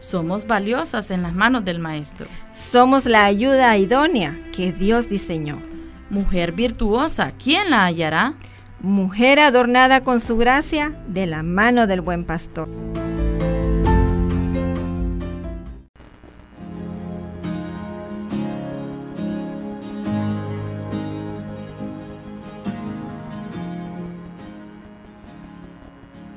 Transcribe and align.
Somos 0.00 0.46
valiosas 0.46 1.10
en 1.10 1.20
las 1.20 1.34
manos 1.34 1.62
del 1.66 1.78
Maestro. 1.78 2.26
Somos 2.54 3.04
la 3.04 3.26
ayuda 3.26 3.76
idónea 3.76 4.34
que 4.50 4.72
Dios 4.72 5.10
diseñó. 5.10 5.60
Mujer 6.08 6.52
virtuosa, 6.52 7.32
¿quién 7.32 7.68
la 7.70 7.84
hallará? 7.84 8.32
Mujer 8.80 9.38
adornada 9.38 10.02
con 10.02 10.20
su 10.20 10.38
gracia 10.38 10.94
de 11.06 11.26
la 11.26 11.42
mano 11.42 11.86
del 11.86 12.00
buen 12.00 12.24
pastor. 12.24 12.68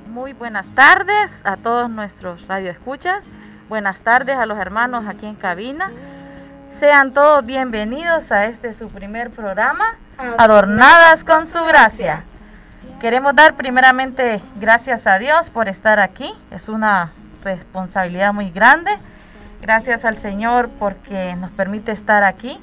Muy 0.09 0.33
buenas 0.33 0.67
tardes 0.75 1.31
a 1.45 1.55
todos 1.55 1.89
nuestros 1.89 2.45
radioescuchas. 2.45 3.25
Buenas 3.69 4.01
tardes 4.01 4.35
a 4.35 4.45
los 4.45 4.57
hermanos 4.59 5.05
aquí 5.07 5.25
en 5.25 5.35
cabina. 5.35 5.89
Sean 6.79 7.13
todos 7.13 7.45
bienvenidos 7.45 8.29
a 8.31 8.45
este 8.45 8.73
su 8.73 8.89
primer 8.89 9.29
programa, 9.29 9.95
Adornadas 10.37 11.23
con 11.23 11.47
su 11.47 11.63
gracia. 11.63 12.21
Queremos 12.99 13.33
dar 13.35 13.55
primeramente 13.55 14.41
gracias 14.55 15.07
a 15.07 15.17
Dios 15.17 15.49
por 15.49 15.69
estar 15.69 15.99
aquí. 15.99 16.33
Es 16.51 16.67
una 16.67 17.13
responsabilidad 17.43 18.33
muy 18.33 18.51
grande. 18.51 18.91
Gracias 19.61 20.03
al 20.03 20.17
Señor 20.17 20.69
porque 20.77 21.35
nos 21.37 21.51
permite 21.51 21.93
estar 21.93 22.23
aquí. 22.23 22.59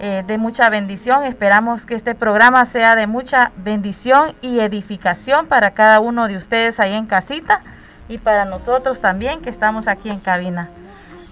Eh, 0.00 0.22
de 0.26 0.38
mucha 0.38 0.68
bendición. 0.68 1.24
Esperamos 1.24 1.86
que 1.86 1.94
este 1.94 2.14
programa 2.14 2.66
sea 2.66 2.94
de 2.94 3.06
mucha 3.06 3.52
bendición 3.56 4.34
y 4.42 4.60
edificación 4.60 5.46
para 5.46 5.72
cada 5.72 6.00
uno 6.00 6.28
de 6.28 6.36
ustedes 6.36 6.78
ahí 6.78 6.94
en 6.94 7.06
casita 7.06 7.62
y 8.10 8.18
para 8.18 8.44
nosotros 8.44 9.00
también 9.00 9.40
que 9.40 9.48
estamos 9.48 9.88
aquí 9.88 10.10
en 10.10 10.20
cabina. 10.20 10.68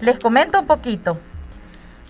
Les 0.01 0.17
comento 0.17 0.59
un 0.59 0.65
poquito. 0.65 1.19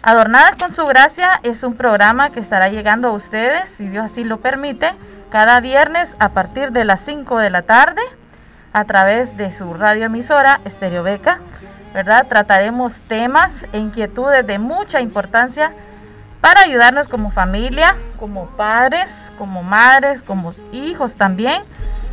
Adornadas 0.02 0.56
con 0.56 0.72
su 0.72 0.86
gracia 0.86 1.42
es 1.44 1.64
un 1.64 1.74
programa 1.74 2.30
que 2.30 2.40
estará 2.40 2.70
llegando 2.70 3.10
a 3.10 3.12
ustedes, 3.12 3.70
si 3.70 3.90
Dios 3.90 4.06
así 4.06 4.24
lo 4.24 4.40
permite, 4.40 4.94
cada 5.32 5.60
viernes 5.60 6.16
a 6.20 6.30
partir 6.30 6.72
de 6.72 6.86
las 6.86 7.02
5 7.02 7.40
de 7.40 7.50
la 7.50 7.64
tarde 7.64 8.02
a 8.72 8.86
través 8.86 9.36
de 9.36 9.52
su 9.52 9.74
radioemisora 9.74 10.62
Estereo 10.64 11.04
Beca. 11.04 11.40
¿verdad? 11.94 12.28
Trataremos 12.28 13.00
temas 13.02 13.66
e 13.74 13.80
inquietudes 13.80 14.46
de 14.46 14.60
mucha 14.60 15.02
importancia 15.02 15.72
para 16.42 16.62
ayudarnos 16.62 17.08
como 17.08 17.32
familia, 17.32 17.96
como 18.20 18.46
padres, 18.52 19.10
como 19.38 19.64
madres, 19.64 20.22
como 20.24 20.54
hijos 20.72 21.16
también, 21.16 21.62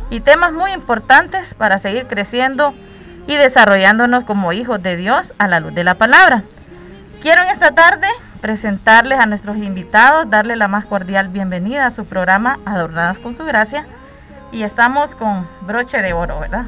y 0.09 0.19
temas 0.21 0.53
muy 0.53 0.71
importantes 0.71 1.53
para 1.53 1.79
seguir 1.79 2.07
creciendo 2.07 2.73
y 3.27 3.35
desarrollándonos 3.35 4.23
como 4.23 4.53
hijos 4.53 4.81
de 4.81 4.95
Dios 4.95 5.33
a 5.37 5.47
la 5.47 5.59
luz 5.59 5.75
de 5.75 5.83
la 5.83 5.95
palabra. 5.95 6.43
Quiero 7.21 7.43
en 7.43 7.49
esta 7.49 7.71
tarde 7.71 8.07
presentarles 8.41 9.19
a 9.19 9.25
nuestros 9.25 9.57
invitados, 9.57 10.29
darle 10.29 10.55
la 10.55 10.67
más 10.67 10.85
cordial 10.85 11.27
bienvenida 11.27 11.85
a 11.85 11.91
su 11.91 12.05
programa 12.05 12.59
Adornadas 12.65 13.19
con 13.19 13.33
su 13.33 13.43
gracia. 13.43 13.85
Y 14.51 14.63
estamos 14.63 15.15
con 15.15 15.45
broche 15.61 16.01
de 16.01 16.13
oro, 16.13 16.39
¿verdad? 16.39 16.65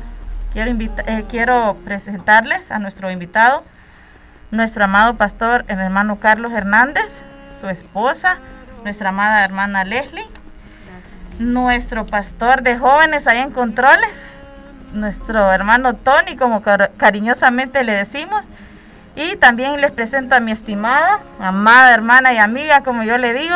Quiero, 0.51 0.71
eh, 1.05 1.25
quiero 1.29 1.77
presentarles 1.85 2.71
a 2.71 2.79
nuestro 2.79 3.09
invitado, 3.09 3.63
nuestro 4.51 4.83
amado 4.83 5.15
pastor, 5.15 5.63
el 5.69 5.79
hermano 5.79 6.19
Carlos 6.19 6.51
Hernández, 6.51 7.21
su 7.61 7.69
esposa, 7.69 8.37
nuestra 8.83 9.09
amada 9.09 9.45
hermana 9.45 9.85
Leslie, 9.85 10.27
nuestro 11.39 12.05
pastor 12.05 12.61
de 12.61 12.77
jóvenes 12.77 13.25
ahí 13.25 13.39
en 13.39 13.51
Controles, 13.51 14.21
nuestro 14.93 15.51
hermano 15.51 15.95
Tony, 15.95 16.35
como 16.35 16.61
cariñosamente 16.61 17.83
le 17.83 17.93
decimos, 17.93 18.45
y 19.15 19.37
también 19.37 19.81
les 19.81 19.91
presento 19.91 20.35
a 20.35 20.39
mi 20.39 20.51
estimada, 20.51 21.19
amada 21.39 21.93
hermana 21.93 22.33
y 22.33 22.37
amiga, 22.37 22.83
como 22.83 23.03
yo 23.03 23.17
le 23.17 23.33
digo, 23.33 23.55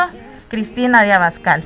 Cristina 0.49 1.03
de 1.03 1.13
Abascal. 1.13 1.63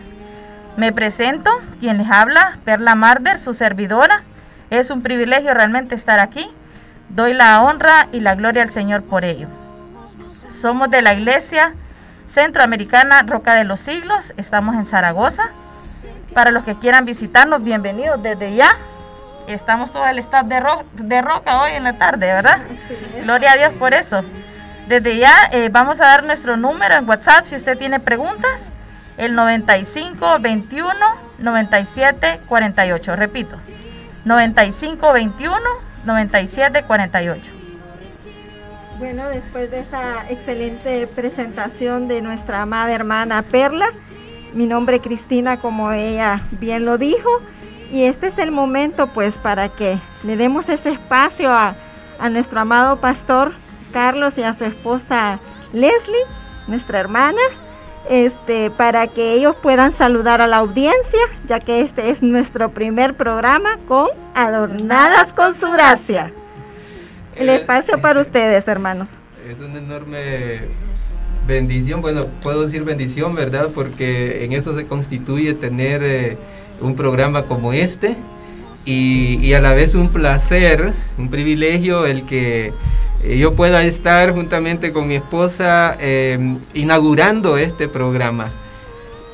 Me 0.75 0.91
presento, 0.91 1.51
quien 1.79 1.97
les 1.97 2.11
habla, 2.11 2.57
Perla 2.63 2.95
Marder, 2.95 3.39
su 3.39 3.53
servidora. 3.53 4.21
Es 4.69 4.91
un 4.91 5.01
privilegio 5.01 5.53
realmente 5.53 5.95
estar 5.95 6.19
aquí. 6.19 6.47
Doy 7.09 7.33
la 7.33 7.61
honra 7.61 8.07
y 8.11 8.19
la 8.19 8.35
gloria 8.35 8.61
al 8.61 8.69
Señor 8.69 9.01
por 9.01 9.25
ello. 9.25 9.47
Somos 10.49 10.91
de 10.91 11.01
la 11.01 11.13
iglesia 11.15 11.73
Centroamericana 12.27 13.23
Roca 13.23 13.55
de 13.55 13.63
los 13.63 13.79
Siglos. 13.79 14.33
Estamos 14.37 14.75
en 14.75 14.85
Zaragoza. 14.85 15.49
Para 16.37 16.51
los 16.51 16.63
que 16.63 16.75
quieran 16.75 17.03
visitarnos, 17.03 17.63
bienvenidos 17.63 18.21
desde 18.21 18.53
ya. 18.53 18.69
Estamos 19.47 19.91
todo 19.91 20.05
el 20.05 20.19
staff 20.19 20.45
de, 20.45 20.61
de 20.93 21.19
Roca 21.23 21.63
hoy 21.63 21.71
en 21.71 21.83
la 21.83 21.93
tarde, 21.93 22.27
¿verdad? 22.27 22.59
Gloria 23.23 23.53
a 23.53 23.55
Dios 23.55 23.73
por 23.79 23.95
eso. 23.95 24.23
Desde 24.87 25.17
ya 25.17 25.33
eh, 25.51 25.69
vamos 25.71 25.99
a 25.99 26.05
dar 26.05 26.23
nuestro 26.23 26.55
número 26.55 26.93
en 26.93 27.09
WhatsApp 27.09 27.45
si 27.45 27.55
usted 27.55 27.75
tiene 27.75 27.99
preguntas. 27.99 28.67
El 29.17 29.33
95 29.33 30.37
21 30.39 30.93
97 31.39 32.41
48. 32.47 33.15
Repito, 33.15 33.57
95 34.23 35.13
21 35.13 35.57
97 36.05 36.83
48. 36.83 37.51
Bueno, 38.99 39.27
después 39.29 39.71
de 39.71 39.79
esa 39.79 40.29
excelente 40.29 41.07
presentación 41.07 42.07
de 42.07 42.21
nuestra 42.21 42.61
amada 42.61 42.91
hermana 42.91 43.41
Perla, 43.41 43.89
mi 44.57 44.65
nombre 44.65 44.97
es 44.97 45.03
Cristina, 45.03 45.57
como 45.57 45.91
ella 45.91 46.41
bien 46.51 46.83
lo 46.83 46.97
dijo, 46.97 47.29
y 47.91 48.03
este 48.03 48.27
es 48.27 48.37
el 48.39 48.51
momento 48.51 49.07
pues 49.07 49.35
para 49.35 49.69
que 49.69 49.99
le 50.23 50.35
demos 50.35 50.67
ese 50.67 50.89
espacio 50.89 51.51
a, 51.51 51.75
a 52.19 52.29
nuestro 52.29 52.59
amado 52.59 52.99
pastor 52.99 53.53
Carlos 53.93 54.37
y 54.37 54.43
a 54.43 54.53
su 54.53 54.65
esposa 54.65 55.39
Leslie, 55.73 56.25
nuestra 56.67 56.99
hermana, 56.99 57.41
este, 58.09 58.71
para 58.71 59.07
que 59.07 59.33
ellos 59.33 59.55
puedan 59.55 59.95
saludar 59.95 60.41
a 60.41 60.47
la 60.47 60.57
audiencia, 60.57 61.21
ya 61.45 61.59
que 61.59 61.81
este 61.81 62.09
es 62.09 62.21
nuestro 62.21 62.71
primer 62.71 63.13
programa 63.13 63.77
con 63.87 64.09
Adornadas 64.33 65.33
con 65.33 65.53
su 65.53 65.69
gracia. 65.69 66.31
El 67.35 67.49
espacio 67.49 68.01
para 68.01 68.21
ustedes, 68.21 68.67
hermanos. 68.67 69.09
Es 69.47 69.59
una 69.59 69.77
enorme 69.77 70.61
bendición, 71.47 72.01
bueno, 72.01 72.25
puedo 72.43 72.63
decir 72.63 72.83
bendición, 72.83 73.33
¿verdad? 73.33 73.69
Porque 73.73 74.43
en 74.43 74.53
esto 74.53 74.75
se 74.75 74.85
constituye 74.85 75.53
tener 75.53 76.03
eh, 76.03 76.37
un 76.81 76.95
programa 76.95 77.43
como 77.43 77.73
este 77.73 78.15
y, 78.85 79.53
a 79.53 79.59
la 79.59 79.73
vez 79.73 79.95
un 79.95 80.09
placer, 80.09 80.93
un 81.17 81.29
privilegio 81.29 82.05
el 82.05 82.25
que 82.25 82.73
eh, 83.23 83.37
yo 83.37 83.53
pueda 83.53 83.83
estar 83.83 84.31
juntamente 84.33 84.93
con 84.93 85.07
mi 85.07 85.15
esposa 85.15 85.97
em, 85.99 86.57
inaugurando 86.73 87.57
este 87.57 87.87
programa. 87.87 88.51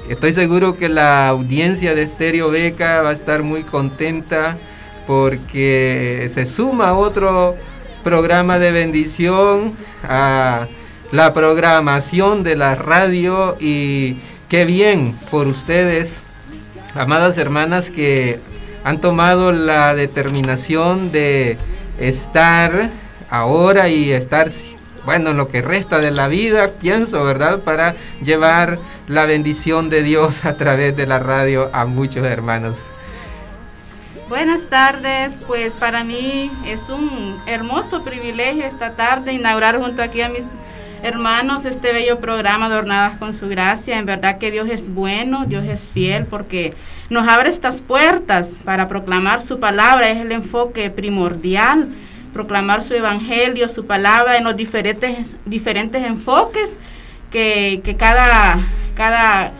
Estoy 0.10 0.34
seguro 0.34 0.76
que 0.76 0.90
la 0.90 1.30
audiencia 1.30 1.96
de 1.96 2.06
Stereo 2.06 2.50
Beca 2.50 3.02
va 3.04 3.10
a 3.10 3.14
estar 3.14 3.42
muy 3.42 3.64
contenta 3.64 4.58
porque 5.08 6.30
se 6.34 6.46
suma 6.46 6.94
otro 6.94 7.56
programa 8.04 8.60
de 8.60 8.72
bendición 8.72 9.74
a 10.04 10.68
la 11.14 11.32
programación 11.32 12.42
de 12.42 12.56
la 12.56 12.74
radio 12.74 13.56
y 13.60 14.18
qué 14.50 14.66
bien 14.66 15.16
por 15.30 15.48
ustedes, 15.48 16.24
amadas 16.96 17.38
hermanas, 17.38 17.92
que 17.92 18.40
han 18.84 19.00
tomado 19.00 19.52
la 19.52 19.94
determinación 19.94 21.12
de 21.12 21.60
estar 22.00 22.90
ahora 23.30 23.90
y 23.90 24.12
estar, 24.12 24.50
bueno, 25.06 25.30
en 25.30 25.38
lo 25.38 25.50
que 25.50 25.62
resta 25.62 26.00
de 26.00 26.10
la 26.10 26.28
vida, 26.30 26.72
pienso, 26.80 27.24
¿verdad? 27.24 27.60
Para 27.60 27.94
llevar 28.24 28.80
la 29.08 29.26
bendición 29.26 29.92
de 29.92 30.02
Dios 30.02 30.46
a 30.46 30.58
través 30.58 30.98
de 30.98 31.06
la 31.06 31.20
radio 31.20 31.70
a 31.74 31.86
muchos 31.86 32.26
hermanos. 32.26 32.80
Buenas 34.30 34.68
tardes, 34.68 35.44
pues 35.46 35.74
para 35.74 36.04
mí 36.04 36.50
es 36.66 36.90
un 36.90 37.38
hermoso 37.46 38.04
privilegio 38.04 38.66
esta 38.66 38.94
tarde 38.94 39.32
inaugurar 39.32 39.78
junto 39.78 40.02
aquí 40.02 40.22
a 40.24 40.30
mis 40.30 40.48
hermanos 41.04 41.66
este 41.66 41.94
bello 41.94 42.20
programa 42.20 42.66
Adornadas 42.66 43.18
con 43.20 43.34
su 43.34 43.48
gracia. 43.48 44.00
En 44.00 44.06
verdad 44.06 44.40
que 44.40 44.50
Dios 44.50 44.70
es 44.70 44.94
bueno, 44.94 45.46
Dios 45.46 45.66
es 45.66 45.82
fiel 45.82 46.26
porque 46.26 46.74
nos 47.10 47.28
abre 47.28 47.50
estas 47.50 47.82
puertas 47.82 48.54
para 48.64 48.88
proclamar 48.88 49.42
su 49.42 49.60
palabra, 49.60 50.10
es 50.10 50.20
el 50.20 50.32
enfoque 50.32 50.90
primordial 50.90 51.90
proclamar 52.34 52.84
su 52.84 52.96
evangelio, 52.96 53.70
su 53.70 53.86
palabra 53.86 54.38
en 54.38 54.44
los 54.44 54.58
diferentes, 54.58 55.38
diferentes 55.46 56.04
enfoques 56.04 56.78
que, 57.32 57.96
cada, 57.98 58.60
cada 58.96 59.52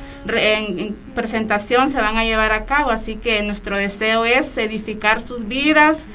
presentación 1.16 1.90
se 1.90 2.02
van 2.02 2.18
a 2.18 2.26
llevar 2.26 2.52
a 2.52 2.66
cabo. 2.66 2.90
Así 2.90 3.16
que 3.16 3.42
nuestro 3.44 3.78
deseo 3.78 4.26
es 4.26 4.58
edificar 4.58 5.22
sus 5.22 5.48
vidas, 5.48 6.06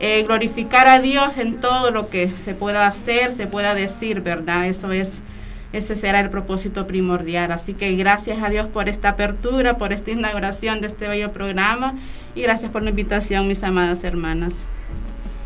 eh, 0.00 0.22
glorificar 0.24 0.88
a 0.88 1.00
Dios 1.00 1.38
en 1.38 1.60
todo 1.60 1.90
lo 1.90 2.08
que 2.08 2.30
se 2.30 2.54
pueda 2.54 2.86
hacer, 2.86 3.32
se 3.32 3.46
pueda 3.46 3.74
decir, 3.74 4.20
¿verdad? 4.20 4.66
Eso 4.66 4.92
es, 4.92 5.20
ese 5.72 5.96
será 5.96 6.20
el 6.20 6.30
propósito 6.30 6.86
primordial. 6.86 7.52
Así 7.52 7.74
que 7.74 7.94
gracias 7.96 8.42
a 8.42 8.48
Dios 8.48 8.66
por 8.66 8.88
esta 8.88 9.10
apertura, 9.10 9.78
por 9.78 9.92
esta 9.92 10.10
inauguración 10.10 10.80
de 10.80 10.88
este 10.88 11.08
bello 11.08 11.32
programa 11.32 11.94
y 12.34 12.42
gracias 12.42 12.70
por 12.70 12.82
la 12.82 12.90
invitación, 12.90 13.46
mis 13.48 13.62
amadas 13.62 14.04
hermanas. 14.04 14.66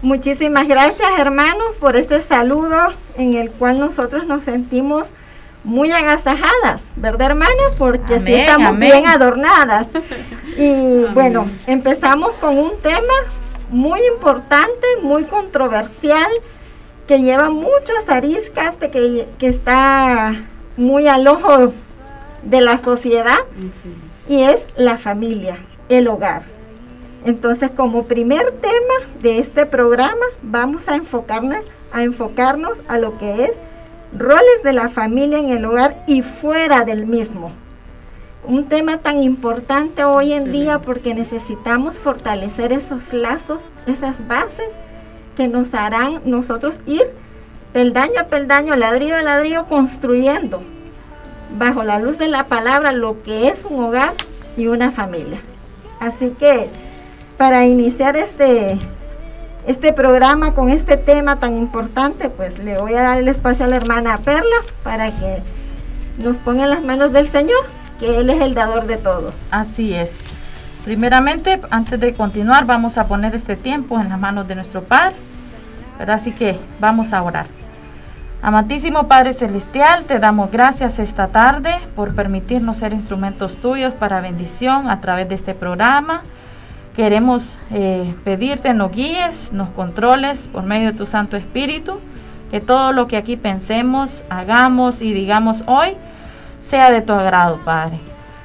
Muchísimas 0.00 0.69
gracias, 0.69 1.09
hermanos, 1.19 1.75
por 1.81 1.97
este 1.97 2.23
saludo 2.23 2.94
en 3.17 3.35
el 3.35 3.51
cual 3.51 3.81
nosotros 3.81 4.27
nos 4.27 4.44
sentimos 4.44 5.09
muy 5.65 5.91
agasajadas, 5.91 6.81
¿verdad, 6.94 7.33
hermana? 7.33 7.51
Porque 7.77 8.15
estamos 8.15 8.79
bien 8.79 9.09
adornadas. 9.09 9.89
Y 10.56 11.05
bueno, 11.15 11.51
empezamos 11.67 12.33
con 12.35 12.59
un 12.59 12.71
tema 12.81 13.12
muy 13.70 14.00
importante, 14.06 14.87
muy 15.03 15.25
controversial, 15.25 16.31
que 17.06 17.20
lleva 17.20 17.50
muchas 17.50 18.09
ariscas, 18.09 18.76
que, 18.76 19.26
que 19.38 19.49
está 19.49 20.35
muy 20.76 21.09
al 21.09 21.26
ojo 21.26 21.73
de 22.43 22.61
la 22.61 22.79
sociedad, 22.79 23.38
y 24.29 24.43
es 24.43 24.61
la 24.76 24.99
familia, 24.99 25.59
el 25.88 26.09
hogar. 26.09 26.43
Entonces, 27.25 27.70
como 27.70 28.05
primer 28.05 28.53
tema 28.53 28.94
de 29.20 29.38
este 29.38 29.67
programa, 29.67 30.25
vamos 30.43 30.88
a 30.88 30.97
enfocarnos, 30.97 31.65
a 31.93 32.03
enfocarnos 32.03 32.79
a 32.88 32.99
lo 32.99 33.19
que 33.19 33.44
es 33.44 33.53
roles 34.17 34.62
de 34.62 34.73
la 34.73 34.88
familia 34.88 35.38
en 35.38 35.50
el 35.50 35.65
hogar 35.65 36.05
y 36.06 36.23
fuera 36.23 36.85
del 36.85 37.06
mismo 37.06 37.53
un 38.49 38.65
tema 38.65 38.97
tan 38.97 39.23
importante 39.23 40.05
hoy 40.05 40.33
en 40.33 40.50
día 40.50 40.79
porque 40.79 41.15
necesitamos 41.15 41.99
fortalecer 41.99 42.73
esos 42.73 43.12
lazos, 43.12 43.61
esas 43.87 44.27
bases 44.27 44.71
que 45.37 45.49
nos 45.49 45.75
harán 45.75 46.23
nosotros 46.25 46.81
ir 46.87 47.03
peldaño 47.75 48.19
a 48.19 48.25
peldaño, 48.25 48.75
ladrillo 48.75 49.17
a 49.17 49.23
ladrillo, 49.23 49.67
construyendo 49.67 50.62
bajo 51.59 51.85
la 51.85 51.99
luz 51.99 52.17
de 52.17 52.29
la 52.29 52.45
palabra 52.45 52.93
lo 52.93 53.23
que 53.23 53.49
es 53.49 53.67
un 53.67 53.85
hogar 53.85 54.15
y 54.56 54.67
una 54.69 54.93
familia. 54.93 55.43
Así 56.01 56.31
que 56.31 56.71
para 57.37 57.67
iniciar 57.67 58.17
este, 58.17 58.79
este 59.67 59.93
programa 59.93 60.55
con 60.55 60.71
este 60.71 60.97
tema 60.97 61.39
tan 61.39 61.55
importante, 61.55 62.31
pues 62.31 62.59
le 62.59 62.79
voy 62.79 62.94
a 62.94 63.03
dar 63.03 63.19
el 63.19 63.29
espacio 63.29 63.67
a 63.67 63.69
la 63.69 63.77
hermana 63.77 64.17
Perla 64.17 64.56
para 64.83 65.11
que 65.11 65.43
nos 66.17 66.39
ponga 66.39 66.65
en 66.65 66.71
las 66.71 66.83
manos 66.83 67.12
del 67.12 67.29
Señor 67.29 67.78
que 67.99 68.19
Él 68.19 68.31
es 68.31 68.41
el 68.41 68.55
dador 68.55 68.87
de 68.87 68.97
todo. 68.97 69.33
Así 69.50 69.95
es. 69.95 70.17
Primeramente, 70.85 71.61
antes 71.71 72.00
de 72.00 72.15
continuar, 72.15 72.65
vamos 72.65 72.97
a 72.99 73.06
poner 73.06 73.35
este 73.35 73.56
tiempo 73.56 74.00
en 74.00 74.09
las 74.09 74.19
manos 74.19 74.49
de 74.49 74.55
nuestro 74.55 74.83
Padre. 74.83 75.17
Así 76.06 76.33
que 76.33 76.59
vamos 76.81 77.12
a 77.12 77.23
orar. 77.23 77.47
Amantísimo 78.41 79.09
Padre 79.09 79.33
Celestial, 79.33 80.05
te 80.05 80.21
damos 80.21 80.53
gracias 80.53 81.00
esta 81.00 81.27
tarde 81.27 81.75
por 81.97 82.15
permitirnos 82.15 82.79
ser 82.79 82.93
instrumentos 82.93 83.56
tuyos 83.56 83.93
para 83.95 84.21
bendición 84.21 84.89
a 84.89 85.01
través 85.01 85.29
de 85.29 85.35
este 85.35 85.55
programa. 85.55 86.23
Queremos 86.94 87.59
eh, 87.73 88.15
pedirte 88.23 88.75
nos 88.75 88.93
guíes, 88.93 89.53
nos 89.53 89.71
controles 89.71 90.49
por 90.53 90.62
medio 90.62 90.93
de 90.93 90.99
tu 90.99 91.05
Santo 91.05 91.37
Espíritu, 91.37 91.99
que 92.53 92.61
todo 92.61 92.93
lo 92.93 93.09
que 93.09 93.17
aquí 93.17 93.37
pensemos, 93.37 94.23
hagamos 94.31 95.03
y 95.03 95.12
digamos 95.12 95.65
hoy 95.67 95.97
sea 96.60 96.90
de 96.90 97.02
tu 97.02 97.12
agrado, 97.12 97.58
Padre. 97.64 98.00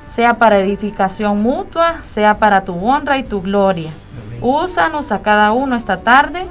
Sea 0.07 0.35
para 0.35 0.59
edificación 0.59 1.41
mutua, 1.41 2.01
sea 2.03 2.37
para 2.37 2.65
tu 2.65 2.75
honra 2.75 3.17
y 3.17 3.23
tu 3.23 3.41
gloria. 3.41 3.91
Úsanos 4.41 5.11
a 5.11 5.19
cada 5.19 5.51
uno 5.51 5.75
esta 5.75 5.97
tarde. 5.97 6.45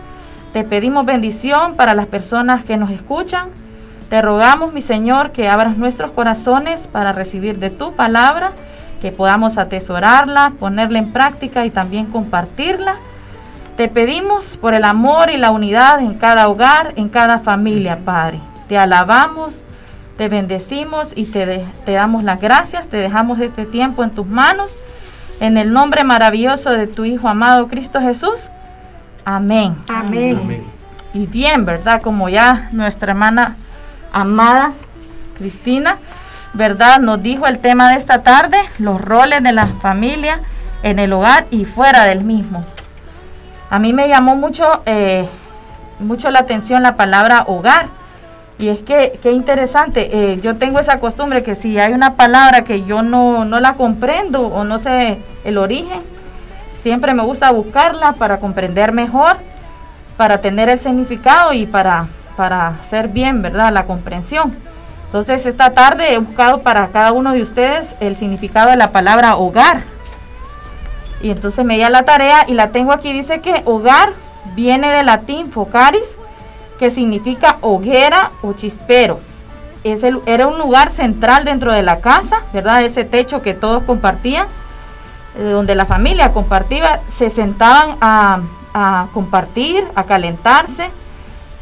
Te 0.53 0.65
pedimos 0.65 1.07
bendición 1.07 1.77
para 1.77 1.95
las 1.95 2.07
personas 2.07 2.65
que 2.65 2.77
nos 2.77 2.91
escuchan. 2.91 3.49
Te 4.11 4.21
rogamos, 4.21 4.73
mi 4.73 4.83
Señor, 4.83 5.31
que 5.31 5.49
abras 5.49 5.77
nuestros 5.77 6.11
corazones 6.11 6.89
para 6.89 7.13
recibir 7.13 7.59
de 7.59 7.71
tu 7.71 7.93
palabra, 7.93 8.53
que 9.01 9.13
podamos 9.13 9.57
atesorarla, 9.57 10.53
ponerla 10.59 10.99
en 10.99 11.13
práctica 11.13 11.65
y 11.65 11.71
también 11.71 12.07
compartirla. 12.07 12.97
Te 13.77 13.89
pedimos 13.89 14.59
por 14.59 14.75
el 14.75 14.85
amor 14.85 15.31
y 15.31 15.39
la 15.39 15.51
unidad 15.51 16.01
en 16.01 16.15
cada 16.15 16.49
hogar, 16.49 16.93
en 16.97 17.09
cada 17.09 17.39
familia, 17.39 18.01
Padre. 18.05 18.39
Te 18.69 18.77
alabamos, 18.77 19.63
te 20.17 20.29
bendecimos 20.29 21.13
y 21.15 21.25
te, 21.25 21.65
te 21.85 21.93
damos 21.93 22.25
las 22.25 22.41
gracias, 22.41 22.89
te 22.89 22.97
dejamos 22.97 23.41
este 23.41 23.65
tiempo 23.65 24.05
en 24.05 24.11
tus 24.11 24.27
manos. 24.27 24.77
En 25.41 25.57
el 25.57 25.73
nombre 25.73 26.05
maravilloso 26.05 26.71
de 26.71 26.87
tu 26.87 27.05
Hijo 27.05 27.29
amado 27.29 27.67
Cristo 27.67 28.01
Jesús. 28.01 28.49
Amén. 29.25 29.75
Amén. 29.89 30.65
Y 31.15 31.27
bien, 31.27 31.65
¿verdad? 31.65 32.01
Como 32.01 32.29
ya 32.29 32.69
nuestra 32.73 33.13
hermana 33.13 33.57
amada 34.13 34.73
Cristina, 35.37 35.99
¿verdad? 36.53 37.01
Nos 37.01 37.23
dijo 37.23 37.47
el 37.47 37.59
tema 37.59 37.91
de 37.91 37.97
esta 37.97 38.23
tarde, 38.23 38.59
los 38.79 39.01
roles 39.01 39.43
de 39.43 39.53
la 39.53 39.67
familia 39.67 40.41
en 40.83 40.99
el 40.99 41.13
hogar 41.13 41.47
y 41.51 41.65
fuera 41.65 42.05
del 42.05 42.23
mismo. 42.23 42.65
A 43.71 43.79
mí 43.79 43.93
me 43.93 44.09
llamó 44.09 44.37
mucho, 44.37 44.83
eh, 44.87 45.27
mucho 45.99 46.31
la 46.31 46.41
atención 46.41 46.83
la 46.83 46.97
palabra 46.97 47.45
hogar 47.47 47.89
y 48.63 48.69
es 48.69 48.79
que, 48.79 49.19
qué 49.21 49.33
interesante, 49.33 50.09
eh, 50.13 50.41
yo 50.41 50.55
tengo 50.55 50.79
esa 50.79 51.01
costumbre 51.01 51.43
que 51.43 51.57
si 51.57 51.81
hay 51.81 51.95
una 51.95 52.15
palabra 52.15 52.63
que 52.63 52.85
yo 52.85 53.03
no, 53.03 53.45
la 53.45 53.75
comprendo 53.75 54.43
o 54.43 54.63
no 54.63 54.79
sé 54.79 55.19
el 55.43 55.59
origen, 55.59 56.01
siempre 56.81 57.13
me 57.13 57.25
gusta 57.25 57.51
buscarla 57.51 58.13
para 58.13 58.39
comprender 58.39 58.93
mejor, 58.93 59.39
para 60.17 60.41
tener 60.41 60.69
el 60.69 60.79
significado 60.79 61.53
y 61.53 61.67
para, 61.67 62.07
para 62.37 62.69
hacer 62.69 63.09
bien, 63.09 63.43
¿verdad? 63.43 63.73
La 63.73 63.85
comprensión. 63.85 64.57
Entonces, 65.07 65.45
esta 65.45 65.71
tarde 65.71 66.15
he 66.15 66.19
buscado 66.19 66.63
para 66.63 66.87
cada 66.87 67.11
uno 67.11 67.33
de 67.33 67.43
ustedes 67.43 67.97
el 67.99 68.17
significado 68.17 68.71
de 68.71 68.77
la 68.77 68.93
palabra 68.93 69.35
hogar. 69.39 69.83
Y 71.21 71.31
entonces 71.31 71.65
me 71.65 71.75
di 71.75 71.83
a 71.83 71.91
la 71.91 72.05
tarea 72.05 72.45
y 72.47 72.55
la 72.55 72.69
tengo 72.69 72.93
aquí. 72.93 73.13
Dice 73.13 73.41
que 73.41 73.63
hogar 73.65 74.11
viene 74.55 74.89
del 74.93 75.07
latín 75.07 75.51
focaris, 75.51 76.17
que 76.83 76.91
significa 76.91 77.59
hoguera 77.61 78.33
o 78.43 78.55
chispero. 78.55 79.21
Es 79.85 80.03
el, 80.03 80.21
era 80.27 80.49
un 80.49 80.59
lugar 80.59 80.91
central 80.91 81.45
dentro 81.45 81.73
de 81.73 81.85
la 81.85 82.01
casa, 82.01 82.43
¿verdad? 82.53 82.83
Ese 82.83 83.05
techo 83.05 83.41
que 83.41 83.55
todos 83.55 83.85
compartían, 83.85 84.49
eh, 85.39 85.45
donde 85.45 85.77
la 85.77 85.87
familia 85.87 86.33
compartía, 86.33 87.01
se 87.07 87.31
sentaban 87.31 87.99
a, 88.01 88.41
compartir, 89.13 89.85
a 89.95 90.03
calentarse. 90.03 90.91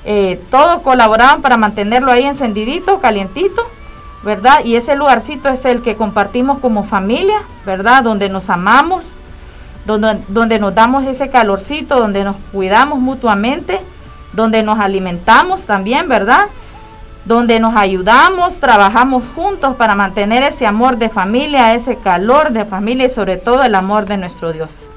Eh, 0.07 0.43
todos 0.50 0.81
colaboraban 0.81 1.43
para 1.43 1.59
mantenerlo 1.59 2.11
ahí 2.11 2.25
encendidito, 2.25 2.99
calientito, 3.00 3.61
¿verdad? 4.23 4.65
Y 4.65 4.77
ese 4.77 4.97
lugarcito 4.97 5.50
es 5.50 5.62
el 5.67 5.83
que 5.83 5.97
compartimos 5.97 6.61
como 6.61 6.85
familia, 6.85 7.43
¿verdad? 7.67 8.03
Donde 8.05 8.31
nos 8.31 8.49
amamos, 8.49 9.12
donde, 9.85 10.19
donde 10.29 10.59
nos 10.59 10.75
damos 10.75 11.05
ese 11.05 11.29
calorcito, 11.29 12.00
donde 12.00 12.25
nos 12.25 12.37
cuidamos 12.53 13.00
mutuamente 13.00 13.81
donde 14.33 14.63
nos 14.63 14.79
alimentamos 14.79 15.65
también, 15.65 16.09
¿verdad? 16.09 16.47
Donde 17.25 17.61
nos 17.61 17.77
ayudamos, 17.77 18.61
trabajamos 18.61 19.25
juntos 19.35 19.77
para 19.77 19.95
mantener 19.95 20.43
ese 20.43 20.67
amor 20.67 20.97
de 20.97 21.09
familia, 21.09 21.75
ese 21.75 21.97
calor 21.97 22.51
de 22.51 22.65
familia 22.65 23.07
y 23.07 23.11
sobre 23.11 23.37
todo 23.37 23.63
el 23.63 23.75
amor 23.75 24.07
de 24.07 24.17
nuestro 24.17 24.53
Dios. 24.53 24.89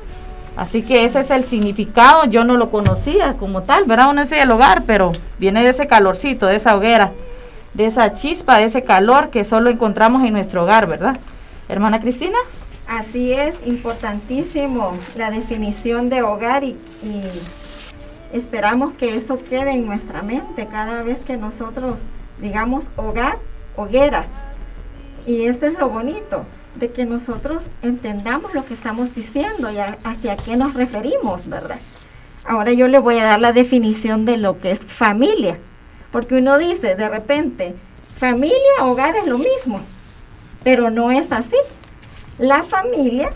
Así 0.56 0.84
que 0.84 1.04
ese 1.04 1.22
es 1.22 1.32
el 1.32 1.46
significado, 1.46 2.25
yo 2.25 2.44
no 2.44 2.58
lo 2.58 2.70
conocía 2.70 3.34
como 3.34 3.63
tal, 3.63 3.86
¿verdad? 3.86 4.12
Uno 4.12 4.22
es 4.22 4.32
el 4.32 4.52
hogar, 4.52 4.84
pero 4.86 5.12
viene 5.40 5.63
de 5.63 5.70
ese 5.70 5.88
calorcito, 5.88 6.46
de 6.46 6.58
esa 6.58 6.75
hoguera, 6.75 7.12
de 7.74 7.88
esa 7.88 8.13
chispa, 8.13 8.60
de 8.60 8.66
ese 8.66 8.84
calor 8.84 9.30
que 9.30 9.46
solo 9.46 9.72
encontramos 9.72 10.24
en 10.24 10.34
nuestro 10.34 10.63
hogar, 10.63 10.86
¿verdad? 10.86 11.18
Hermana 11.68 12.00
Cristina. 12.00 12.38
Así 12.88 13.34
es, 13.34 13.56
importantísimo 13.66 14.94
la 15.18 15.32
definición 15.32 16.10
de 16.10 16.22
hogar 16.22 16.63
y 16.63 16.75
esperamos 18.34 18.94
que 18.94 19.16
eso 19.16 19.40
quede 19.44 19.72
en 19.72 19.86
nuestra 19.86 20.24
mente 20.24 20.68
cada 20.68 21.04
vez 21.04 21.20
que 21.20 21.38
nosotros 21.38 22.00
digamos 22.40 22.88
hogar, 22.98 23.38
hoguera. 23.78 24.25
Y 25.25 25.44
eso 25.44 25.68
es 25.68 25.78
lo 25.78 25.90
bonito, 25.90 26.44
de 26.75 26.92
que 26.92 27.06
nosotros 27.06 27.68
entendamos 27.82 28.54
lo 28.54 28.66
que 28.66 28.74
estamos 28.74 29.16
diciendo 29.16 29.72
y 29.72 29.78
hacia 30.04 30.36
qué 30.36 30.58
nos 30.58 30.74
referimos, 30.74 31.48
¿verdad? 31.48 31.80
Ahora 32.46 32.74
yo 32.74 32.88
le 32.88 33.00
voy 33.00 33.20
a 33.20 33.25
dar 33.25 33.40
la 33.40 33.54
definición 33.54 34.25
de 34.25 34.38
lo 34.38 34.60
que 34.60 34.72
es 34.72 34.80
familia, 34.80 35.58
porque 36.12 36.36
uno 36.36 36.58
dice 36.58 36.96
de 36.96 37.08
repente, 37.08 37.75
familia, 38.18 38.58
hogar 38.82 39.16
es 39.16 39.28
lo 39.28 39.38
mismo, 39.38 39.80
pero 40.63 40.90
no 40.90 41.12
es 41.12 41.32
así. 41.32 41.56
La 42.40 42.63
familia 42.63 43.30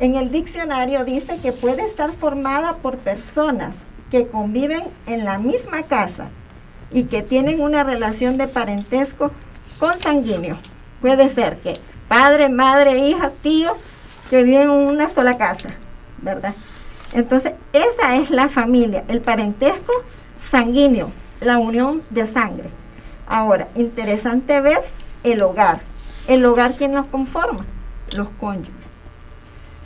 en 0.00 0.16
el 0.16 0.32
diccionario 0.32 1.04
dice 1.04 1.38
que 1.40 1.52
puede 1.52 1.82
estar 1.82 2.10
formada 2.12 2.76
por 2.78 2.96
personas 2.96 3.74
que 4.10 4.26
conviven 4.26 4.84
en 5.06 5.24
la 5.24 5.38
misma 5.38 5.82
casa 5.82 6.28
y 6.90 7.04
que 7.04 7.22
tienen 7.22 7.60
una 7.60 7.84
relación 7.84 8.36
de 8.36 8.48
parentesco 8.48 9.30
consanguíneo. 9.78 10.58
Puede 11.00 11.28
ser 11.28 11.58
que 11.58 11.74
padre, 12.08 12.48
madre, 12.48 12.98
hija, 12.98 13.30
tío, 13.42 13.76
que 14.30 14.42
viven 14.42 14.62
en 14.62 14.70
una 14.70 15.08
sola 15.08 15.36
casa, 15.36 15.68
¿verdad? 16.22 16.54
Entonces, 17.12 17.52
esa 17.72 18.16
es 18.16 18.30
la 18.30 18.48
familia, 18.48 19.04
el 19.08 19.20
parentesco 19.20 19.92
sanguíneo, 20.50 21.10
la 21.40 21.58
unión 21.58 22.02
de 22.10 22.26
sangre. 22.26 22.68
Ahora, 23.26 23.68
interesante 23.74 24.60
ver 24.60 24.82
el 25.22 25.42
hogar. 25.42 25.80
El 26.26 26.44
hogar, 26.44 26.74
¿quién 26.74 26.92
nos 26.92 27.06
conforma? 27.06 27.64
Los 28.14 28.28
cónyuges. 28.40 28.74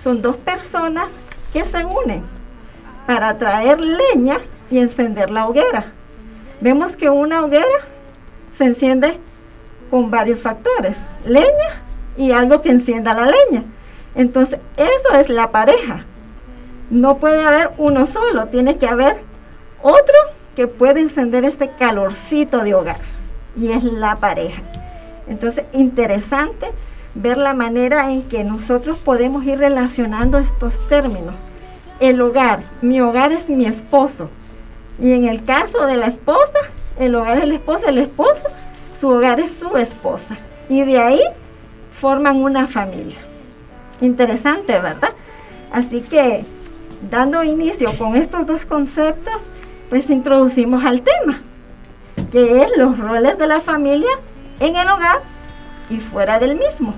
Son 0.00 0.22
dos 0.22 0.36
personas 0.36 1.12
que 1.52 1.64
se 1.64 1.84
unen 1.84 2.24
para 3.06 3.38
traer 3.38 3.80
leña 3.80 4.38
y 4.70 4.78
encender 4.78 5.30
la 5.30 5.46
hoguera. 5.46 5.92
Vemos 6.60 6.96
que 6.96 7.10
una 7.10 7.44
hoguera 7.44 7.66
se 8.56 8.64
enciende 8.64 9.18
con 9.90 10.10
varios 10.10 10.40
factores, 10.40 10.96
leña 11.26 11.82
y 12.16 12.32
algo 12.32 12.62
que 12.62 12.70
encienda 12.70 13.14
la 13.14 13.26
leña. 13.26 13.64
Entonces, 14.14 14.58
eso 14.76 15.18
es 15.18 15.28
la 15.28 15.50
pareja. 15.50 16.04
No 16.90 17.18
puede 17.18 17.42
haber 17.42 17.70
uno 17.78 18.06
solo, 18.06 18.46
tiene 18.46 18.78
que 18.78 18.86
haber 18.86 19.18
otro 19.82 20.14
que 20.54 20.66
puede 20.66 21.00
encender 21.00 21.44
este 21.44 21.70
calorcito 21.70 22.62
de 22.62 22.74
hogar. 22.74 22.98
Y 23.56 23.72
es 23.72 23.82
la 23.84 24.16
pareja. 24.16 24.62
Entonces, 25.26 25.64
interesante 25.72 26.70
ver 27.14 27.36
la 27.36 27.54
manera 27.54 28.10
en 28.10 28.22
que 28.22 28.44
nosotros 28.44 28.98
podemos 28.98 29.44
ir 29.44 29.58
relacionando 29.58 30.38
estos 30.38 30.88
términos. 30.88 31.36
El 32.02 32.20
hogar, 32.20 32.64
mi 32.80 33.00
hogar 33.00 33.30
es 33.30 33.48
mi 33.48 33.64
esposo. 33.64 34.28
Y 35.00 35.12
en 35.12 35.28
el 35.28 35.44
caso 35.44 35.86
de 35.86 35.96
la 35.96 36.06
esposa, 36.06 36.58
el 36.98 37.14
hogar 37.14 37.38
es 37.38 37.44
el 37.44 37.52
esposo, 37.52 37.86
el 37.86 37.98
esposo, 37.98 38.48
su 39.00 39.08
hogar 39.08 39.38
es 39.38 39.52
su 39.52 39.76
esposa. 39.76 40.36
Y 40.68 40.82
de 40.82 40.98
ahí 40.98 41.20
forman 41.94 42.42
una 42.42 42.66
familia. 42.66 43.18
Interesante, 44.00 44.72
¿verdad? 44.80 45.12
Así 45.70 46.00
que, 46.00 46.44
dando 47.08 47.44
inicio 47.44 47.96
con 47.96 48.16
estos 48.16 48.48
dos 48.48 48.64
conceptos, 48.66 49.40
pues 49.88 50.10
introducimos 50.10 50.84
al 50.84 51.02
tema, 51.02 51.40
que 52.32 52.62
es 52.62 52.68
los 52.76 52.98
roles 52.98 53.38
de 53.38 53.46
la 53.46 53.60
familia 53.60 54.10
en 54.58 54.74
el 54.74 54.88
hogar 54.88 55.20
y 55.88 55.98
fuera 55.98 56.40
del 56.40 56.56
mismo. 56.56 56.94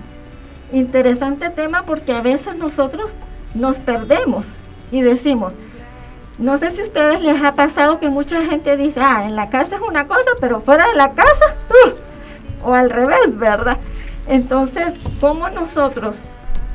Interesante 0.72 1.50
tema 1.50 1.82
porque 1.82 2.14
a 2.14 2.22
veces 2.22 2.56
nosotros 2.56 3.12
nos 3.52 3.80
perdemos 3.80 4.46
y 4.94 5.02
decimos, 5.02 5.52
no 6.38 6.56
sé 6.56 6.70
si 6.70 6.80
a 6.80 6.84
ustedes 6.84 7.20
les 7.20 7.42
ha 7.42 7.56
pasado 7.56 7.98
que 7.98 8.08
mucha 8.10 8.44
gente 8.44 8.76
dice, 8.76 9.00
ah, 9.00 9.24
en 9.24 9.34
la 9.34 9.50
casa 9.50 9.74
es 9.74 9.82
una 9.82 10.06
cosa, 10.06 10.30
pero 10.40 10.60
fuera 10.60 10.86
de 10.86 10.94
la 10.94 11.14
casa, 11.14 11.56
uh", 11.68 12.68
o 12.68 12.74
al 12.74 12.90
revés, 12.90 13.36
¿verdad? 13.36 13.78
Entonces, 14.28 14.94
¿cómo 15.20 15.48
nosotros, 15.50 16.18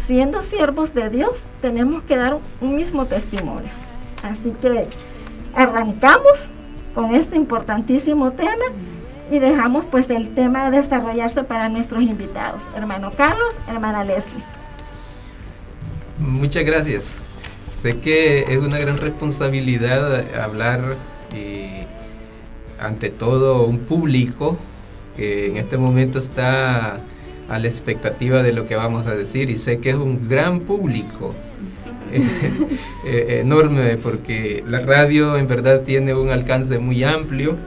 siendo 0.06 0.42
siervos 0.44 0.94
de 0.94 1.10
Dios, 1.10 1.44
tenemos 1.62 2.04
que 2.04 2.18
dar 2.18 2.38
un 2.60 2.76
mismo 2.76 3.06
testimonio? 3.06 3.70
Así 4.22 4.54
que 4.62 4.88
arrancamos 5.56 6.40
con 6.94 7.16
este 7.16 7.38
importantísimo 7.38 8.32
tema 8.32 8.66
y 9.32 9.40
dejamos 9.40 9.86
pues 9.86 10.10
el 10.10 10.34
tema 10.34 10.70
desarrollarse 10.72 11.44
para 11.44 11.70
nuestros 11.70 12.04
invitados, 12.04 12.64
hermano 12.76 13.14
Carlos, 13.16 13.56
hermana 13.70 14.04
Leslie. 14.04 14.44
Muchas 16.18 16.66
gracias. 16.66 17.16
Sé 17.82 18.00
que 18.00 18.54
es 18.54 18.60
una 18.60 18.78
gran 18.78 18.98
responsabilidad 18.98 20.38
hablar 20.38 20.98
eh, 21.34 21.86
ante 22.80 23.10
todo 23.10 23.66
un 23.66 23.80
público 23.80 24.58
que 25.16 25.48
en 25.48 25.58
este 25.58 25.78
momento 25.78 26.20
está 26.20 27.02
a 27.50 27.60
la 27.60 27.68
expectativa 27.68 28.44
de 28.44 28.54
lo 28.54 28.68
que 28.68 28.76
vamos 28.76 29.08
a 29.08 29.16
decir 29.16 29.50
y 29.50 29.58
sé 29.58 29.80
que 29.80 29.90
es 29.90 29.96
un 29.96 30.28
gran 30.30 30.62
público 30.62 31.34
eh, 33.06 33.40
enorme 33.42 33.98
porque 33.98 34.64
la 34.68 34.80
radio 34.80 35.38
en 35.38 35.48
verdad 35.48 35.82
tiene 35.82 36.14
un 36.14 36.30
alcance 36.30 36.80
muy 36.80 37.04
amplio 37.04 37.58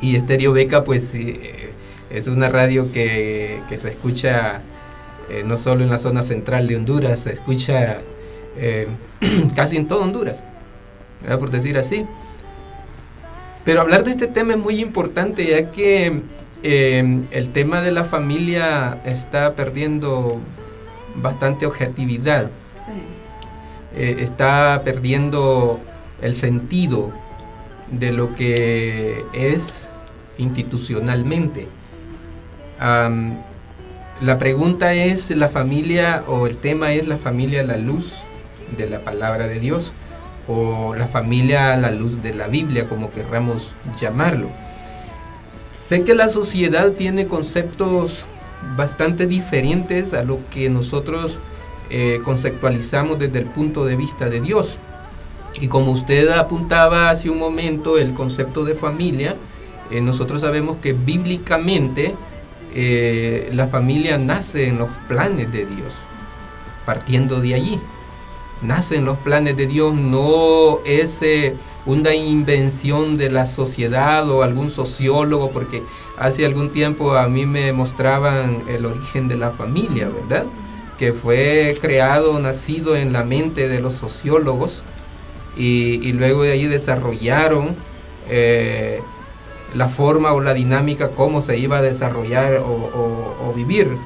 y 0.00 0.16
Estéreo 0.16 0.52
Beca 0.52 0.84
pues 0.84 1.14
eh, 1.14 1.70
es 2.10 2.28
una 2.28 2.48
radio 2.48 2.92
que, 2.92 3.60
se 3.76 3.88
escucha 3.88 4.62
eh, 5.30 5.42
no 5.44 5.56
solo 5.56 5.84
en 5.84 5.90
la 5.90 5.98
zona 5.98 6.22
central 6.22 6.66
de 6.66 6.76
Honduras, 6.76 7.20
se 7.20 7.32
escucha 7.32 8.00
casi 9.54 9.76
en 9.76 9.88
todo 9.88 10.02
Honduras, 10.02 10.44
por 11.38 11.50
decir 11.50 11.78
así. 11.78 12.06
Pero 13.64 13.82
hablar 13.82 14.04
de 14.04 14.12
este 14.12 14.26
tema 14.26 14.54
es 14.54 14.58
muy 14.58 14.80
importante 14.80 15.44
ya 15.44 15.70
que 15.70 16.22
el 16.62 17.50
tema 17.52 17.80
de 17.82 17.92
la 17.92 18.04
familia 18.04 19.00
está 19.04 19.54
perdiendo 19.54 20.40
bastante 21.16 21.66
objetividad. 21.66 22.50
Eh, 23.94 24.16
está 24.20 24.82
perdiendo 24.84 25.80
el 26.22 26.34
sentido 26.34 27.10
de 27.90 28.12
lo 28.12 28.34
que 28.34 29.24
es 29.32 29.88
institucionalmente. 30.36 31.68
la 34.20 34.38
pregunta 34.38 34.94
es, 34.94 35.30
¿la 35.30 35.48
familia 35.48 36.24
o 36.26 36.46
el 36.46 36.56
tema 36.56 36.92
es 36.92 37.06
la 37.06 37.16
familia 37.16 37.62
la 37.62 37.76
luz 37.76 38.14
de 38.76 38.88
la 38.88 39.00
palabra 39.00 39.46
de 39.46 39.60
Dios 39.60 39.92
o 40.46 40.94
la 40.94 41.06
familia 41.06 41.72
a 41.72 41.76
la 41.76 41.90
luz 41.90 42.22
de 42.22 42.34
la 42.34 42.48
Biblia, 42.48 42.88
como 42.88 43.10
querramos 43.10 43.72
llamarlo? 44.00 44.48
Sé 45.78 46.04
que 46.04 46.14
la 46.14 46.28
sociedad 46.28 46.92
tiene 46.92 47.26
conceptos 47.26 48.24
bastante 48.76 49.26
diferentes 49.26 50.12
a 50.12 50.22
lo 50.22 50.40
que 50.50 50.68
nosotros 50.68 51.38
eh, 51.90 52.20
conceptualizamos 52.24 53.18
desde 53.18 53.38
el 53.38 53.46
punto 53.46 53.84
de 53.86 53.96
vista 53.96 54.28
de 54.28 54.40
Dios. 54.40 54.76
Y 55.60 55.68
como 55.68 55.92
usted 55.92 56.28
apuntaba 56.28 57.10
hace 57.10 57.30
un 57.30 57.38
momento, 57.38 57.98
el 57.98 58.12
concepto 58.12 58.64
de 58.64 58.74
familia, 58.74 59.36
eh, 59.90 60.00
nosotros 60.00 60.42
sabemos 60.42 60.76
que 60.76 60.92
bíblicamente 60.92 62.14
eh, 62.74 63.48
la 63.54 63.68
familia 63.68 64.18
nace 64.18 64.68
en 64.68 64.78
los 64.78 64.90
planes 65.08 65.50
de 65.50 65.64
Dios, 65.64 65.94
partiendo 66.84 67.40
de 67.40 67.54
allí. 67.54 67.80
Nace 68.62 68.96
en 68.96 69.04
los 69.04 69.18
planes 69.18 69.56
de 69.56 69.66
Dios, 69.66 69.94
no 69.94 70.80
es 70.84 71.20
una 71.86 72.14
invención 72.14 73.16
de 73.16 73.30
la 73.30 73.46
sociedad 73.46 74.28
o 74.28 74.42
algún 74.42 74.70
sociólogo, 74.70 75.50
porque 75.50 75.82
hace 76.18 76.44
algún 76.44 76.70
tiempo 76.70 77.14
a 77.14 77.28
mí 77.28 77.46
me 77.46 77.72
mostraban 77.72 78.64
el 78.68 78.84
origen 78.84 79.28
de 79.28 79.36
la 79.36 79.50
familia, 79.52 80.08
¿verdad? 80.08 80.46
que 80.98 81.12
fue 81.12 81.78
creado, 81.80 82.38
nacido 82.40 82.96
en 82.96 83.12
la 83.12 83.22
mente 83.22 83.68
de 83.68 83.80
los 83.80 83.94
sociólogos 83.94 84.82
y, 85.56 86.12
luego 86.12 86.42
de 86.42 86.52
ahí 86.52 86.66
desarrollaron 86.66 87.76
eh, 88.28 89.00
la 89.74 89.88
forma 89.88 90.32
o 90.32 90.40
la 90.40 90.54
dinámica 90.54 91.10
cómo 91.10 91.40
se 91.40 91.56
iba 91.58 91.78
a 91.78 91.82
desarrollar 91.82 92.62
o, 92.64 93.52
vivir 93.54 93.96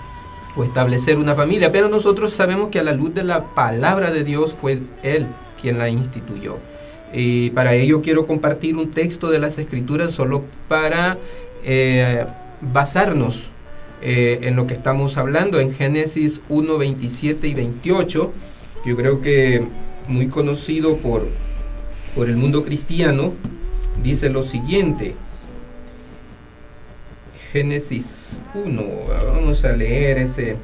o 0.56 0.64
establecer 0.64 1.18
una 1.18 1.34
familia. 1.34 1.72
Pero 1.72 1.88
nosotros 1.88 2.32
sabemos 2.32 2.68
que 2.70 2.78
a 2.78 2.82
la 2.82 2.92
luz 2.92 3.14
de 3.14 3.24
la 3.24 3.54
palabra 3.54 4.10
de 4.10 4.24
Dios 4.24 4.54
fue 4.58 4.80
Él 5.02 5.26
quien 5.60 5.78
la 5.78 5.88
instituyó. 5.88 6.58
Y 7.12 7.50
para 7.50 7.74
ello 7.74 8.02
quiero 8.02 8.26
compartir 8.26 8.76
un 8.76 8.90
texto 8.90 9.30
de 9.30 9.38
las 9.38 9.58
Escrituras 9.58 10.12
solo 10.12 10.44
para 10.68 11.18
eh, 11.64 12.24
basarnos 12.60 13.50
eh, 14.00 14.40
en 14.42 14.56
lo 14.56 14.66
que 14.66 14.74
estamos 14.74 15.16
hablando, 15.16 15.60
en 15.60 15.72
Génesis 15.72 16.40
1, 16.48 16.78
27 16.78 17.46
y 17.46 17.54
28. 17.54 18.32
Yo 18.84 18.96
creo 18.96 19.20
que 19.20 19.66
muy 20.08 20.28
conocido 20.28 20.96
por, 20.96 21.28
por 22.14 22.28
el 22.28 22.36
mundo 22.36 22.64
cristiano, 22.64 23.32
dice 24.02 24.28
lo 24.30 24.42
siguiente. 24.42 25.14
Génesis 27.52 28.40
1, 28.54 28.82
vamos 29.26 29.62
a 29.66 29.72
leer 29.72 30.16
ese, 30.16 30.56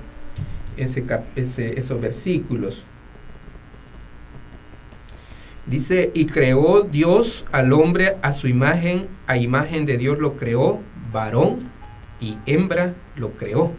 ese, 0.79 1.79
esos 1.79 2.01
versículos. 2.01 2.83
Dice, 5.67 6.11
y 6.15 6.25
creó 6.25 6.81
Dios 6.81 7.45
al 7.53 7.75
hombre 7.75 8.17
a 8.23 8.33
su 8.33 8.49
imagen, 8.49 9.07
a 9.27 9.37
imagen 9.37 9.85
de 9.85 9.99
Dios 9.99 10.19
lo 10.19 10.39
creó, 10.39 10.81
varón 11.13 11.59
y 12.21 12.39
hembra 12.47 12.95
lo 13.17 13.33
creó. 13.33 13.73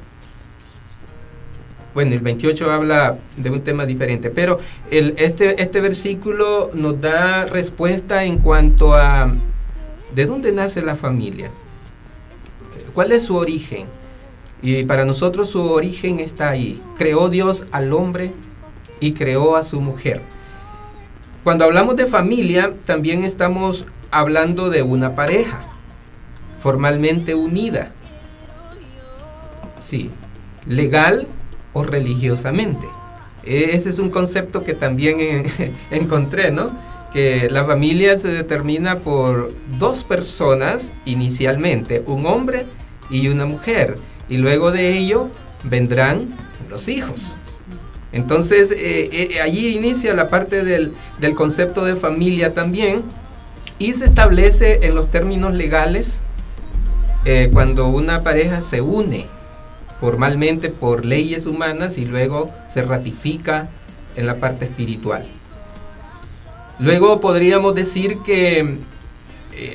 Bueno, 1.95 2.13
el 2.13 2.19
28 2.19 2.71
habla 2.71 3.17
de 3.37 3.49
un 3.49 3.61
tema 3.61 3.87
diferente, 3.87 4.29
pero 4.29 4.59
el, 4.91 5.15
este, 5.17 5.59
este 5.59 5.81
versículo 5.81 6.69
nos 6.75 7.01
da 7.01 7.45
respuesta 7.45 8.23
en 8.23 8.37
cuanto 8.37 8.93
a 8.93 9.33
de 10.13 10.25
dónde 10.27 10.51
nace 10.51 10.83
la 10.83 10.95
familia, 10.95 11.49
cuál 12.91 13.11
es 13.11 13.23
su 13.23 13.35
origen. 13.35 13.87
Y 14.61 14.83
para 14.83 15.05
nosotros 15.05 15.49
su 15.49 15.63
origen 15.71 16.19
está 16.19 16.49
ahí. 16.49 16.81
Creó 16.97 17.29
Dios 17.29 17.65
al 17.71 17.93
hombre 17.93 18.33
y 18.99 19.13
creó 19.13 19.55
a 19.55 19.63
su 19.63 19.79
mujer. 19.79 20.21
Cuando 21.43 21.65
hablamos 21.65 21.95
de 21.95 22.05
familia, 22.05 22.73
también 22.85 23.23
estamos 23.23 23.85
hablando 24.11 24.69
de 24.69 24.83
una 24.83 25.15
pareja 25.15 25.61
formalmente 26.61 27.35
unida. 27.35 27.91
Sí, 29.81 30.09
legal 30.65 31.27
o 31.73 31.83
religiosamente. 31.83 32.87
E, 33.43 33.71
ese 33.73 33.89
es 33.89 33.99
un 33.99 34.09
concepto 34.09 34.63
que 34.63 34.73
también 34.73 35.45
encontré, 35.91 36.51
¿no? 36.51 36.71
Que 37.13 37.49
la 37.49 37.65
familia 37.65 38.17
se 38.17 38.29
determina 38.29 38.99
por 38.99 39.51
dos 39.79 40.03
personas 40.03 40.93
inicialmente, 41.05 42.03
un 42.05 42.25
hombre 42.25 42.65
y 43.09 43.27
una 43.29 43.45
mujer, 43.45 43.97
y 44.29 44.37
luego 44.37 44.71
de 44.71 44.97
ello 44.97 45.29
vendrán 45.63 46.35
los 46.69 46.87
hijos. 46.87 47.35
Entonces, 48.11 48.71
eh, 48.71 49.09
eh, 49.11 49.41
allí 49.41 49.69
inicia 49.69 50.13
la 50.13 50.29
parte 50.29 50.63
del, 50.63 50.93
del, 51.19 51.35
concepto 51.35 51.85
de 51.85 51.95
familia 51.95 52.53
también 52.53 53.03
y 53.77 53.93
se 53.93 54.05
establece 54.05 54.85
en 54.87 54.95
los 54.95 55.11
términos 55.11 55.53
legales 55.53 56.21
eh, 57.25 57.49
cuando 57.51 57.89
una 57.89 58.23
pareja 58.23 58.61
se 58.61 58.81
une 58.81 59.27
formalmente 59.99 60.69
por 60.69 61.05
leyes 61.05 61.45
humanas 61.45 61.97
y 61.97 62.05
luego 62.05 62.49
se 62.73 62.81
ratifica 62.81 63.69
en 64.15 64.25
la 64.25 64.35
parte 64.35 64.65
espiritual. 64.65 65.25
Luego 66.79 67.19
podríamos 67.19 67.75
decir 67.75 68.19
que 68.19 68.77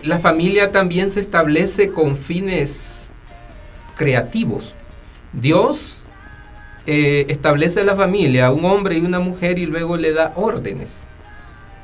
la 0.02 0.18
familia 0.18 0.72
también 0.72 1.10
se 1.10 1.20
establece 1.20 1.90
con 1.90 2.16
fines 2.16 3.08
creativos. 3.96 4.74
Dios 5.32 5.98
eh, 6.86 7.26
establece 7.28 7.84
la 7.84 7.96
familia, 7.96 8.52
un 8.52 8.64
hombre 8.64 8.98
y 8.98 9.00
una 9.00 9.20
mujer, 9.20 9.58
y 9.58 9.66
luego 9.66 9.96
le 9.96 10.12
da 10.12 10.32
órdenes. 10.36 11.02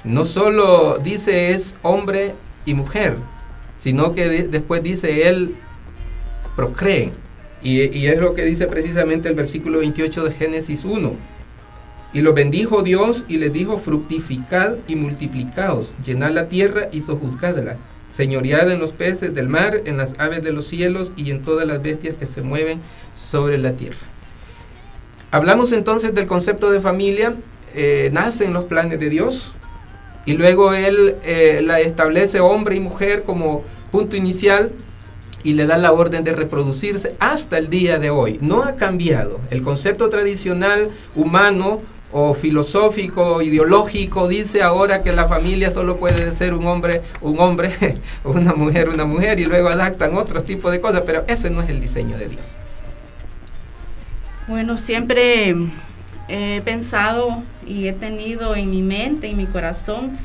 No 0.05 0.25
solo 0.25 0.99
dice 0.99 1.51
es 1.51 1.77
hombre 1.83 2.35
y 2.65 2.75
mujer, 2.75 3.17
sino 3.79 4.13
que 4.13 4.29
después 4.45 4.83
dice 4.83 5.29
él 5.29 5.55
procreen. 6.57 7.13
Y, 7.63 7.83
y, 7.95 8.07
es 8.07 8.19
lo 8.19 8.35
que 8.35 8.43
dice 8.43 8.67
precisamente 8.67 9.29
el 9.29 9.35
versículo 9.35 9.81
28 9.81 10.25
de 10.25 10.33
Génesis 10.33 10.87
1. 10.87 11.13
Y 12.13 12.23
lo 12.23 12.35
bendijo 12.35 12.83
Dios 12.83 13.25
y 13.29 13.39
le 13.39 13.51
dijo, 13.51 13.79
fructificad 13.79 14.77
y 14.89 14.97
multiplicaos, 14.97 15.93
llenad 16.05 16.33
la 16.33 16.49
tierra 16.49 16.89
y 16.91 17.03
sojuzgadla, 17.03 17.77
señoread 18.09 18.71
en 18.71 18.81
los 18.81 18.93
peces 18.93 19.33
del 19.33 19.49
mar, 19.49 19.83
en 19.85 19.97
las 19.97 20.19
aves 20.19 20.43
de 20.43 20.51
los 20.51 20.67
cielos 20.67 21.13
y 21.17 21.31
en 21.31 21.43
todas 21.43 21.67
las 21.69 21.83
bestias 21.83 22.17
que 22.17 22.27
se 22.27 22.43
mueven 22.43 22.81
sobre 23.15 23.59
la 23.59 23.73
tierra. 23.73 23.99
Hablamos 25.31 25.71
entonces 25.71 26.13
del 26.13 26.27
concepto 26.27 26.73
de 26.73 26.81
familia, 26.81 27.37
eh, 27.75 28.11
nace 28.13 28.45
en 28.45 28.55
los 28.55 28.65
planes 28.65 28.99
de 28.99 29.09
Dios 29.09 29.53
y 30.27 30.33
luego 30.33 30.75
Él 30.75 31.15
eh, 31.23 31.63
la 31.65 31.79
establece 31.79 32.41
hombre 32.41 32.75
y 32.75 32.81
mujer 32.81 33.23
como 33.23 33.63
punto 33.93 34.17
inicial 34.17 34.73
y 35.45 35.53
le 35.53 35.67
da 35.67 35.79
la 35.79 35.93
orden 35.93 36.25
de 36.25 36.33
reproducirse 36.33 37.15
hasta 37.21 37.59
el 37.59 37.69
día 37.69 38.01
de 38.01 38.11
hoy. 38.11 38.39
No 38.41 38.65
ha 38.65 38.75
cambiado. 38.75 39.41
El 39.51 39.63
concepto 39.63 40.09
tradicional 40.09 40.91
humano 41.15 41.81
o 42.13 42.35
filosófico, 42.35 43.41
ideológico, 43.41 44.27
dice 44.27 44.63
ahora 44.63 45.03
que 45.03 45.13
la 45.13 45.29
familia 45.29 45.71
solo 45.71 45.97
puede 45.97 46.33
ser 46.33 46.55
un 46.55 46.67
hombre, 46.67 47.03
un 47.21 47.39
hombre, 47.39 47.73
una 48.25 48.55
mujer, 48.55 48.89
una 48.89 49.05
mujer, 49.05 49.39
y 49.39 49.47
luego 49.47 49.69
adaptan 49.69 50.17
otros 50.17 50.45
tipos 50.45 50.73
de 50.73 50.81
cosas, 50.81 51.03
pero 51.07 51.25
ese 51.29 51.51
no 51.51 51.63
es 51.63 51.71
el 51.71 51.81
diseño 51.81 52.19
de 52.19 52.29
Dios. 52.29 52.55
Bueno, 54.49 54.77
siempre 54.77 55.55
he 56.29 56.61
pensado 56.63 57.43
y 57.67 57.87
he 57.87 57.93
tenido 57.93 58.57
en 58.57 58.71
mi 58.71 58.83
mente 58.83 59.29
y 59.29 59.35
mi 59.35 59.47
corazón 59.47 60.17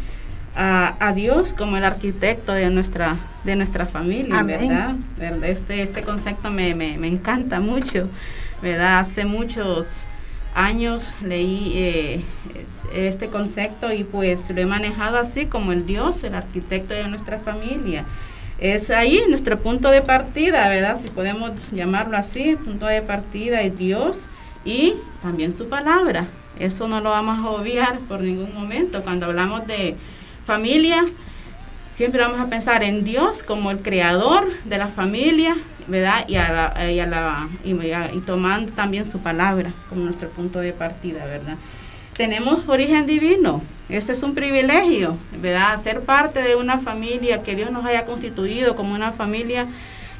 a, 0.55 1.11
Dios 1.13 1.53
como 1.53 1.77
el 1.77 1.83
arquitecto 1.83 2.53
de 2.53 2.69
nuestra, 2.69 3.17
de 3.43 3.55
nuestra 3.55 3.85
familia, 3.85 4.41
¿verdad? 4.41 4.95
Este, 5.43 5.81
este 5.81 6.01
concepto 6.01 6.49
me, 6.49 6.71
encanta 7.07 7.59
mucho, 7.59 8.07
¿verdad? 8.61 8.99
Hace 8.99 9.25
muchos 9.25 9.97
años 10.55 11.13
leí 11.21 11.73
eh, 11.75 12.21
este 12.93 13.27
concepto 13.27 13.93
y 13.93 14.03
pues 14.03 14.49
lo 14.49 14.59
he 14.59 14.65
manejado 14.65 15.17
así 15.17 15.45
como 15.45 15.71
el 15.71 15.85
Dios, 15.85 16.23
el 16.23 16.33
arquitecto 16.33 16.93
de 16.93 17.07
nuestra 17.07 17.39
familia 17.39 18.05
es 18.57 18.89
ahí 18.89 19.21
nuestro 19.27 19.59
punto 19.59 19.89
de 19.89 20.01
partida, 20.01 20.69
¿verdad? 20.69 20.99
Si 21.01 21.09
podemos 21.09 21.51
llamarlo 21.71 22.17
así, 22.17 22.55
punto 22.55 22.85
de 22.85 23.01
partida 23.01 23.61
es 23.61 23.77
Dios 23.77 24.19
y 24.63 24.93
también 25.21 25.51
su 25.51 25.67
palabra. 25.67 26.27
Eso 26.57 26.87
no 26.87 27.01
lo 27.01 27.09
vamos 27.09 27.39
a 27.39 27.49
obviar 27.49 27.99
por 28.07 28.21
ningún 28.21 28.53
momento. 28.53 29.03
Cuando 29.03 29.25
hablamos 29.25 29.67
de 29.67 29.95
familia, 30.45 31.03
siempre 31.91 32.21
vamos 32.21 32.39
a 32.39 32.49
pensar 32.49 32.83
en 32.83 33.03
Dios 33.03 33.43
como 33.43 33.71
el 33.71 33.79
creador 33.79 34.45
de 34.63 34.77
la 34.77 34.87
familia, 34.87 35.57
¿verdad? 35.87 36.27
Y, 36.27 36.35
a 36.35 37.47
y 37.63 38.19
tomando 38.25 38.71
también 38.73 39.05
su 39.05 39.19
palabra 39.19 39.71
como 39.89 40.05
nuestro 40.05 40.29
punto 40.29 40.59
de 40.59 40.73
partida, 40.73 41.25
¿verdad? 41.25 41.57
tenemos 42.15 42.67
origen 42.67 43.05
divino. 43.05 43.61
Ese 43.89 44.13
es 44.13 44.23
un 44.23 44.33
privilegio, 44.33 45.17
¿verdad? 45.41 45.81
Ser 45.83 46.01
parte 46.01 46.41
de 46.41 46.55
una 46.55 46.79
familia 46.79 47.43
que 47.43 47.55
Dios 47.55 47.71
nos 47.71 47.85
haya 47.85 48.05
constituido 48.05 48.75
como 48.75 48.95
una 48.95 49.11
familia 49.11 49.67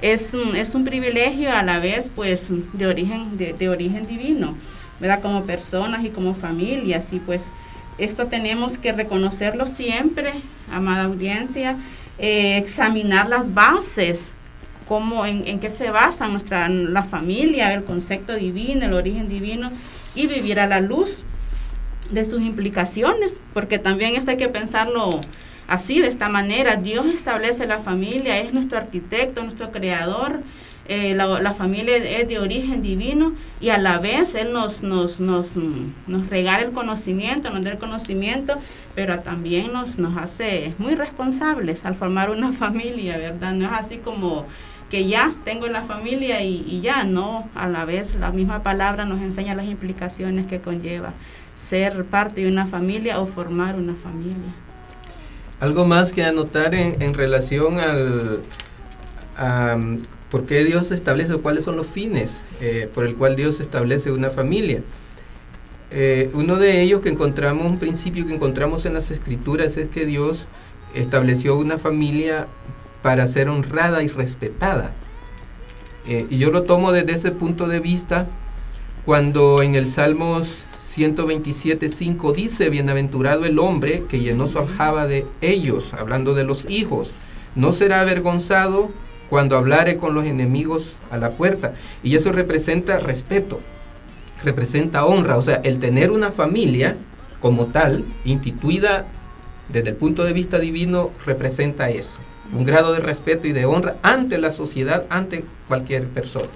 es, 0.01 0.33
es 0.55 0.75
un 0.75 0.83
privilegio 0.83 1.51
a 1.51 1.63
la 1.63 1.79
vez, 1.79 2.11
pues, 2.13 2.49
de 2.73 2.87
origen, 2.87 3.37
de, 3.37 3.69
origen 3.69 4.05
divino, 4.05 4.55
¿verdad? 4.99 5.21
Como 5.21 5.43
personas 5.43 6.03
y 6.03 6.09
como 6.09 6.35
familias. 6.35 7.11
Y 7.13 7.19
pues, 7.19 7.49
esto 7.97 8.27
tenemos 8.27 8.77
que 8.77 8.91
reconocerlo 8.91 9.65
siempre, 9.65 10.33
amada 10.71 11.05
audiencia, 11.05 11.77
eh, 12.19 12.57
examinar 12.57 13.29
las 13.29 13.51
bases 13.53 14.31
cómo, 14.87 15.25
en, 15.25 15.47
en 15.47 15.59
qué 15.59 15.69
se 15.69 15.89
basa 15.89 16.27
nuestra 16.27 16.69
la 16.69 17.03
familia, 17.03 17.73
el 17.73 17.83
concepto 17.83 18.35
divino, 18.35 18.85
el 18.85 18.93
origen 18.93 19.27
divino, 19.27 19.71
y 20.15 20.27
vivir 20.27 20.59
a 20.59 20.67
la 20.67 20.79
luz 20.79 21.23
de 22.11 22.23
sus 22.23 22.41
implicaciones, 22.41 23.39
porque 23.53 23.79
también 23.79 24.15
esto 24.15 24.31
hay 24.31 24.37
que 24.37 24.47
pensarlo 24.47 25.21
así, 25.67 26.01
de 26.01 26.07
esta 26.07 26.29
manera. 26.29 26.75
Dios 26.75 27.05
establece 27.07 27.65
la 27.65 27.79
familia, 27.79 28.39
es 28.39 28.53
nuestro 28.53 28.77
arquitecto, 28.77 29.43
nuestro 29.43 29.71
creador. 29.71 30.41
Eh, 30.87 31.15
la, 31.15 31.53
familia 31.55 31.97
es 31.97 32.27
de 32.27 32.37
origen 32.37 32.83
divino 32.83 33.33
y 33.59 33.69
a 33.69 33.79
la 33.79 33.97
vez 33.97 34.35
Él 34.35 34.53
nos, 34.53 34.83
nos, 34.83 35.19
nos, 35.19 35.53
nos 35.55 36.29
regala 36.29 36.61
el 36.61 36.73
conocimiento, 36.73 37.49
nos 37.49 37.63
da 37.63 37.71
el 37.71 37.79
conocimiento, 37.79 38.59
pero 38.93 39.19
también 39.21 39.73
nos, 39.73 39.97
nos 39.97 40.15
hace 40.15 40.75
muy 40.77 40.93
responsables 40.93 41.85
al 41.85 41.95
formar 41.95 42.29
una 42.29 42.51
familia, 42.53 43.17
¿verdad? 43.17 43.53
No 43.53 43.65
es 43.65 43.71
así 43.71 43.97
como 43.97 44.45
que 44.89 45.07
ya 45.07 45.33
tengo 45.43 45.67
la 45.67 45.83
familia 45.83 46.43
y, 46.43 46.63
y 46.67 46.81
ya, 46.81 47.03
no, 47.03 47.49
a 47.55 47.67
la 47.67 47.85
vez 47.85 48.15
la 48.15 48.31
misma 48.31 48.61
palabra 48.63 49.05
nos 49.05 49.21
enseña 49.21 49.55
las 49.55 49.65
implicaciones 49.65 50.45
que 50.47 50.59
conlleva 50.59 51.13
ser 51.55 52.03
parte 52.05 52.41
de 52.41 52.47
una 52.47 52.67
familia 52.67 53.19
o 53.19 53.25
formar 53.25 53.75
una 53.75 53.95
familia. 53.95 54.53
Algo 55.59 55.85
más 55.85 56.11
que 56.11 56.23
anotar 56.23 56.75
en, 56.75 57.13
relación 57.13 57.79
al 57.79 58.41
a, 59.37 59.77
por 60.29 60.45
qué 60.45 60.63
Dios 60.63 60.91
establece 60.91 61.33
o 61.33 61.41
cuáles 61.41 61.63
son 61.63 61.77
los 61.77 61.87
fines 61.87 62.45
eh, 62.61 62.89
por 62.93 63.05
el 63.05 63.15
cual 63.15 63.35
Dios 63.35 63.59
establece 63.59 64.11
una 64.11 64.29
familia. 64.29 64.81
Eh, 65.91 66.29
uno 66.33 66.57
de 66.57 66.81
ellos 66.81 67.01
que 67.01 67.09
encontramos, 67.09 67.65
un 67.65 67.79
principio 67.79 68.27
que 68.27 68.35
encontramos 68.35 68.85
en 68.85 68.93
las 68.93 69.11
escrituras 69.11 69.77
es 69.77 69.87
que 69.87 70.05
Dios 70.05 70.47
estableció 70.93 71.57
una 71.57 71.77
familia 71.77 72.47
para 73.05 73.27
ser 73.27 73.49
honrada 73.49 74.01
y 74.01 74.07
respetada. 74.07 74.89
Eh, 76.07 76.25
y 76.31 76.39
yo 76.39 76.49
lo 76.49 76.63
tomo 76.63 76.91
desde 76.91 77.11
ese 77.11 77.29
punto 77.29 77.67
de 77.67 77.79
vista 77.79 78.25
cuando 79.05 79.61
en 79.61 79.75
el 79.75 79.87
Salmos 79.87 80.63
127.5 80.83 82.33
dice, 82.33 82.71
bienaventurado 82.71 83.45
el 83.45 83.59
hombre 83.59 84.05
que 84.09 84.21
llenó 84.21 84.47
su 84.47 84.57
aljaba 84.57 85.05
de 85.05 85.27
ellos, 85.41 85.93
hablando 85.93 86.33
de 86.33 86.45
los 86.45 86.67
hijos, 86.67 87.11
no 87.53 87.71
será 87.73 88.01
avergonzado 88.01 88.89
cuando 89.29 89.55
hablare 89.55 89.97
con 89.97 90.15
los 90.15 90.25
enemigos 90.25 90.95
a 91.11 91.17
la 91.17 91.29
puerta. 91.29 91.75
Y 92.01 92.15
eso 92.15 92.31
representa 92.31 92.97
respeto, 92.97 93.59
representa 94.43 95.05
honra, 95.05 95.37
o 95.37 95.43
sea, 95.43 95.57
el 95.57 95.77
tener 95.77 96.09
una 96.09 96.31
familia 96.31 96.97
como 97.39 97.67
tal, 97.67 98.03
instituida 98.23 99.05
desde 99.69 99.89
el 99.89 99.95
punto 99.95 100.23
de 100.23 100.33
vista 100.33 100.57
divino, 100.57 101.11
representa 101.23 101.91
eso, 101.91 102.17
un 102.53 102.63
grado 102.63 102.93
de 102.93 102.99
respeto 102.99 103.47
y 103.47 103.53
de 103.53 103.65
honra 103.65 103.95
ante 104.01 104.37
la 104.37 104.51
sociedad, 104.51 105.05
ante 105.09 105.45
cualquier 105.67 106.07
persona. 106.07 106.47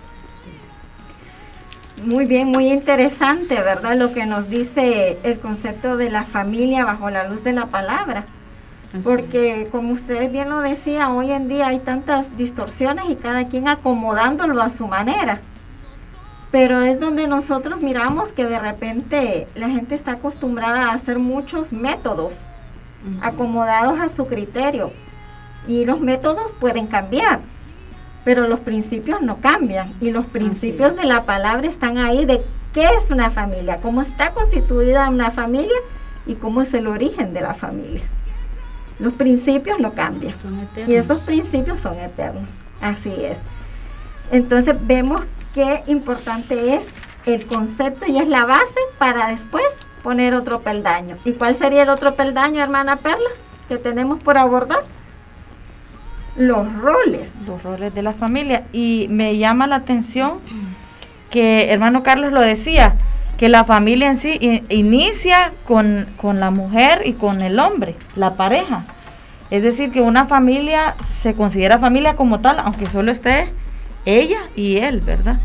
Muy 2.06 2.26
bien, 2.26 2.48
muy 2.48 2.70
interesante, 2.70 3.56
¿verdad? 3.56 3.98
Lo 3.98 4.14
que 4.14 4.26
nos 4.26 4.50
dice 4.50 5.18
el 5.24 5.40
concepto 5.40 5.98
de 5.98 6.10
la 6.10 6.24
familia 6.24 6.86
bajo 6.86 7.10
la 7.10 7.28
luz 7.28 7.44
de 7.44 7.54
la 7.54 7.66
palabra. 7.66 8.26
Porque 9.04 9.68
como 9.72 9.92
ustedes 9.92 10.32
bien 10.32 10.50
lo 10.50 10.62
decían, 10.62 11.12
hoy 11.12 11.32
en 11.32 11.48
día 11.48 11.68
hay 11.68 11.80
tantas 11.80 12.36
distorsiones 12.38 13.06
y 13.10 13.16
cada 13.16 13.48
quien 13.48 13.68
acomodándolo 13.68 14.62
a 14.62 14.70
su 14.70 14.88
manera. 14.88 15.42
Pero 16.52 16.82
es 16.82 17.00
donde 17.00 17.28
nosotros 17.28 17.82
miramos 17.82 18.30
que 18.30 18.46
de 18.46 18.58
repente 18.58 19.48
la 19.54 19.70
gente 19.70 19.94
está 19.94 20.14
acostumbrada 20.14 20.88
a 20.88 20.94
hacer 20.94 21.20
muchos 21.20 21.74
métodos 21.74 22.34
acomodados 23.22 24.00
a 24.00 24.10
su 24.10 24.26
criterio. 24.26 24.92
Y 25.68 25.86
los 25.86 26.00
métodos 26.00 26.52
pueden 26.60 26.88
cambiar, 26.88 27.40
pero 28.24 28.48
los 28.48 28.60
principios 28.60 29.22
no 29.22 29.38
cambian. 29.38 29.94
Y 30.02 30.12
los 30.12 30.26
principios 30.26 30.96
de 30.96 31.06
la 31.06 31.26
palabra 31.26 31.68
están 31.68 31.98
ahí 31.98 32.26
de 32.26 32.42
qué 32.74 32.88
es 32.98 33.12
una 33.12 33.30
familia, 33.30 33.80
cómo 33.82 34.02
está 34.02 34.32
constituida 34.32 35.10
una 35.10 35.32
familia 35.32 35.78
y 36.26 36.36
cómo 36.36 36.62
es 36.62 36.74
el 36.74 36.88
origen 36.88 37.34
de 37.34 37.42
la 37.42 37.54
familia. 37.54 38.02
Los 39.00 39.14
principios 39.14 39.80
no 39.80 39.94
cambian. 39.94 40.34
Y 40.88 40.94
esos 40.96 41.22
principios 41.22 41.80
son 41.80 41.98
eternos. 42.00 42.50
Así 42.82 43.10
es. 43.10 43.38
Entonces 44.32 44.76
vemos 44.86 45.22
qué 45.54 45.84
importante 45.88 46.76
es 46.76 46.82
el 47.26 47.46
concepto 47.46 48.06
y 48.08 48.18
es 48.18 48.28
la 48.28 48.46
base 48.46 48.80
para 48.98 49.28
después 49.28 49.66
poner 50.04 50.34
otro 50.34 50.60
peldaño. 50.62 51.18
¿Y 51.26 51.34
cuál 51.34 51.56
sería 51.56 51.84
el 51.84 51.90
otro 51.90 52.16
peldaño, 52.16 52.62
hermana 52.62 52.98
Perla, 52.98 53.30
que 53.68 53.78
tenemos 53.78 54.22
por 54.22 54.38
abordar? 54.38 54.84
Los 56.40 56.74
roles. 56.74 57.32
Los 57.46 57.62
roles 57.62 57.94
de 57.94 58.02
la 58.02 58.14
familia. 58.14 58.64
Y 58.74 59.08
me 59.10 59.38
llama 59.38 59.68
la 59.68 59.76
atención 59.76 60.40
que 61.30 61.72
hermano 61.72 62.02
Carlos 62.02 62.32
lo 62.32 62.42
decía, 62.42 62.96
que 63.38 63.50
la 63.50 63.64
familia 63.64 64.08
en 64.08 64.18
sí 64.18 64.64
inicia 64.70 65.52
con, 65.66 66.08
con 66.18 66.40
la 66.40 66.50
mujer 66.50 67.04
y 67.06 67.14
con 67.14 67.42
el 67.42 67.60
hombre, 67.60 67.96
la 68.16 68.34
pareja. 68.36 68.86
Es 69.52 69.64
decir, 69.64 69.92
que 69.92 70.02
una 70.02 70.26
familia 70.26 70.96
se 71.06 71.34
considera 71.34 71.78
familia 71.78 72.16
como 72.16 72.40
tal, 72.40 72.60
aunque 72.60 72.90
solo 72.90 73.12
esté 73.12 73.52
ella 74.06 74.40
y 74.56 74.78
él, 74.78 75.02
¿verdad? 75.02 75.40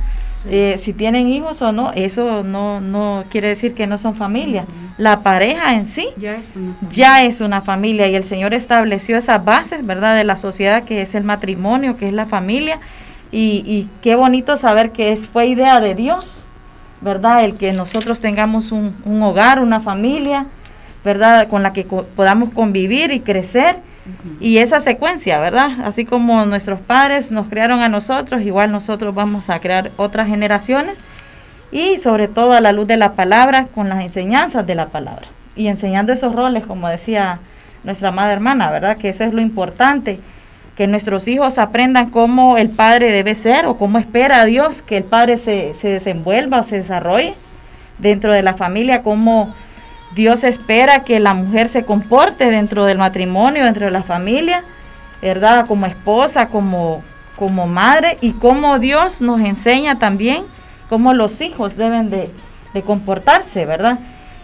Eh, 0.49 0.77
si 0.79 0.93
tienen 0.93 1.29
hijos 1.29 1.63
o 1.63 1.73
no, 1.73 1.93
eso 1.93 2.45
no, 2.45 2.81
no 2.81 3.25
quiere 3.31 3.49
decir 3.49 3.75
que 3.75 3.87
no 3.87 3.99
son 3.99 4.15
familia. 4.15 4.65
La 4.97 5.21
pareja 5.21 5.75
en 5.75 5.87
sí 5.87 6.09
ya 6.17 6.37
es, 6.37 6.55
ya 6.91 7.25
es, 7.25 7.41
una 7.41 7.63
familia 7.63 8.07
y 8.07 8.15
el 8.15 8.25
Señor 8.25 8.55
estableció 8.55 9.17
esas 9.17 9.45
bases, 9.45 9.85
¿verdad? 9.85 10.15
De 10.17 10.23
la 10.23 10.37
sociedad 10.37 10.85
que 10.85 11.03
es 11.03 11.17
el 11.17 11.25
matrimonio, 11.25 11.97
que 11.97 12.07
es 12.07 12.13
la 12.13 12.27
familia. 12.27 12.79
Y, 13.33 13.89
qué 14.01 14.15
bonito 14.15 14.57
saber 14.57 14.93
que 14.93 15.11
es, 15.11 15.27
fue 15.27 15.47
idea 15.47 15.81
de 15.81 15.97
Dios, 15.97 16.45
¿verdad? 17.01 17.45
El 17.45 17.57
que 17.57 17.73
nosotros 17.73 18.21
tengamos 18.21 18.71
un, 18.71 18.95
un 19.05 19.21
hogar, 19.25 19.61
una 19.61 19.81
familia, 19.81 20.47
¿verdad? 21.05 21.49
Con 21.49 21.65
la 21.65 21.73
que 21.73 21.83
podamos 21.83 22.51
convivir 22.51 23.11
y 23.11 23.19
crecer 23.19 23.79
y 24.39 24.59
esa 24.59 24.79
secuencia, 24.79 25.41
¿verdad? 25.41 25.73
Así 25.85 26.05
como 26.05 26.47
nuestros 26.47 26.79
padres 26.79 27.33
nos 27.33 27.49
crearon 27.49 27.81
a 27.81 27.89
nosotros, 27.89 28.43
igual 28.43 28.71
nosotros 28.71 29.13
vamos 29.15 29.51
a 29.51 29.59
crear 29.59 29.91
otras 29.97 30.29
generaciones 30.29 30.97
y 31.73 31.99
sobre 31.99 32.29
todo 32.29 32.53
a 32.53 32.61
la 32.61 32.73
luz 32.73 32.87
de 32.87 32.97
la 32.97 33.13
palabra, 33.13 33.67
con 33.75 33.89
las 33.89 34.03
enseñanzas 34.03 34.67
de 34.67 34.75
la 34.75 34.87
palabra 34.87 35.29
y 35.57 35.69
enseñando 35.69 36.13
esos 36.13 36.35
roles, 36.35 36.67
como 36.67 36.89
decía 36.89 37.39
nuestra 37.85 38.11
madre 38.11 38.35
hermana, 38.35 38.71
¿verdad? 38.71 38.97
Que 38.97 39.11
eso 39.11 39.25
es 39.25 39.33
lo 39.33 39.41
importante, 39.41 40.19
que 40.77 40.87
nuestros 40.87 41.29
hijos 41.29 41.59
aprendan 41.59 42.11
cómo 42.11 42.57
el 42.57 42.71
padre 42.71 43.13
debe 43.13 43.35
ser 43.35 43.67
o 43.67 43.77
cómo 43.77 43.99
espera 43.99 44.45
Dios 44.45 44.83
que 44.83 44.97
el 44.97 45.05
padre 45.05 45.39
se, 45.39 45.75
se 45.75 45.89
desenvuelva 45.89 46.61
o 46.61 46.65
se 46.65 46.77
desarrolle 46.77 47.35
dentro 47.99 48.33
de 48.33 48.43
la 48.43 48.55
familia, 48.55 49.03
cómo 49.03 49.55
Dios 50.15 50.43
espera 50.45 51.01
que 51.01 51.21
la 51.21 51.35
mujer 51.35 51.69
se 51.69 51.85
comporte 51.85 52.51
dentro 52.51 52.85
del 52.85 52.99
matrimonio, 52.99 53.65
dentro 53.65 53.87
de 53.87 53.93
la 53.93 54.03
familia, 54.03 54.63
¿verdad? 55.23 55.67
Como 55.67 55.87
esposa, 55.87 56.49
como, 56.49 57.03
como 57.37 57.67
madre 57.67 58.19
y 58.21 58.33
como 58.33 58.79
Dios 58.79 59.21
nos 59.21 59.41
enseña 59.41 59.99
también 59.99 60.45
cómo 60.89 61.15
los 61.15 61.41
hijos 61.41 61.77
deben 61.77 62.11
de, 62.11 62.31
comportarse, 62.85 63.67
¿verdad? 63.67 63.99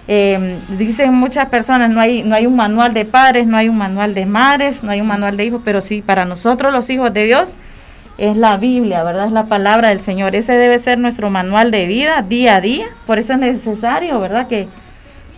Em, 0.06 0.56
dicen 0.78 1.12
muchas 1.14 1.46
personas, 1.46 1.90
no 1.90 2.00
hay, 2.00 2.22
no 2.22 2.34
hay 2.34 2.46
un 2.46 2.54
manual 2.54 2.94
de 2.94 3.04
padres, 3.04 3.46
no 3.46 3.56
hay 3.56 3.68
un 3.68 3.76
manual 3.76 4.14
de 4.14 4.24
madres, 4.24 4.82
no 4.82 4.92
hay 4.92 5.00
un 5.00 5.08
manual 5.08 5.36
de 5.36 5.44
hijos, 5.44 5.62
pero 5.64 5.80
sí, 5.80 6.00
para 6.00 6.24
nosotros 6.24 6.72
los 6.72 6.88
hijos 6.90 7.12
de 7.12 7.24
Dios 7.24 7.56
es 8.18 8.36
la 8.36 8.56
Biblia, 8.56 9.02
¿verdad? 9.02 9.26
Es 9.26 9.32
la 9.32 9.44
palabra 9.44 9.88
del 9.88 10.00
Señor. 10.00 10.34
Ese 10.34 10.52
debe 10.52 10.78
ser 10.78 10.98
nuestro 10.98 11.30
manual 11.30 11.70
de 11.70 11.86
vida 11.86 12.22
día 12.22 12.56
a 12.56 12.60
día. 12.60 12.86
Por 13.06 13.18
eso 13.18 13.32
es 13.32 13.38
necesario, 13.38 14.20
¿verdad? 14.20 14.46
Que, 14.46 14.68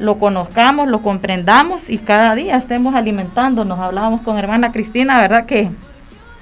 lo 0.03 0.19
conozcamos, 0.19 0.89
lo 0.89 1.01
comprendamos 1.01 1.89
y 1.89 1.99
cada 1.99 2.35
día 2.35 2.57
estemos 2.57 2.95
alimentándonos. 2.95 3.79
Hablábamos 3.79 4.23
con 4.23 4.37
hermana 4.37 4.73
Cristina, 4.73 5.21
¿verdad? 5.21 5.47
Que 5.47 5.71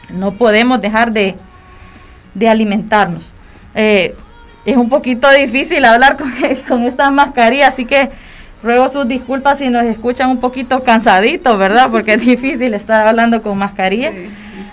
no 0.08 0.32
podemos 0.32 0.80
dejar 0.80 1.12
de, 1.12 1.36
alimentarnos. 2.48 3.34
Eh, 3.74 4.16
es 4.64 4.76
un 4.76 4.88
poquito 4.88 5.30
difícil 5.30 5.84
hablar 5.84 6.16
con, 6.16 6.32
con 6.68 6.84
esta 6.84 7.10
mascarilla, 7.10 7.68
así 7.68 7.84
que 7.84 8.10
ruego 8.62 8.88
sus 8.88 9.08
disculpas 9.08 9.58
si 9.58 9.68
nos 9.68 9.84
escuchan 9.84 10.30
un 10.30 10.38
poquito 10.38 10.82
cansaditos, 10.82 11.58
¿verdad? 11.58 11.90
Porque 11.90 12.14
es 12.14 12.20
difícil 12.26 12.74
estar 12.74 13.06
hablando 13.06 13.42
con 13.42 13.58
mascarilla, 13.58 14.12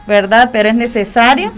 ¿verdad? 0.08 0.50
Pero 0.52 0.70
es 0.70 0.76
necesario. 0.76 1.54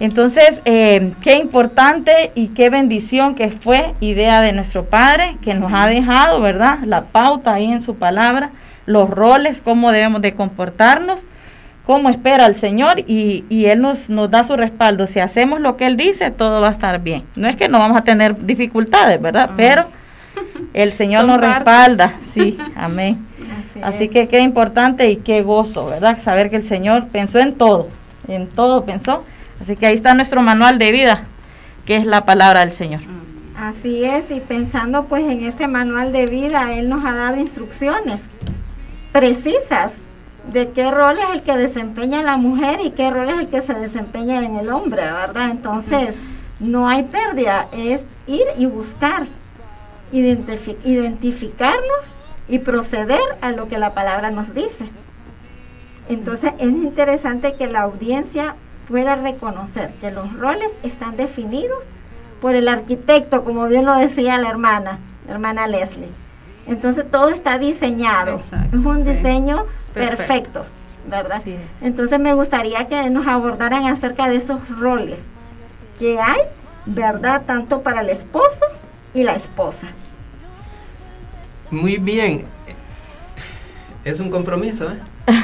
Entonces, 0.00 0.60
eh, 0.64 1.12
qué 1.22 1.38
importante 1.38 2.32
y 2.34 2.48
qué 2.48 2.68
bendición 2.68 3.34
que 3.34 3.50
fue 3.50 3.94
idea 4.00 4.40
de 4.40 4.52
nuestro 4.52 4.84
Padre, 4.84 5.36
que 5.40 5.54
nos 5.54 5.72
ha 5.72 5.86
dejado, 5.86 6.40
¿verdad? 6.40 6.80
La 6.84 7.04
pauta 7.04 7.54
ahí 7.54 7.72
en 7.72 7.80
su 7.80 7.94
palabra, 7.94 8.50
los 8.86 9.08
roles, 9.08 9.60
cómo 9.62 9.92
debemos 9.92 10.20
de 10.20 10.34
comportarnos, 10.34 11.26
cómo 11.86 12.08
espera 12.08 12.46
el 12.46 12.56
Señor 12.56 13.00
y, 13.06 13.44
Él 13.66 13.80
nos, 13.80 14.08
nos 14.10 14.30
da 14.30 14.44
su 14.44 14.56
respaldo. 14.56 15.06
Si 15.06 15.20
hacemos 15.20 15.60
lo 15.60 15.76
que 15.76 15.86
Él 15.86 15.96
dice, 15.96 16.30
todo 16.30 16.60
va 16.60 16.68
a 16.68 16.72
estar 16.72 17.00
bien. 17.02 17.24
No 17.36 17.48
es 17.48 17.56
que 17.56 17.68
no 17.68 17.78
vamos 17.78 17.98
a 17.98 18.04
tener 18.04 18.46
dificultades, 18.46 19.20
¿verdad? 19.20 19.50
Pero 19.56 19.86
el 20.74 20.92
Señor 20.92 21.26
nos 21.26 21.40
respalda, 21.40 22.14
sí, 22.22 22.58
amén. 22.74 23.26
Así, 23.40 23.80
Así 23.82 24.08
que 24.08 24.28
qué 24.28 24.40
importante 24.40 25.10
y 25.10 25.16
qué 25.16 25.42
gozo, 25.42 25.86
¿verdad? 25.86 26.18
Saber 26.22 26.50
que 26.50 26.56
el 26.56 26.62
Señor 26.62 27.08
pensó 27.08 27.38
en 27.38 27.54
todo, 27.54 27.88
en 28.28 28.46
todo 28.48 28.84
pensó 28.84 29.24
Así 29.60 29.76
que 29.76 29.86
ahí 29.86 29.94
está 29.94 30.14
nuestro 30.14 30.42
manual 30.42 30.78
de 30.78 30.90
vida, 30.90 31.24
que 31.86 31.96
es 31.96 32.06
la 32.06 32.24
palabra 32.24 32.60
del 32.60 32.72
Señor. 32.72 33.00
Así 33.56 34.04
es, 34.04 34.28
y 34.30 34.40
pensando 34.40 35.04
pues 35.04 35.24
en 35.24 35.44
este 35.44 35.68
manual 35.68 36.12
de 36.12 36.26
vida, 36.26 36.74
Él 36.74 36.88
nos 36.88 37.04
ha 37.04 37.12
dado 37.12 37.36
instrucciones 37.36 38.22
precisas 39.14 39.92
de 40.52 40.70
qué 40.70 40.90
rol 40.90 41.18
es 41.18 41.30
el 41.32 41.42
que 41.42 41.56
desempeña 41.56 42.22
la 42.22 42.36
mujer 42.36 42.80
y 42.84 42.90
qué 42.90 43.10
rol 43.10 43.30
es 43.30 43.38
el 43.38 43.48
que 43.48 43.62
se 43.62 43.74
desempeña 43.74 44.44
en 44.44 44.56
el 44.56 44.72
hombre, 44.72 45.02
¿verdad? 45.02 45.50
Entonces, 45.50 46.16
no 46.60 46.88
hay 46.88 47.04
pérdida, 47.04 47.68
es 47.72 48.02
ir 48.26 48.44
y 48.58 48.66
buscar, 48.66 49.26
identificarnos 50.12 52.12
y 52.48 52.58
proceder 52.58 53.20
a 53.40 53.52
lo 53.52 53.68
que 53.68 53.78
la 53.78 53.94
palabra 53.94 54.30
nos 54.30 54.54
dice. 54.54 54.88
Entonces, 56.08 56.52
es 56.58 56.68
interesante 56.68 57.54
que 57.56 57.66
la 57.66 57.82
audiencia 57.82 58.56
pueda 58.88 59.16
reconocer 59.16 59.90
que 60.00 60.10
los 60.10 60.32
roles 60.34 60.70
están 60.82 61.16
definidos 61.16 61.78
por 62.40 62.54
el 62.54 62.68
arquitecto, 62.68 63.42
como 63.42 63.66
bien 63.66 63.86
lo 63.86 63.96
decía 63.96 64.38
la 64.38 64.50
hermana, 64.50 64.98
la 65.26 65.32
hermana 65.32 65.66
Leslie. 65.66 66.23
Entonces 66.66 67.10
todo 67.10 67.28
está 67.28 67.58
diseñado, 67.58 68.40
es 68.40 68.78
un 68.78 69.04
diseño 69.04 69.66
perfecto, 69.92 70.64
¿verdad? 71.08 71.42
Entonces 71.82 72.18
me 72.18 72.32
gustaría 72.32 72.86
que 72.86 73.10
nos 73.10 73.26
abordaran 73.26 73.86
acerca 73.86 74.28
de 74.28 74.36
esos 74.36 74.60
roles 74.78 75.20
que 75.98 76.18
hay, 76.18 76.40
¿verdad? 76.86 77.42
Tanto 77.46 77.82
para 77.82 78.00
el 78.00 78.10
esposo 78.10 78.64
y 79.12 79.22
la 79.22 79.34
esposa. 79.34 79.88
Muy 81.70 81.98
bien. 81.98 82.46
Es 84.04 84.20
un 84.20 84.30
compromiso, 84.30 84.90
¿eh? 84.90 84.98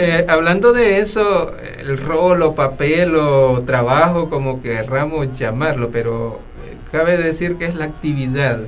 Eh, 0.00 0.24
hablando 0.28 0.72
de 0.72 1.00
eso, 1.00 1.56
el 1.76 1.98
rol 1.98 2.42
o 2.42 2.54
papel 2.54 3.16
o 3.16 3.64
trabajo, 3.64 4.30
como 4.30 4.62
querramos 4.62 5.36
llamarlo, 5.36 5.90
pero 5.90 6.38
eh, 6.64 6.76
cabe 6.92 7.16
decir 7.16 7.56
que 7.56 7.64
es 7.64 7.74
la 7.74 7.86
actividad 7.86 8.60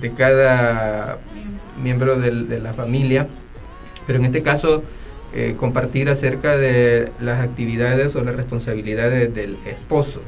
de 0.00 0.12
cada 0.12 1.18
miembro 1.82 2.16
de 2.16 2.60
la 2.60 2.72
familia, 2.72 3.26
pero 4.06 4.18
en 4.18 4.26
este 4.26 4.42
caso 4.42 4.82
eh, 5.32 5.54
compartir 5.56 6.10
acerca 6.10 6.56
de 6.56 7.12
las 7.20 7.40
actividades 7.40 8.16
o 8.16 8.24
las 8.24 8.34
responsabilidades 8.34 9.32
del 9.32 9.58
esposo. 9.64 10.22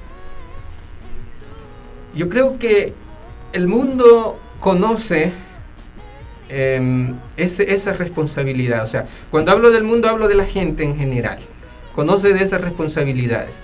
Yo 2.14 2.28
creo 2.28 2.58
que 2.58 2.92
el 3.52 3.66
mundo 3.66 4.38
conoce 4.60 5.32
eh, 6.48 7.14
esa 7.36 7.92
responsabilidad. 7.94 8.84
O 8.84 8.86
sea, 8.86 9.06
cuando 9.30 9.50
hablo 9.50 9.72
del 9.72 9.82
mundo 9.82 10.08
hablo 10.08 10.28
de 10.28 10.34
la 10.34 10.44
gente 10.44 10.84
en 10.84 10.96
general. 10.96 11.38
Conoce 11.96 12.32
de 12.32 12.44
esas 12.44 12.60
responsabilidades. 12.60 13.56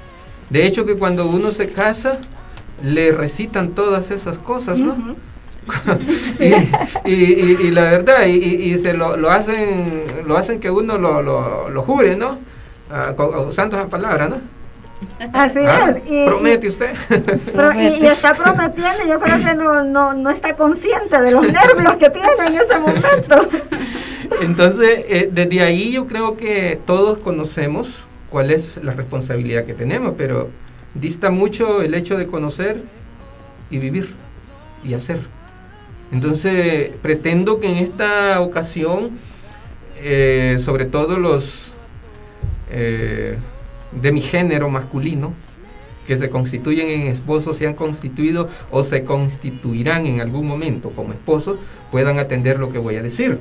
De 0.51 0.66
hecho 0.66 0.87
que 0.87 0.97
cuando 0.97 1.29
uno 1.29 1.53
se 1.53 1.68
casa, 1.68 2.18
le 2.83 3.12
recitan 3.12 3.77
todas 3.77 4.11
esas 4.11 4.38
cosas, 4.38 4.81
¿no? 4.81 5.14
Y, 7.04 7.70
la 7.70 7.83
verdad, 7.83 8.26
y, 8.26 8.78
se 8.81 8.94
lo, 8.94 9.31
hacen 9.31 10.04
lo 10.26 10.37
hacen 10.37 10.61
que 10.61 10.70
uno 10.70 10.98
lo, 10.98 11.22
lo, 11.70 11.83
jure, 11.83 12.16
¿no? 12.16 12.38
Ah, 12.90 13.14
usando 13.46 13.76
esa 13.78 13.88
palabra, 13.88 14.28
¿no? 14.28 14.37
Así 15.33 15.61
Ah, 15.64 15.90
es. 15.90 16.11
Y, 16.11 16.26
¿Promete 16.26 16.68
usted? 16.68 16.90
pero- 17.54 17.72
y- 17.81 18.02
y 18.02 18.07
está 18.07 18.35
prometiendo, 18.35 19.07
yo 19.09 19.20
creo 19.20 19.37
que 19.38 19.54
no, 19.54 19.85
no, 19.85 20.14
no 20.14 20.31
está 20.31 20.54
consciente 20.57 21.20
de 21.20 21.31
los 21.31 21.42
nervios 21.52 21.96
que 21.96 22.11
tiene 22.11 22.28
en 22.46 22.54
ese 22.54 22.78
momento. 22.81 23.48
Entonces, 24.40 25.04
eh, 25.09 25.28
desde 25.33 25.62
ahí 25.62 25.92
yo 25.92 26.07
creo 26.07 26.37
que 26.37 26.81
todos 26.85 27.18
conocemos 27.18 28.04
cuál 28.28 28.50
es 28.50 28.78
la 28.83 28.92
responsabilidad 28.92 29.64
que 29.64 29.74
tenemos, 29.74 30.14
pero 30.18 30.50
dista 30.94 31.31
mucho 31.31 31.83
el 31.83 31.94
hecho 31.94 32.16
de 32.18 32.26
conocer 32.26 32.83
y 33.70 33.78
vivir 33.78 34.14
y 34.85 34.94
hacer. 34.94 35.20
Entonces, 36.12 36.90
pretendo 37.03 37.61
que 37.61 37.71
en 37.71 37.77
esta 37.79 38.40
ocasión, 38.40 39.11
eh, 40.01 40.57
sobre 40.59 40.87
todo 40.87 41.18
los 41.18 41.73
eh, 42.71 43.37
de 43.92 44.12
mi 44.12 44.21
género 44.21 44.68
masculino, 44.68 45.35
que 46.07 46.16
se 46.16 46.31
constituyen 46.31 46.88
en 46.88 47.07
esposos, 47.09 47.57
se 47.59 47.66
han 47.66 47.75
constituido 47.75 48.49
o 48.71 48.83
se 48.83 49.05
constituirán 49.05 50.07
en 50.07 50.23
algún 50.23 50.47
momento 50.47 50.90
como 50.90 51.12
esposos, 51.12 51.59
puedan 51.90 52.18
atender 52.18 52.59
lo 52.59 52.73
que 52.73 52.79
voy 52.79 52.97
a 52.97 53.03
decir. 53.03 53.38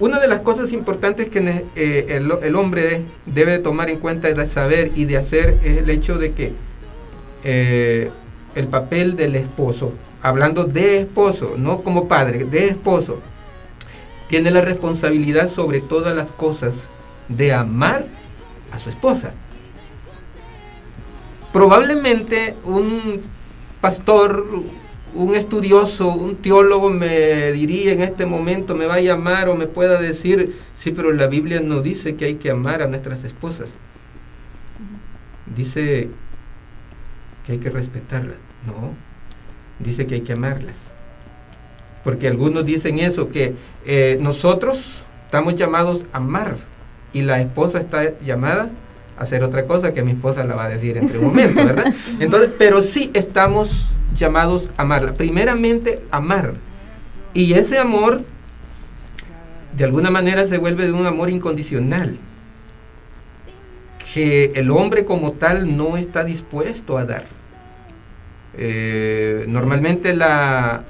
Una 0.00 0.20
de 0.20 0.28
las 0.28 0.40
cosas 0.40 0.72
importantes 0.72 1.28
que 1.28 1.64
eh, 1.76 2.06
el, 2.08 2.32
el 2.42 2.56
hombre 2.56 3.02
debe 3.26 3.52
de 3.52 3.58
tomar 3.58 3.90
en 3.90 3.98
cuenta 3.98 4.28
de 4.28 4.46
saber 4.46 4.92
y 4.94 5.04
de 5.04 5.16
hacer 5.16 5.58
es 5.62 5.78
el 5.78 5.90
hecho 5.90 6.18
de 6.18 6.32
que 6.32 6.52
eh, 7.44 8.10
el 8.54 8.66
papel 8.66 9.16
del 9.16 9.36
esposo, 9.36 9.92
hablando 10.22 10.64
de 10.64 10.98
esposo, 10.98 11.54
no 11.56 11.82
como 11.82 12.08
padre, 12.08 12.44
de 12.44 12.68
esposo, 12.68 13.20
tiene 14.28 14.50
la 14.50 14.60
responsabilidad 14.60 15.48
sobre 15.48 15.80
todas 15.80 16.14
las 16.14 16.32
cosas 16.32 16.88
de 17.28 17.52
amar 17.52 18.04
a 18.72 18.78
su 18.78 18.90
esposa. 18.90 19.32
Probablemente 21.52 22.54
un 22.64 23.22
pastor, 23.80 24.62
un 25.14 25.34
estudioso, 25.34 26.08
un 26.08 26.36
teólogo 26.36 26.90
me 26.90 27.52
diría 27.52 27.92
en 27.92 28.02
este 28.02 28.26
momento, 28.26 28.74
me 28.74 28.86
va 28.86 28.94
a 28.94 29.00
llamar 29.00 29.48
o 29.48 29.56
me 29.56 29.66
pueda 29.66 30.00
decir, 30.00 30.56
sí, 30.74 30.90
pero 30.90 31.12
la 31.12 31.26
Biblia 31.26 31.60
no 31.60 31.80
dice 31.80 32.16
que 32.16 32.26
hay 32.26 32.34
que 32.34 32.50
amar 32.50 32.82
a 32.82 32.88
nuestras 32.88 33.24
esposas. 33.24 33.70
Dice 35.56 36.10
que 37.46 37.52
hay 37.52 37.58
que 37.58 37.70
respetarlas. 37.70 38.36
No, 38.66 38.94
dice 39.78 40.06
que 40.06 40.16
hay 40.16 40.20
que 40.22 40.32
amarlas. 40.32 40.76
Porque 42.04 42.28
algunos 42.28 42.64
dicen 42.64 42.98
eso, 42.98 43.28
que 43.28 43.54
eh, 43.84 44.18
nosotros 44.20 45.04
estamos 45.24 45.56
llamados 45.56 46.04
a 46.12 46.18
amar 46.18 46.56
y 47.12 47.22
la 47.22 47.40
esposa 47.40 47.80
está 47.80 48.18
llamada 48.20 48.70
a 49.18 49.22
hacer 49.22 49.42
otra 49.42 49.66
cosa 49.66 49.92
que 49.92 50.02
mi 50.02 50.12
esposa 50.12 50.44
la 50.44 50.54
va 50.54 50.64
a 50.64 50.68
decir 50.68 50.96
entre 50.96 51.18
un 51.18 51.26
momento, 51.26 51.64
¿verdad? 51.64 51.92
Entonces, 52.20 52.50
pero 52.56 52.82
sí 52.82 53.10
estamos 53.14 53.90
llamados 54.16 54.68
a 54.76 54.82
amarla. 54.82 55.14
Primeramente, 55.14 56.00
amar. 56.10 56.54
Y 57.34 57.52
ese 57.54 57.78
amor, 57.78 58.22
de 59.76 59.84
alguna 59.84 60.10
manera, 60.10 60.46
se 60.46 60.58
vuelve 60.58 60.86
de 60.86 60.92
un 60.92 61.06
amor 61.06 61.30
incondicional 61.30 62.18
que 64.14 64.52
el 64.54 64.70
hombre 64.70 65.04
como 65.04 65.32
tal 65.32 65.76
no 65.76 65.96
está 65.96 66.24
dispuesto 66.24 66.96
a 66.96 67.04
dar. 67.04 67.26
Eh, 68.58 69.44
normalmente 69.48 70.14
la, 70.14 70.84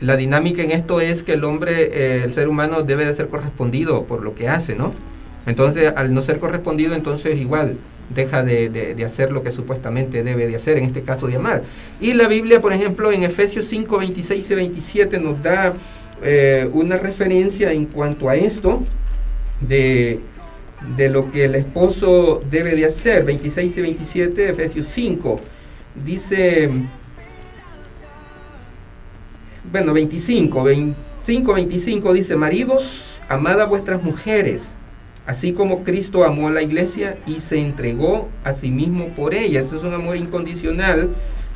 la 0.00 0.16
dinámica 0.16 0.62
en 0.62 0.72
esto 0.72 1.00
es 1.00 1.22
que 1.22 1.34
el 1.34 1.44
hombre, 1.44 1.84
eh, 1.92 2.22
el 2.24 2.32
ser 2.32 2.48
humano 2.48 2.82
debe 2.82 3.04
de 3.04 3.14
ser 3.14 3.28
correspondido 3.28 4.04
por 4.04 4.22
lo 4.22 4.34
que 4.34 4.48
hace, 4.48 4.74
¿no? 4.74 4.92
Entonces, 5.46 5.92
al 5.96 6.12
no 6.12 6.20
ser 6.20 6.38
correspondido, 6.40 6.94
entonces 6.94 7.38
igual 7.38 7.76
deja 8.14 8.42
de, 8.42 8.68
de- 8.68 9.04
hacer 9.04 9.32
lo 9.32 9.42
que 9.42 9.50
supuestamente 9.50 10.22
debe 10.22 10.46
de 10.46 10.56
hacer, 10.56 10.78
en 10.78 10.84
este 10.84 11.02
caso 11.02 11.26
de 11.28 11.36
amar. 11.36 11.62
Y 12.00 12.12
la 12.14 12.26
Biblia, 12.28 12.60
por 12.60 12.72
ejemplo, 12.72 13.12
en 13.12 13.22
Efesios 13.22 13.64
5, 13.66 13.98
26 13.98 14.50
y 14.50 14.54
27 14.54 15.18
nos 15.18 15.40
da 15.42 15.74
eh, 16.22 16.68
una 16.72 16.96
referencia 16.96 17.72
en 17.72 17.86
cuanto 17.86 18.28
a 18.28 18.36
esto, 18.36 18.82
de, 19.60 20.20
de 20.96 21.08
lo 21.08 21.30
que 21.30 21.44
el 21.46 21.54
esposo 21.54 22.42
debe 22.50 22.74
de 22.74 22.86
hacer. 22.86 23.24
26 23.24 23.76
y 23.76 23.80
27, 23.80 24.50
Efesios 24.50 24.86
5, 24.88 25.40
dice, 26.04 26.70
bueno, 29.70 29.92
25, 29.92 30.64
25, 30.64 31.54
25 31.54 32.12
dice, 32.12 32.36
maridos, 32.36 33.20
amad 33.28 33.60
a 33.60 33.66
vuestras 33.66 34.02
mujeres, 34.02 34.76
así 35.26 35.52
como 35.52 35.82
Cristo 35.82 36.24
amó 36.24 36.48
a 36.48 36.52
la 36.52 36.62
iglesia 36.62 37.16
y 37.26 37.40
se 37.40 37.58
entregó 37.58 38.28
a 38.44 38.52
sí 38.52 38.70
mismo 38.70 39.08
por 39.08 39.34
ella. 39.34 39.60
Es 39.60 39.72
un 39.72 39.94
amor 39.94 40.16
incondicional. 40.16 41.10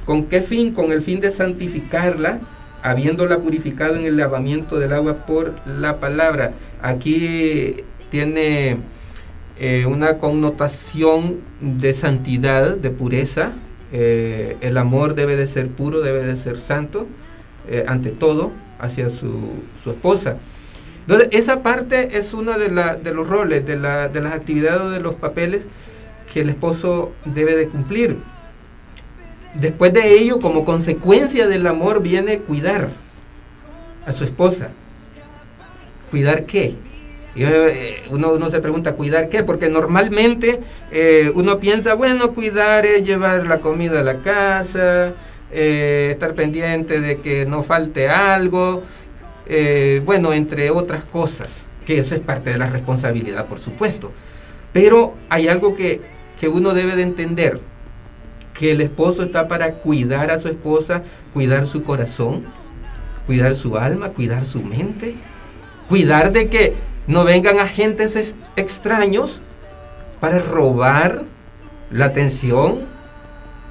¿Con 0.05 0.25
qué 0.25 0.43
fin? 0.43 0.73
Con 0.73 0.93
el 0.93 1.03
fin 1.03 1.21
de 1.21 1.31
santificarla, 1.31 2.41
habiéndola 2.83 3.39
purificado 3.39 3.97
en 3.97 4.07
el 4.07 4.17
lavamiento 4.17 4.79
del 4.79 4.93
agua 4.93 5.27
por 5.27 5.55
la 5.67 6.01
palabra. 6.01 6.53
Aquí 6.83 7.77
tiene 8.11 8.79
eh, 9.59 9.87
una 9.87 10.19
connotación 10.19 11.41
de 11.61 11.93
santidad, 11.93 12.77
de 12.77 12.91
pureza. 12.91 13.53
Eh, 13.93 14.57
el 14.61 14.77
amor 14.79 15.15
debe 15.15 15.37
de 15.37 15.47
ser 15.47 15.69
puro, 15.69 16.01
debe 16.01 16.23
de 16.23 16.37
ser 16.37 16.61
santo, 16.61 17.07
eh, 17.69 17.85
ante 17.89 18.11
todo, 18.11 18.53
hacia 18.79 19.11
su, 19.11 19.55
su 19.83 19.91
esposa. 19.91 20.37
Entonces, 21.03 21.29
esa 21.33 21.63
parte 21.63 22.17
es 22.17 22.33
uno 22.35 22.59
de, 22.59 22.71
la- 22.71 22.95
de 22.95 23.13
los 23.13 23.27
roles, 23.27 23.67
de, 23.67 23.77
la- 23.77 24.09
de 24.09 24.21
las 24.21 24.35
actividades, 24.35 24.93
de 24.93 25.01
los 25.01 25.17
papeles 25.17 25.63
que 26.33 26.41
el 26.43 26.51
esposo 26.51 27.13
debe 27.25 27.57
de 27.57 27.67
cumplir. 27.69 28.17
Después 29.55 29.93
de 29.93 30.13
ello, 30.19 30.41
como 30.41 30.65
consecuencia 30.65 31.49
del 31.49 31.67
amor, 31.67 32.01
viene 32.01 32.39
cuidar 32.39 32.91
a 34.07 34.13
su 34.13 34.23
esposa. 34.25 34.71
¿Cuidar 36.13 36.45
qué? 36.45 36.77
Eh, 37.37 38.03
uno, 38.11 38.51
se 38.51 38.61
pregunta, 38.61 38.95
¿cuidar 38.95 39.29
qué? 39.29 39.43
Porque 39.43 39.69
normalmente 39.69 40.61
eh, 40.91 41.31
uno 41.35 41.59
piensa, 41.59 41.95
bueno, 41.95 42.33
cuidar 42.33 42.87
es 42.87 43.05
llevar 43.05 43.47
la 43.47 43.59
comida 43.59 44.01
a 44.01 44.03
la 44.03 44.17
casa, 44.17 45.13
eh, 45.53 46.11
estar 46.13 46.35
pendiente 46.35 47.01
de 47.01 47.21
que 47.21 47.47
no 47.47 47.63
falte 47.63 48.09
algo, 48.09 48.83
bueno, 50.05 50.33
entre 50.33 50.71
otras 50.71 51.03
cosas, 51.05 51.65
que 51.85 51.99
eso 51.99 52.15
es 52.15 52.21
parte 52.21 52.51
de 52.51 52.59
la 52.59 52.69
responsabilidad, 52.69 53.47
por 53.47 53.59
supuesto. 53.59 54.13
Pero 54.73 55.15
hay 55.29 55.49
algo 55.49 55.75
que, 55.75 56.01
que 56.39 56.49
uno 56.49 56.73
debe 56.73 56.95
de 56.95 57.03
entender, 57.03 57.59
que 58.55 58.71
el 58.71 58.81
esposo 58.81 59.25
está 59.25 59.49
para 59.49 59.73
cuidar 59.75 60.31
a 60.31 60.39
su 60.39 60.47
esposa, 60.49 61.03
cuidar 61.33 61.67
su 61.67 61.83
corazón, 61.83 62.45
cuidar 63.27 63.55
su 63.55 63.77
alma, 63.77 64.11
cuidar 64.11 64.47
su 64.47 64.63
mente, 64.63 65.15
cuidar 65.89 66.31
de 66.31 66.49
que 66.49 66.75
no 67.11 67.25
vengan 67.25 67.59
agentes 67.59 68.15
es- 68.15 68.37
extraños 68.57 69.41
para 70.21 70.39
robar 70.39 71.23
la 71.91 72.05
atención, 72.07 72.81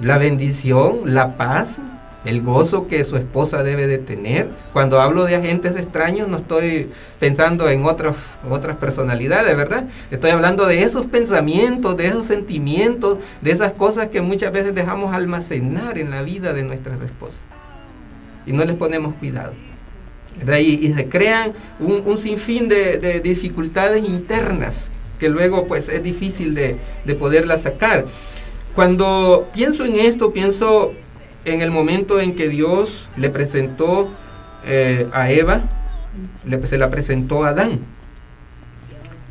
la 0.02 0.18
bendición, 0.18 1.02
la 1.14 1.38
paz, 1.38 1.80
el 2.26 2.42
gozo 2.42 2.88
que 2.88 3.02
su 3.06 3.16
esposa 3.16 3.64
debe 3.64 3.88
de 3.88 3.98
tener. 3.98 4.50
Cuando 4.74 5.00
hablo 5.00 5.24
de 5.24 5.36
agentes 5.38 5.78
extraños 5.78 6.28
no 6.28 6.36
estoy 6.36 6.90
pensando 7.18 7.70
en 7.70 7.86
otras, 7.86 8.18
otras 8.50 8.76
personalidades, 8.76 9.56
¿verdad? 9.56 9.86
Estoy 10.12 10.32
hablando 10.32 10.66
de 10.66 10.84
esos 10.84 11.06
pensamientos, 11.06 11.96
de 11.96 12.08
esos 12.08 12.26
sentimientos, 12.26 13.20
de 13.42 13.52
esas 13.52 13.72
cosas 13.72 14.10
que 14.10 14.20
muchas 14.22 14.52
veces 14.52 14.76
dejamos 14.76 15.16
almacenar 15.16 15.98
en 15.98 16.12
la 16.12 16.24
vida 16.24 16.52
de 16.52 16.64
nuestras 16.64 17.02
esposas. 17.02 17.40
Y 18.46 18.52
no 18.52 18.66
les 18.66 18.76
ponemos 18.76 19.14
cuidado. 19.16 19.54
¿Verdad? 20.40 20.58
Y, 20.60 20.88
y 20.88 20.94
se 20.94 21.08
crean 21.10 21.54
un, 21.80 22.02
un 22.06 22.18
sinfín 22.18 22.68
de, 22.68 22.98
de 22.98 23.20
dificultades 23.20 24.08
internas 24.08 24.90
que 25.20 25.28
luego 25.30 25.68
pues 25.68 25.90
es 25.90 26.02
difícil 26.02 26.56
de, 26.56 26.78
de 27.06 27.16
poderlas 27.16 27.64
sacar. 27.64 28.06
Cuando 28.74 29.50
pienso 29.54 29.84
en 29.84 29.98
esto, 29.98 30.32
pienso 30.32 30.94
en 31.44 31.62
el 31.62 31.72
momento 31.72 32.22
en 32.22 32.36
que 32.36 32.48
Dios 32.48 33.10
le 33.18 33.30
presentó 33.30 34.10
eh, 34.66 35.08
a 35.12 35.30
Eva, 35.32 35.62
le- 36.46 36.66
se 36.68 36.78
la 36.78 36.90
presentó 36.90 37.44
a 37.44 37.50
Adán. 37.50 37.80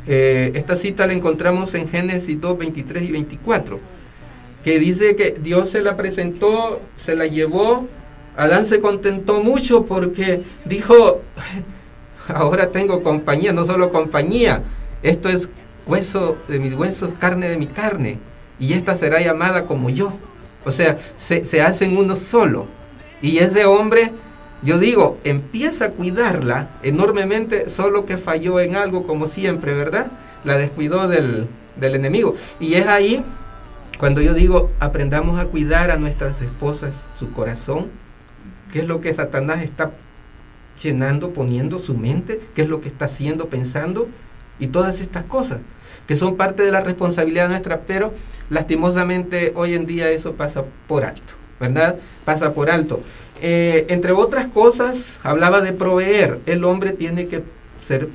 Eh, 0.07 0.51
esta 0.55 0.75
cita 0.75 1.05
la 1.07 1.13
encontramos 1.13 1.73
en 1.75 1.87
Génesis 1.89 2.39
2, 2.39 2.57
23 2.57 3.03
y 3.03 3.11
24, 3.11 3.79
que 4.63 4.79
dice 4.79 5.15
que 5.15 5.37
Dios 5.41 5.69
se 5.69 5.81
la 5.81 5.95
presentó, 5.97 6.81
se 7.03 7.15
la 7.15 7.27
llevó, 7.27 7.87
Adán 8.39 8.65
se 8.65 8.79
contentó 8.79 9.43
mucho 9.43 9.85
porque 9.85 10.43
dijo, 10.63 11.19
ahora 12.33 12.71
tengo 12.71 13.03
compañía, 13.03 13.51
no 13.51 13.65
solo 13.65 13.91
compañía, 13.91 14.63
esto 15.03 15.27
es 15.27 15.49
hueso 15.85 16.37
de 16.47 16.57
mis 16.59 16.73
huesos, 16.73 17.11
carne 17.19 17.49
de 17.49 17.57
mi 17.57 17.67
carne, 17.67 18.17
y 18.57 18.71
esta 18.71 18.95
será 18.95 19.19
llamada 19.19 19.65
como 19.65 19.89
yo. 19.89 20.13
O 20.63 20.71
sea, 20.71 20.99
se, 21.17 21.61
hacen 21.61 21.97
uno 21.97 22.15
solo. 22.15 22.67
Y 23.21 23.39
ese 23.39 23.65
hombre, 23.65 24.13
yo 24.61 24.79
digo, 24.79 25.17
empieza 25.25 25.85
a 25.87 25.89
cuidarla 25.89 26.69
enormemente, 26.81 27.67
solo 27.67 28.05
que 28.05 28.17
falló 28.17 28.61
en 28.61 28.77
algo 28.77 29.05
como 29.05 29.27
siempre, 29.27 29.73
¿verdad? 29.73 30.13
La 30.45 30.57
descuidó 30.57 31.09
del, 31.09 31.47
del 31.75 31.95
enemigo. 31.95 32.35
Y 32.61 32.75
es 32.75 32.87
ahí 32.87 33.21
Cuando 33.97 34.21
yo 34.21 34.33
digo 34.33 34.71
aprendamos 34.79 35.37
a 35.41 35.47
cuidar 35.47 35.91
a 35.91 35.97
nuestras 35.97 36.41
esposas 36.41 37.05
su 37.19 37.31
corazón, 37.31 37.87
¿qué 38.71 38.79
es 38.79 38.87
lo 38.87 39.01
que 39.01 39.13
Satanás 39.13 39.63
está 39.63 39.91
llenando, 40.81 41.31
poniendo 41.31 41.79
su 41.79 41.95
mente? 41.95 42.39
¿Qué 42.55 42.63
es 42.63 42.69
lo 42.69 42.81
que 42.81 42.89
está 42.89 43.05
haciendo, 43.05 43.47
pensando? 43.47 44.07
Y 44.59 44.67
todas 44.67 44.99
estas 44.99 45.23
cosas, 45.23 45.59
que 46.07 46.15
son 46.15 46.35
parte 46.35 46.63
de 46.63 46.71
la 46.71 46.81
responsabilidad 46.81 47.49
nuestra, 47.49 47.81
pero 47.81 48.13
lastimosamente 48.49 49.53
hoy 49.55 49.73
en 49.73 49.85
día 49.85 50.09
eso 50.09 50.33
pasa 50.33 50.63
por 50.87 51.03
alto, 51.03 51.33
¿verdad? 51.59 51.97
Pasa 52.25 52.53
por 52.53 52.69
alto. 52.69 53.01
Eh, 53.41 53.85
entre 53.89 54.11
otras 54.11 54.47
cosas, 54.47 55.17
hablaba 55.23 55.61
de 55.61 55.71
proveer. 55.71 56.39
El 56.45 56.63
hombre 56.63 56.91
tiene 56.91 57.27
que 57.27 57.43
ser 57.85 58.09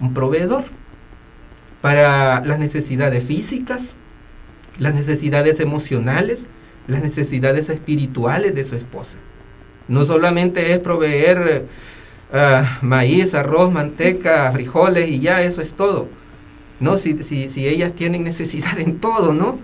un 0.00 0.14
proveedor 0.14 0.64
para 1.80 2.44
las 2.44 2.58
necesidades 2.58 3.24
físicas, 3.24 3.94
las 4.78 4.94
necesidades 4.94 5.60
emocionales, 5.60 6.46
las 6.86 7.02
necesidades 7.02 7.68
espirituales 7.68 8.54
de 8.54 8.64
su 8.64 8.76
esposa. 8.76 9.18
No 9.90 10.04
solamente 10.04 10.72
es 10.72 10.78
proveer 10.78 11.66
ah, 12.32 12.78
maíz, 12.80 13.34
arroz, 13.34 13.72
manteca, 13.72 14.50
frijoles 14.52 15.10
y 15.10 15.18
ya 15.18 15.42
eso 15.42 15.60
es 15.60 15.74
todo. 15.74 16.08
No, 16.78 16.94
si, 16.94 17.22
si, 17.24 17.66
ellas 17.66 17.92
tienen 17.92 18.22
necesidad 18.22 18.78
en 18.78 19.00
todo, 19.00 19.34
¿no? 19.34 19.58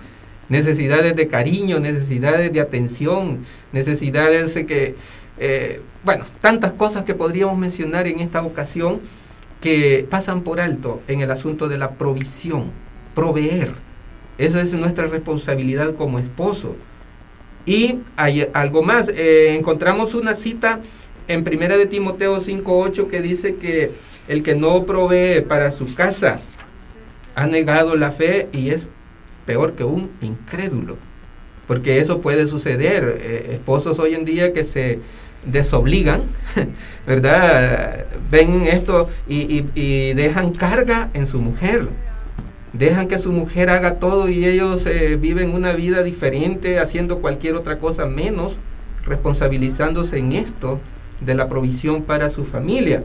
Necesidades 0.48 1.14
de 1.14 1.28
cariño, 1.28 1.78
necesidades 1.78 2.52
de 2.52 2.60
atención, 2.60 3.44
necesidades 3.70 4.54
de 4.54 4.66
que, 4.66 4.96
eh, 5.38 5.80
bueno, 6.04 6.24
tantas 6.40 6.72
cosas 6.72 7.04
que 7.04 7.14
podríamos 7.14 7.56
mencionar 7.56 8.08
en 8.08 8.18
esta 8.18 8.42
ocasión 8.42 9.00
que 9.60 10.08
pasan 10.10 10.42
por 10.42 10.60
alto 10.60 11.02
en 11.06 11.20
el 11.20 11.30
asunto 11.30 11.68
de 11.68 11.78
la 11.78 11.92
provisión, 11.92 12.72
proveer. 13.14 13.74
Esa 14.38 14.60
es 14.60 14.74
nuestra 14.74 15.06
responsabilidad 15.06 15.94
como 15.94 16.18
esposo. 16.18 16.74
Y 17.66 17.98
hay 18.16 18.48
algo 18.52 18.82
más. 18.82 19.08
Eh, 19.08 19.54
encontramos 19.54 20.14
una 20.14 20.34
cita 20.34 20.80
en 21.28 21.42
Primera 21.42 21.76
de 21.76 21.86
Timoteo 21.86 22.40
5.8 22.40 23.08
que 23.08 23.20
dice 23.20 23.56
que 23.56 23.90
el 24.28 24.44
que 24.44 24.54
no 24.54 24.86
provee 24.86 25.40
para 25.40 25.72
su 25.72 25.92
casa 25.94 26.40
ha 27.34 27.46
negado 27.46 27.96
la 27.96 28.12
fe 28.12 28.48
y 28.52 28.70
es 28.70 28.88
peor 29.44 29.74
que 29.74 29.84
un 29.84 30.10
incrédulo. 30.22 30.96
Porque 31.66 31.98
eso 31.98 32.20
puede 32.20 32.46
suceder. 32.46 33.18
Eh, 33.20 33.48
esposos 33.54 33.98
hoy 33.98 34.14
en 34.14 34.24
día 34.24 34.52
que 34.52 34.62
se 34.62 35.00
desobligan, 35.44 36.22
¿verdad? 37.06 38.06
Ven 38.30 38.66
esto 38.66 39.10
y 39.28 40.12
dejan 40.14 40.52
carga 40.52 41.10
en 41.14 41.26
su 41.26 41.40
mujer 41.40 41.88
dejan 42.78 43.08
que 43.08 43.18
su 43.18 43.32
mujer 43.32 43.70
haga 43.70 43.96
todo 43.96 44.28
y 44.28 44.44
ellos 44.44 44.86
eh, 44.86 45.16
viven 45.16 45.54
una 45.54 45.72
vida 45.72 46.02
diferente, 46.02 46.78
haciendo 46.78 47.20
cualquier 47.20 47.54
otra 47.54 47.78
cosa 47.78 48.06
menos 48.06 48.56
responsabilizándose 49.04 50.18
en 50.18 50.32
esto 50.32 50.80
de 51.20 51.34
la 51.34 51.48
provisión 51.48 52.02
para 52.02 52.30
su 52.30 52.44
familia. 52.44 53.04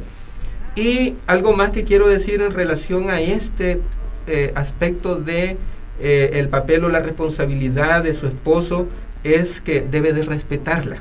Y 0.76 1.16
algo 1.28 1.54
más 1.54 1.72
que 1.72 1.84
quiero 1.84 2.08
decir 2.08 2.42
en 2.42 2.54
relación 2.54 3.10
a 3.10 3.22
este 3.22 3.80
eh, 4.28 4.52
aspecto 4.56 5.16
de 5.16 5.58
eh, 6.00 6.32
el 6.34 6.50
papel 6.50 6.86
o 6.86 6.90
la 6.90 7.00
responsabilidad 7.00 8.04
de 8.04 8.14
su 8.14 8.28
esposo 8.28 8.88
es 9.24 9.62
que 9.62 9.82
debe 9.82 10.14
de 10.14 10.24
respetarla, 10.24 10.98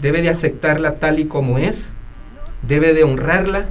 debe 0.00 0.22
de 0.22 0.28
aceptarla 0.28 0.96
tal 0.96 1.18
y 1.18 1.24
como 1.24 1.58
es, 1.58 1.92
debe 2.62 2.94
de 2.94 3.02
honrarla 3.02 3.66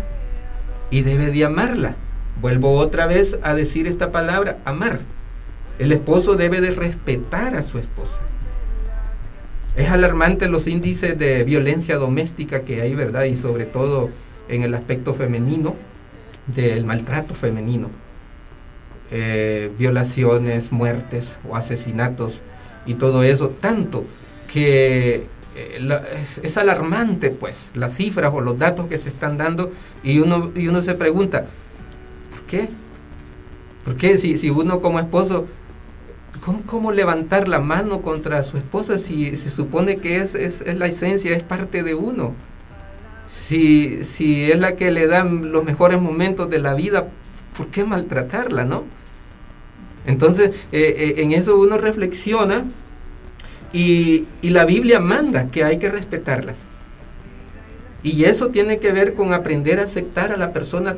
y 0.89 1.01
debe 1.01 1.27
de 1.27 1.45
amarla. 1.45 1.95
Vuelvo 2.41 2.77
otra 2.77 3.05
vez 3.05 3.37
a 3.43 3.53
decir 3.53 3.87
esta 3.87 4.11
palabra, 4.11 4.57
amar. 4.65 4.99
El 5.77 5.91
esposo 5.91 6.35
debe 6.35 6.59
de 6.59 6.71
respetar 6.71 7.55
a 7.55 7.61
su 7.61 7.77
esposa. 7.77 8.21
Es 9.75 9.89
alarmante 9.89 10.47
los 10.47 10.67
índices 10.67 11.17
de 11.17 11.43
violencia 11.43 11.97
doméstica 11.97 12.63
que 12.63 12.81
hay, 12.81 12.95
¿verdad? 12.95 13.23
Y 13.25 13.35
sobre 13.35 13.65
todo 13.65 14.09
en 14.49 14.63
el 14.63 14.73
aspecto 14.73 15.13
femenino, 15.13 15.75
del 16.47 16.83
maltrato 16.85 17.35
femenino. 17.35 17.89
Eh, 19.11 19.71
violaciones, 19.77 20.71
muertes 20.71 21.37
o 21.47 21.55
asesinatos 21.55 22.39
y 22.85 22.95
todo 22.95 23.23
eso, 23.23 23.49
tanto 23.49 24.05
que 24.51 25.25
eh, 25.55 26.25
es, 26.41 26.57
alarmante 26.57 27.29
pues 27.29 27.71
las 27.73 27.93
cifras 27.93 28.31
o 28.33 28.39
los 28.39 28.57
datos 28.57 28.87
que 28.87 28.97
se 28.97 29.09
están 29.09 29.37
dando 29.37 29.69
y 30.01 30.19
uno, 30.19 30.51
y 30.55 30.69
uno 30.69 30.81
se 30.81 30.93
pregunta, 30.93 31.47
¿Por 33.85 33.95
qué 33.97 34.17
si, 34.17 34.37
si 34.37 34.49
uno 34.49 34.81
como 34.81 34.99
esposo, 34.99 35.47
¿cómo, 36.65 36.91
levantar 36.91 37.47
la 37.47 37.59
mano 37.59 38.01
contra 38.01 38.43
su 38.43 38.57
esposa 38.57 38.97
si 38.97 39.35
se 39.35 39.49
supone 39.49 39.97
que 39.97 40.17
es, 40.17 40.35
es, 40.35 40.61
la 40.77 40.87
esencia, 40.87 41.35
es 41.35 41.43
parte 41.43 41.83
de 41.83 41.95
uno? 41.95 42.33
Si, 43.29 44.03
si 44.03 44.51
es 44.51 44.59
la 44.59 44.75
que 44.75 44.91
le 44.91 45.07
dan 45.07 45.51
los 45.51 45.63
mejores 45.63 46.01
momentos 46.01 46.49
de 46.49 46.59
la 46.59 46.73
vida, 46.73 47.07
¿por 47.57 47.67
qué 47.67 47.85
maltratarla, 47.85 48.65
no? 48.65 48.83
Entonces, 50.05 50.49
eh, 50.71 50.95
eh, 50.97 51.13
en 51.17 51.31
eso 51.31 51.57
uno 51.57 51.77
reflexiona 51.77 52.65
y, 53.71 54.25
y, 54.41 54.49
la 54.49 54.65
Biblia 54.65 54.99
manda 54.99 55.49
que 55.49 55.63
hay 55.63 55.77
que 55.77 55.89
respetarlas. 55.89 56.65
Y 58.03 58.25
eso 58.25 58.49
tiene 58.49 58.79
que 58.79 58.91
ver 58.91 59.13
con 59.13 59.31
aprender 59.31 59.79
a 59.79 59.83
aceptar 59.83 60.31
a 60.31 60.37
la 60.37 60.51
persona 60.53 60.97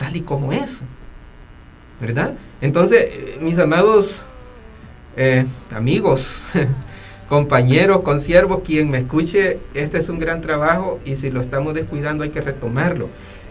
tal 0.00 0.16
y 0.16 0.22
como 0.22 0.52
es. 0.52 0.80
¿Verdad? 2.00 2.32
Entonces, 2.62 3.38
mis 3.40 3.58
amados 3.58 4.22
eh, 5.16 5.44
amigos, 5.70 6.42
compañeros, 7.28 8.00
consiervos, 8.00 8.62
quien 8.62 8.90
me 8.90 8.98
escuche, 8.98 9.58
este 9.74 9.98
es 9.98 10.08
un 10.08 10.18
gran 10.18 10.40
trabajo 10.40 10.98
y 11.04 11.16
si 11.16 11.30
lo 11.30 11.42
estamos 11.42 11.74
descuidando 11.74 12.24
hay 12.24 12.30
que 12.30 12.40
retomarlo. 12.40 13.08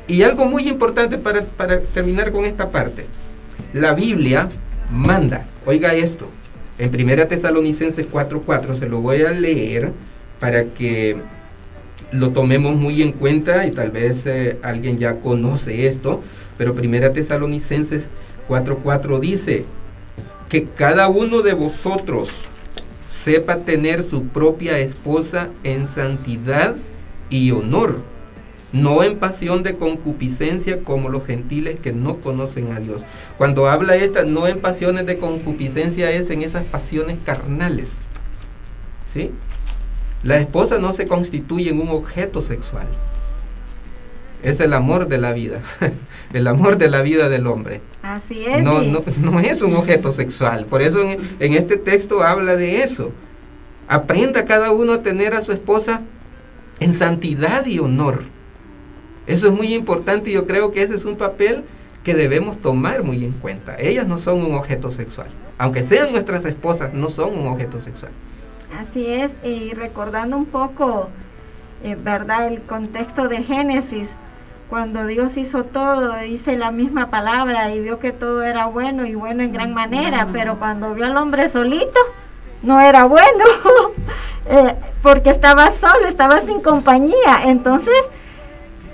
Y 0.07 0.23
algo 0.23 0.45
muy 0.45 0.67
importante 0.67 1.19
para, 1.19 1.45
terminar 1.93 2.31
con 2.31 2.43
esta 2.43 2.71
parte. 2.71 3.05
La 3.71 3.93
Biblia 3.93 4.49
manda, 4.91 5.45
oiga 5.67 5.93
esto, 5.93 6.27
en 6.79 6.89
1 6.89 7.27
Tesalonicenses 7.27 8.07
4:4, 8.11 8.79
se 8.79 8.89
lo 8.89 9.01
voy 9.01 9.21
a 9.21 9.29
leer 9.29 9.91
para 10.39 10.63
que 10.65 11.17
lo 12.11 12.31
tomemos 12.31 12.75
muy 12.75 13.03
en 13.03 13.11
cuenta 13.11 13.67
y 13.67 13.71
tal 13.71 13.91
vez 13.91 14.25
eh, 14.25 14.57
alguien 14.63 14.97
ya 14.97 15.19
conoce 15.19 15.87
esto, 15.87 16.23
pero 16.59 16.75
Primera 16.75 17.13
Tesalonicenses 17.13 18.03
4:4 18.49 19.19
dice 19.21 19.63
que 20.49 20.65
cada 20.65 21.07
uno 21.07 21.41
de 21.41 21.53
vosotros 21.53 22.29
sepa 23.23 23.59
tener 23.59 24.03
su 24.03 24.25
propia 24.25 24.77
esposa 24.79 25.47
en 25.63 25.87
santidad 25.87 26.75
y 27.29 27.51
honor, 27.51 28.01
no 28.73 29.03
en 29.03 29.19
pasión 29.19 29.63
de 29.63 29.77
concupiscencia 29.77 30.83
como 30.83 31.07
los 31.07 31.25
gentiles 31.25 31.79
que 31.79 31.93
no 31.93 32.17
conocen 32.17 32.73
a 32.73 32.81
Dios. 32.81 33.03
Cuando 33.37 33.69
habla 33.69 33.95
esta, 33.95 34.23
no 34.23 34.45
en 34.45 34.59
pasiones 34.59 35.05
de 35.05 35.17
concupiscencia 35.17 36.11
es 36.11 36.29
en 36.29 36.41
esas 36.41 36.65
pasiones 36.65 37.19
carnales. 37.23 37.99
¿Sí? 39.13 39.31
La 40.23 40.37
esposa 40.39 40.77
no 40.77 40.91
se 40.91 41.07
constituye 41.07 41.69
en 41.69 41.79
un 41.79 41.89
objeto 41.89 42.41
sexual. 42.41 42.87
Es 44.43 44.59
el 44.61 44.73
amor 44.73 45.07
de 45.07 45.17
la 45.17 45.33
vida, 45.33 45.61
el 46.33 46.47
amor 46.47 46.77
de 46.77 46.89
la 46.89 47.01
vida 47.01 47.27
del 47.29 47.47
hombre. 47.47 47.81
Así 48.01 48.45
es. 48.45 48.63
No, 48.63 48.81
no, 48.81 49.39
es 49.39 49.61
un 49.61 49.75
objeto 49.75 50.11
sexual. 50.11 50.65
Por 50.65 50.81
eso 50.81 51.01
en, 51.01 51.19
en 51.39 51.53
este 51.53 51.77
texto 51.77 52.23
habla 52.23 52.55
de 52.55 52.81
eso. 52.81 53.11
Aprenda 53.87 54.45
cada 54.45 54.71
uno 54.71 54.93
a 54.93 55.03
tener 55.03 55.33
a 55.33 55.41
su 55.41 55.51
esposa 55.51 56.01
en 56.79 56.93
santidad 56.93 57.65
y 57.65 57.79
honor. 57.79 58.23
Eso 59.27 59.47
es 59.47 59.53
muy 59.53 59.73
importante 59.73 60.29
y 60.29 60.33
yo 60.33 60.45
creo 60.45 60.71
que 60.71 60.81
ese 60.81 60.95
es 60.95 61.05
un 61.05 61.17
papel 61.17 61.63
que 62.03 62.15
debemos 62.15 62.59
tomar 62.59 63.03
muy 63.03 63.23
en 63.25 63.33
cuenta. 63.33 63.75
Ellas 63.77 64.07
no 64.07 64.17
son 64.17 64.43
un 64.43 64.55
objeto 64.55 64.89
sexual. 64.89 65.27
Aunque 65.57 65.83
sean 65.83 66.11
nuestras 66.11 66.45
esposas, 66.45 66.93
no 66.93 67.09
son 67.09 67.37
un 67.37 67.47
objeto 67.47 67.81
sexual. 67.81 68.11
Así 68.79 69.05
es, 69.05 69.31
y 69.43 69.73
recordando 69.73 70.37
un 70.37 70.45
poco, 70.45 71.09
eh, 71.83 71.97
¿verdad?, 72.01 72.47
el 72.47 72.61
contexto 72.61 73.27
de 73.27 73.43
Génesis, 73.43 74.09
cuando 74.69 75.07
Dios 75.07 75.35
hizo 75.37 75.63
todo, 75.63 76.15
dice 76.17 76.55
la 76.55 76.69
misma 76.69 77.09
palabra 77.09 77.73
y 77.73 77.81
vio 77.81 77.97
que 77.97 78.11
todo 78.11 78.43
era 78.43 78.67
bueno 78.67 79.05
y 79.05 79.15
bueno 79.15 79.41
en 79.41 79.51
gran 79.51 79.73
manera, 79.73 80.27
pero 80.31 80.59
cuando 80.59 80.93
vio 80.93 81.07
al 81.07 81.17
hombre 81.17 81.49
solito, 81.49 81.99
no 82.61 82.79
era 82.79 83.05
bueno, 83.05 83.45
eh, 84.45 84.75
porque 85.01 85.31
estaba 85.31 85.71
solo, 85.71 86.07
estaba 86.07 86.41
sin 86.41 86.61
compañía. 86.61 87.45
Entonces, 87.45 87.95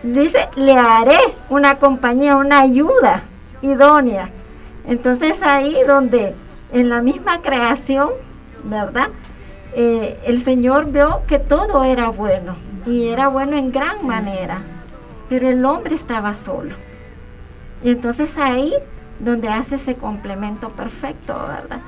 dice, 0.01 0.47
le 0.55 0.77
haré 0.77 1.19
una 1.49 1.75
compañía, 1.75 2.37
una 2.37 2.61
ayuda 2.61 3.23
idónea. 3.61 4.29
Entonces 4.87 5.41
ahí 5.41 5.75
donde 5.85 6.35
en 6.71 6.87
la 6.87 7.01
misma 7.01 7.41
creación, 7.41 8.11
¿verdad? 8.63 9.09
Eh, 9.73 10.17
el 10.25 10.41
Señor 10.43 10.85
vio 10.85 11.23
que 11.27 11.37
todo 11.37 11.83
era 11.83 12.07
bueno 12.09 12.55
y 12.85 13.07
era 13.07 13.27
bueno 13.27 13.57
en 13.57 13.71
gran 13.71 14.05
manera, 14.05 14.59
pero 15.29 15.49
el 15.49 15.63
hombre 15.65 15.95
estaba 15.95 16.33
solo. 16.35 16.75
Y 17.83 17.89
entonces 17.89 18.37
ahí 18.37 18.73
donde 19.19 19.49
hace 19.49 19.75
ese 19.75 19.95
complemento 19.95 20.69
perfecto, 20.69 21.33
¿verdad? 21.47 21.79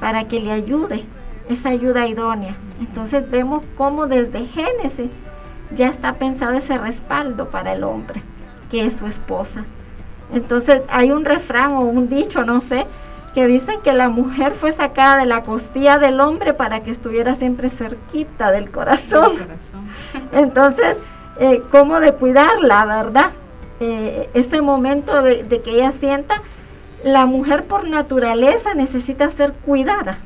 para 0.00 0.28
que 0.28 0.40
le 0.40 0.52
ayude, 0.52 1.04
esa 1.48 1.70
ayuda 1.70 2.06
idónea. 2.06 2.56
Entonces 2.80 3.28
vemos 3.30 3.64
cómo 3.76 4.06
desde 4.06 4.44
Génesis 4.44 5.10
ya 5.74 5.88
está 5.88 6.14
pensado 6.14 6.52
ese 6.56 6.78
respaldo 6.78 7.48
para 7.48 7.72
el 7.72 7.84
hombre, 7.84 8.22
que 8.70 8.86
es 8.86 8.96
su 8.96 9.06
esposa. 9.06 9.64
Entonces 10.32 10.82
hay 10.88 11.12
un 11.12 11.24
refrán 11.24 11.72
o 11.72 11.80
un 11.80 12.08
dicho, 12.08 12.44
no 12.44 12.60
sé, 12.60 12.86
que 13.34 13.46
dicen 13.46 13.80
que 13.82 13.92
la 13.92 14.08
mujer 14.08 14.54
fue 14.54 14.72
sacada 14.72 15.18
de 15.18 15.26
la 15.26 15.42
costilla 15.42 15.98
del 15.98 16.20
hombre 16.20 16.54
para 16.54 16.80
que 16.80 16.90
estuviera 16.90 17.34
siempre 17.36 17.70
cerquita 17.70 18.50
del 18.50 18.70
corazón. 18.70 19.34
Entonces, 20.32 20.96
eh, 21.38 21.62
¿cómo 21.70 22.00
de 22.00 22.12
cuidarla, 22.12 22.84
verdad? 22.84 23.30
Eh, 23.80 24.30
ese 24.34 24.62
momento 24.62 25.22
de, 25.22 25.44
que 25.62 25.70
ella 25.70 25.92
sienta, 25.92 26.42
la 27.04 27.26
mujer 27.26 27.64
por 27.64 27.88
naturaleza 27.88 28.74
necesita 28.74 29.30
ser 29.30 29.52
cuidada, 29.52 30.18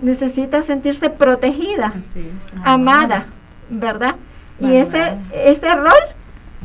necesita 0.00 0.62
sentirse 0.64 1.10
protegida, 1.10 1.92
amada, 2.64 3.26
¿verdad? 3.70 4.16
Y 4.60 4.76
ese, 4.76 5.16
ese 5.32 5.74
rol 5.74 5.92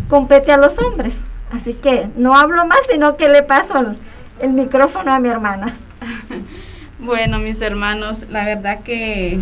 compete 0.10 0.52
a 0.52 0.58
los 0.58 0.78
hombres. 0.80 1.16
Así 1.52 1.74
que 1.74 2.10
no 2.18 2.36
hablo 2.36 2.66
más, 2.66 2.80
sino 2.92 3.16
que 3.16 3.30
le 3.30 3.42
paso 3.42 3.80
el, 3.80 3.98
el 4.42 4.54
micrófono 4.54 5.14
a 5.14 5.20
mi 5.20 5.30
hermana. 5.30 5.76
bueno, 7.00 7.40
mis 7.40 7.62
hermanos, 7.62 8.28
la 8.30 8.44
verdad 8.44 8.80
que 8.82 9.40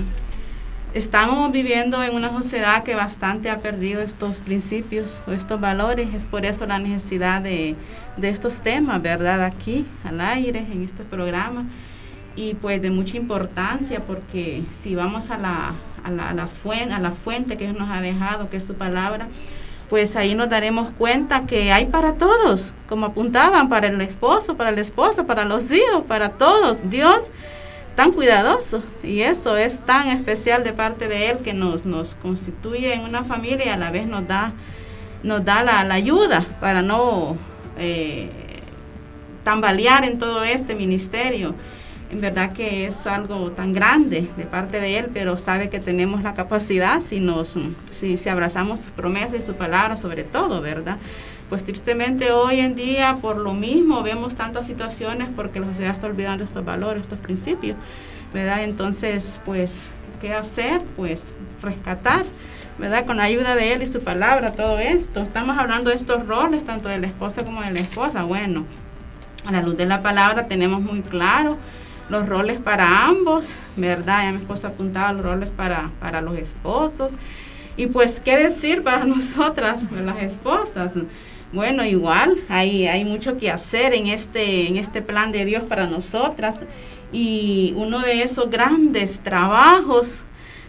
estamos 0.96 1.52
viviendo 1.52 2.02
en 2.02 2.16
una 2.16 2.32
sociedad 2.32 2.84
que 2.84 2.96
bastante 2.96 3.50
ha 3.50 3.58
perdido 3.58 4.02
estos 4.02 4.40
principios 4.40 5.22
o 5.28 5.34
estos 5.34 5.60
valores. 5.60 6.14
Es 6.14 6.26
por 6.26 6.46
eso 6.46 6.66
la 6.66 6.80
necesidad 6.80 7.42
de, 7.42 7.76
estos 8.22 8.62
temas, 8.62 9.02
¿verdad? 9.02 9.44
Aquí, 9.44 9.86
al 10.06 10.22
aire, 10.22 10.60
en 10.60 10.84
este 10.84 11.04
programa. 11.04 11.66
Y 12.38 12.54
pues 12.56 12.82
de 12.82 12.92
mucha 12.92 13.18
importancia 13.18 14.00
porque 14.06 14.64
si 14.82 14.96
vamos 14.96 15.32
a 15.32 15.38
la, 15.38 15.76
a 16.04 16.12
la, 16.12 16.30
a 16.30 16.34
la, 16.34 16.48
fuente, 16.48 16.94
a 16.94 17.00
la 17.00 17.12
fuente 17.12 17.58
que 17.58 17.68
nos 17.74 17.90
ha 17.90 18.00
dejado, 18.00 18.50
que 18.50 18.58
es 18.58 18.66
su 18.66 18.76
palabra, 18.76 19.28
pues 19.90 20.16
ahí 20.16 20.34
nos 20.34 20.50
daremos 20.50 20.92
cuenta 20.98 21.46
que 21.46 21.74
hay 21.74 21.88
para 21.88 22.14
todos, 22.14 22.74
como 22.88 23.08
apuntaban, 23.08 23.68
para 23.68 23.88
el 23.88 24.00
esposo, 24.00 24.56
para 24.56 24.72
la 24.72 24.82
esposa, 24.82 25.26
para 25.26 25.44
los 25.44 25.70
hijos, 25.72 26.06
para 26.06 26.30
todos. 26.30 26.90
Dios 26.90 27.32
tan 27.96 28.12
cuidadoso 28.12 28.84
y 29.04 29.22
eso 29.22 29.58
es 29.58 29.80
tan 29.80 30.10
especial 30.10 30.64
de 30.64 30.74
parte 30.74 31.08
de 31.08 31.30
Él 31.30 31.38
que 31.40 31.54
nos, 31.54 31.86
nos 31.86 32.16
constituye 32.16 32.94
en 32.94 33.02
una 33.02 33.24
familia 33.24 33.66
y 33.66 33.70
a 33.70 33.78
la 33.78 33.92
vez 33.92 34.06
nos 34.06 34.28
da, 34.28 34.52
nos 35.24 35.44
da 35.46 35.64
la, 35.64 35.80
ayuda 35.94 36.46
para 36.60 36.82
no 36.82 37.38
eh, 37.78 38.30
tambalear 39.44 40.04
en 40.04 40.20
todo 40.20 40.44
este 40.44 40.76
ministerio. 40.76 41.56
En 42.12 42.22
verdad 42.22 42.54
que 42.54 42.86
es 42.86 43.08
algo 43.08 43.52
tan 43.52 43.74
grande 43.74 44.30
de 44.38 44.44
parte 44.44 44.80
de 44.80 45.00
Él, 45.00 45.08
pero 45.12 45.38
sabe 45.38 45.70
que 45.70 45.80
tenemos 45.80 46.22
la 46.22 46.36
capacidad 46.36 47.02
si, 47.02 47.20
nos, 47.20 47.58
si, 47.92 48.18
si 48.18 48.30
abrazamos 48.30 48.82
su 48.82 48.92
promesa 48.92 49.38
y 49.38 49.42
su 49.42 49.56
palabra 49.56 49.98
sobre 49.98 50.24
todo, 50.24 50.62
¿verdad? 50.62 50.98
Pues 51.50 51.64
tristemente 51.64 52.32
hoy 52.32 52.60
en 52.60 52.76
día 52.76 53.18
por 53.22 53.38
lo 53.38 53.54
mismo 53.54 54.02
vemos 54.04 54.36
tantas 54.36 54.68
situaciones 54.68 55.30
porque 55.36 55.60
la 55.60 55.68
sociedad 55.68 55.94
está 55.94 56.08
olvidando 56.08 56.44
estos 56.44 56.66
valores, 56.66 57.02
estos 57.02 57.20
principios, 57.20 57.78
¿verdad? 58.34 58.64
Entonces, 58.64 59.40
pues, 59.46 59.92
¿qué 60.22 60.34
hacer? 60.34 60.82
Pues 60.96 61.30
rescatar, 61.62 62.26
¿verdad? 62.78 63.06
Con 63.06 63.18
la 63.18 63.24
ayuda 63.24 63.56
de 63.56 63.74
Él 63.74 63.84
y 63.84 63.88
su 63.88 64.02
palabra, 64.02 64.54
todo 64.54 64.80
esto. 64.80 65.22
Estamos 65.22 65.58
hablando 65.58 65.92
de 65.92 65.96
estos 65.96 66.26
roles, 66.28 66.66
tanto 66.66 66.90
de 66.90 67.00
la 67.00 67.08
esposa 67.08 67.44
como 67.46 67.62
de 67.62 67.72
la 67.72 67.80
esposa. 67.80 68.24
Bueno, 68.24 68.66
a 69.46 69.52
la 69.52 69.62
luz 69.62 69.78
de 69.78 69.86
la 69.86 70.02
palabra 70.02 70.48
tenemos 70.48 70.82
muy 70.82 71.02
claro 71.02 71.58
los 72.10 72.28
roles 72.28 72.60
para 72.60 73.06
ambos, 73.06 73.56
¿verdad? 73.76 74.24
Ya 74.24 74.32
mi 74.32 74.38
esposa 74.40 74.70
apuntaba 74.70 75.14
los 75.14 75.24
roles 75.24 75.52
para, 75.52 75.92
para 76.00 76.22
los 76.22 76.38
esposos. 76.38 77.14
Y 77.78 77.88
pues, 77.88 78.20
¿qué 78.20 78.38
decir 78.38 78.84
para 78.84 79.06
nosotras, 79.06 79.84
las 79.92 80.18
esposas? 80.24 80.94
Bueno, 81.52 81.86
igual 81.86 82.38
hay, 82.50 82.88
hay 82.88 83.06
mucho 83.06 83.38
que 83.38 83.50
hacer 83.50 83.94
en 83.94 84.08
este, 84.08 84.68
en 84.68 84.78
este 84.78 85.02
plan 85.02 85.32
de 85.32 85.46
Dios 85.46 85.64
para 85.64 85.88
nosotras. 85.88 86.66
Y 87.12 87.74
uno 87.78 88.00
de 88.00 88.24
esos 88.24 88.50
grandes 88.50 89.20
trabajos, 89.20 90.24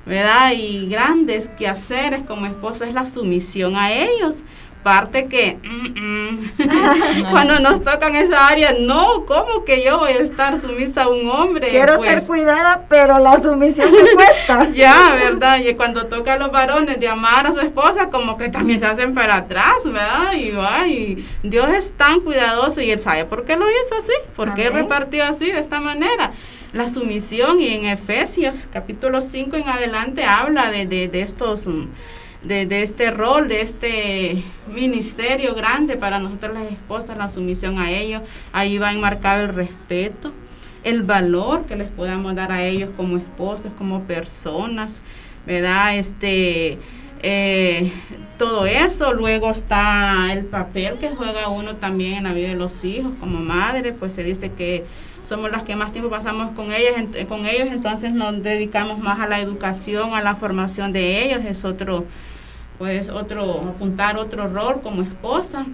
¿verdad? 0.05 0.53
Y 0.53 0.87
grandes 0.87 1.49
quehaceres 1.49 2.24
como 2.27 2.47
esposa 2.47 2.87
es 2.87 2.95
la 2.95 3.07
sumisión 3.07 3.74
a 3.77 3.93
ellos 3.93 4.43
parte 4.87 5.26
que 5.26 5.59
mm, 5.64 5.99
mm, 5.99 7.30
cuando 7.32 7.59
nos 7.59 7.82
tocan 7.82 8.14
esa 8.14 8.47
área, 8.47 8.72
no, 8.78 9.26
¿cómo 9.26 9.64
que 9.64 9.82
yo 9.82 9.99
voy 9.99 10.12
a 10.12 10.20
estar 10.20 10.61
sumisa 10.61 11.03
a 11.03 11.09
un 11.09 11.28
hombre? 11.28 11.70
Quiero 11.70 12.01
ser 12.01 12.12
pues 12.12 12.26
cuidada, 12.26 12.84
pero 12.89 13.18
la 13.18 13.43
sumisión 13.43 13.91
me 13.91 14.14
cuesta. 14.14 14.70
ya, 14.72 15.12
¿verdad? 15.14 15.59
Y 15.59 15.74
cuando 15.74 16.07
toca 16.07 16.34
a 16.34 16.39
los 16.39 16.53
varones 16.53 17.01
de 17.01 17.09
amar 17.09 17.49
a 17.49 17.53
su 17.53 17.59
esposa, 17.59 18.11
como 18.11 18.37
que 18.37 18.49
también 18.49 18.78
se 18.78 18.87
hacen 18.87 19.12
para 19.12 19.34
atrás, 19.34 19.78
¿verdad? 19.84 20.34
Y, 20.34 20.53
y 20.93 21.26
Dios 21.43 21.68
es 21.70 21.93
tan 21.97 22.20
cuidadoso 22.20 22.80
y 22.80 22.93
Él 22.93 23.01
sabe 23.01 23.24
por 23.24 23.45
qué 23.45 23.57
lo 23.57 23.66
hizo 23.68 23.97
así, 23.99 24.12
por 24.37 24.55
qué 24.55 24.70
repartió 24.70 25.24
así, 25.24 25.51
de 25.51 25.59
esta 25.59 25.80
manera 25.80 26.30
la 26.72 26.89
sumisión 26.89 27.61
y 27.61 27.68
en 27.74 27.87
Efesios 27.87 28.68
capítulo 28.72 29.20
5 29.20 29.57
en 29.57 29.68
adelante 29.68 30.24
habla 30.24 30.70
de, 30.70 30.87
de, 30.87 31.09
de 31.09 31.22
estos 31.22 31.66
de, 32.43 32.82
este 32.82 33.11
rol, 33.11 33.49
de 33.49 33.62
este 33.62 34.45
ministerio 34.72 35.55
grande 35.55 35.97
para 35.97 36.18
nosotros 36.18 36.55
las 36.55 36.72
esposas, 36.72 37.16
la 37.16 37.28
sumisión 37.28 37.78
a 37.78 37.91
ellos. 37.91 38.22
Ahí 38.53 38.78
va 38.78 38.93
enmarcado 38.93 39.45
el 39.45 39.55
respeto, 39.55 40.32
el 40.84 41.03
valor 41.03 41.66
que 41.66 41.76
les 41.76 41.89
podamos 41.89 42.34
dar 42.34 42.53
a 42.53 42.64
ellos 42.64 42.91
como 42.97 43.16
esposas, 43.16 43.72
como 43.76 44.03
personas, 44.05 45.01
¿verdad? 45.47 45.99
Este, 45.99 46.78
eh, 47.22 47.93
todo 48.39 48.66
eso. 48.66 49.12
Luego 49.12 49.51
está 49.51 50.32
el 50.32 50.45
papel 50.45 50.99
que 50.99 51.11
juega 51.11 51.49
uno 51.49 51.76
también 51.76 52.14
en 52.14 52.24
la 52.24 52.32
vida 52.32 52.49
de 52.49 52.55
los 52.55 52.84
hijos 52.84 53.12
como 53.18 53.41
madre, 53.41 53.93
pues 53.93 54.12
se 54.12 54.22
dice 54.22 54.53
que 54.53 54.84
somos 55.29 55.51
las 55.51 55.62
que 55.62 55.77
más 55.77 55.93
tiempo 55.93 56.11
pasamos 56.11 56.53
con 56.55 56.72
ellos, 56.72 56.95
con 57.29 57.47
ellos, 57.47 57.68
entonces 57.70 58.12
nos 58.12 58.43
dedicamos 58.43 58.99
más 58.99 59.20
a 59.20 59.27
la 59.27 59.41
educación, 59.41 60.14
a 60.14 60.22
la 60.22 60.35
formación 60.35 60.93
de 60.93 61.24
ellos, 61.24 61.45
es 61.45 61.64
otro 61.64 62.05
pues 62.79 63.09
otro, 63.09 63.72
apuntar 63.74 64.18
otro 64.18 64.49
rol 64.49 64.83
como 64.83 65.03
esposa, 65.03 65.64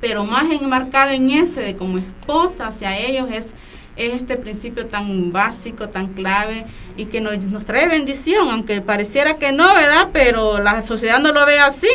pero 0.00 0.24
más 0.24 0.50
enmarcado 0.50 1.10
en 1.10 1.30
ese 1.30 1.60
de 1.60 1.76
como 1.76 1.98
esposa 1.98 2.68
hacia 2.68 2.96
ellos 2.98 3.28
es, 3.32 3.54
este 3.96 4.36
principio 4.36 4.86
tan 4.86 5.30
básico, 5.30 5.88
tan 5.88 6.08
clave 6.08 6.66
y 6.96 7.04
que 7.04 7.20
nos, 7.20 7.38
nos 7.44 7.64
trae 7.64 7.86
bendición, 7.86 8.48
aunque 8.50 8.80
pareciera 8.80 9.34
que 9.34 9.52
no, 9.52 9.72
¿verdad? 9.72 10.08
Pero 10.12 10.58
la 10.58 10.84
sociedad 10.84 11.20
no 11.20 11.32
lo 11.32 11.46
ve 11.46 11.60
así 11.60 11.88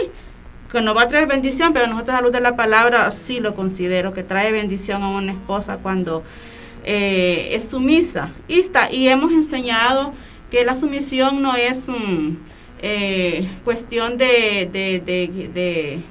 que 0.72 0.82
nos 0.82 0.96
va 0.96 1.04
a 1.04 1.08
traer 1.10 1.28
bendición, 1.28 1.74
pero 1.74 1.88
nosotros 1.88 2.16
a 2.16 2.22
luz 2.22 2.32
de 2.32 2.40
la 2.40 2.56
palabra 2.56 3.12
sí 3.12 3.40
lo 3.42 3.54
considero, 3.54 4.14
que 4.14 4.24
trae 4.24 4.52
bendición 4.54 5.04
a 5.04 5.10
una 5.10 5.34
esposa 5.34 5.80
cuando 5.82 6.24
eh, 6.84 7.50
es 7.52 7.70
sumisa. 7.70 8.32
Y, 8.48 8.60
está, 8.60 8.92
y 8.92 9.08
hemos 9.08 9.32
enseñado 9.32 10.14
que 10.52 10.66
la 10.66 10.76
sumisión 10.76 11.42
no 11.42 11.56
es... 11.56 11.88
Eh, 12.82 13.46
cuestión 13.66 14.18
de, 14.18 14.70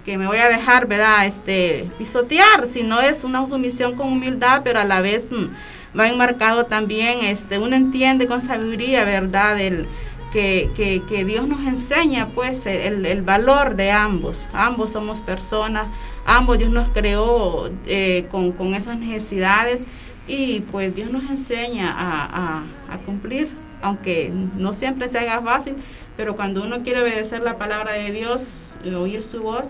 que 0.05 0.19
me 0.19 0.27
voy 0.27 0.37
a 0.37 0.51
dejar, 0.51 0.87
¿verdad? 0.87 1.27
Este, 1.27 1.89
pisotear, 1.97 2.66
sino 2.66 3.01
es 3.01 3.25
una 3.25 3.47
sumisión 3.49 3.95
con 3.95 4.12
humildad, 4.12 4.61
pero 4.64 4.79
a 4.79 4.85
la 4.85 5.01
vez 5.01 5.33
mm, 5.33 5.99
va 5.99 6.09
enmarcado 6.09 6.66
también, 6.66 7.25
este, 7.25 7.59
uno 7.59 7.75
entiende 7.75 8.27
con 8.27 8.43
sabiduría, 8.43 9.05
¿verdad? 9.05 9.59
El, 9.59 9.89
que, 10.33 11.25
Dios 11.27 11.47
nos 11.47 11.61
enseña 11.66 12.29
pues 12.35 12.66
el, 12.66 13.23
valor 13.23 13.77
de 13.77 13.91
ambos. 13.91 14.47
Ambos 14.53 14.93
somos 14.93 15.21
personas, 15.21 15.87
ambos 16.27 16.59
Dios 16.59 16.71
nos 16.71 16.89
creó 16.91 17.71
eh, 17.87 18.27
con, 18.31 18.75
esas 18.75 18.99
necesidades 18.99 19.83
y 20.29 20.61
pues 20.70 20.95
Dios 20.95 21.11
nos 21.11 21.29
enseña 21.29 21.91
a, 21.91 22.62
a, 22.91 22.95
a 22.95 22.99
cumplir, 22.99 23.49
aunque 23.83 24.31
no 24.57 24.74
siempre 24.74 25.09
se 25.09 25.18
haga 25.18 25.41
fácil, 25.41 25.74
pero 26.16 26.37
cuando 26.37 26.62
uno 26.62 26.83
quiere 26.83 27.03
obedecer 27.03 27.43
la 27.43 27.57
palabra 27.57 27.93
de 27.93 28.12
Dios, 28.12 28.76
oír 28.97 29.22
su 29.22 29.43
voz, 29.43 29.64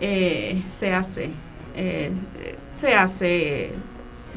eh, 0.00 0.62
se 0.78 0.92
hace, 0.92 1.30
eh, 1.76 2.10
se 2.80 2.94
hace 2.94 3.70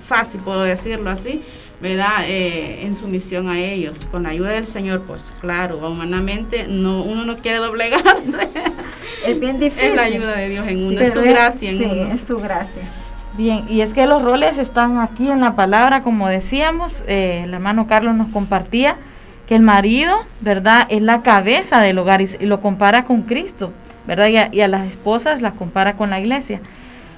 fácil, 0.06 0.42
puedo 0.42 0.64
decirlo 0.64 1.10
así, 1.10 1.44
¿verdad? 1.82 2.26
Eh, 2.26 2.84
en 2.84 2.96
sumisión 2.96 3.50
a 3.50 3.60
ellos. 3.60 4.06
Con 4.06 4.24
la 4.24 4.30
ayuda 4.30 4.52
del 4.52 4.68
Señor, 4.68 5.04
pues 5.04 5.24
claro, 5.42 5.78
humanamente 5.78 6.68
no, 6.68 7.04
uno 7.04 7.26
no 7.26 7.38
quiere 7.38 7.58
doblegarse. 7.58 8.50
Es 9.26 9.40
bien 9.40 9.60
difícil. 9.60 9.90
Es 9.90 9.96
la 9.96 10.04
ayuda 10.04 10.36
de 10.36 10.50
Dios 10.50 10.68
en 10.68 10.84
uno, 10.84 11.02
es 11.02 11.14
su 11.14 11.22
gracia 11.22 11.70
en 11.70 11.78
sí, 11.78 11.86
es 12.14 12.22
su 12.28 12.38
gracia. 12.38 12.84
Bien, 13.38 13.66
y 13.70 13.82
es 13.82 13.94
que 13.94 14.08
los 14.08 14.24
roles 14.24 14.58
están 14.58 14.98
aquí 14.98 15.30
en 15.30 15.42
la 15.42 15.56
palabra, 15.56 16.02
como 16.02 16.28
decíamos, 16.28 17.04
el 17.06 17.54
hermano 17.54 17.86
Carlos 17.86 18.16
nos 18.16 18.30
compartía 18.30 18.96
que 19.48 19.54
el 19.54 19.62
marido, 19.62 20.16
¿verdad?, 20.42 20.88
es 20.90 21.04
la 21.04 21.22
cabeza 21.22 21.80
del 21.80 22.00
hogar 22.00 22.20
y, 22.22 22.28
lo 22.40 22.62
compara 22.62 23.04
con 23.04 23.22
Cristo, 23.22 23.72
¿verdad? 24.08 24.50
Y 24.52 24.62
a, 24.62 24.68
las 24.68 24.88
esposas 24.88 25.44
las 25.44 25.54
compara 25.54 25.94
con 25.94 26.10
la 26.10 26.20
iglesia. 26.20 26.62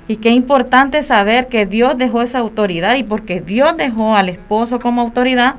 Y 0.10 0.18
qué 0.18 0.32
importante 0.32 1.04
saber 1.04 1.48
que 1.48 1.66
Dios 1.66 1.98
dejó 1.98 2.22
esa 2.22 2.40
autoridad 2.40 2.96
y 2.96 3.04
porque 3.04 3.40
Dios 3.40 3.78
dejó 3.78 4.18
al 4.18 4.28
esposo 4.28 4.80
como 4.80 5.00
autoridad, 5.00 5.56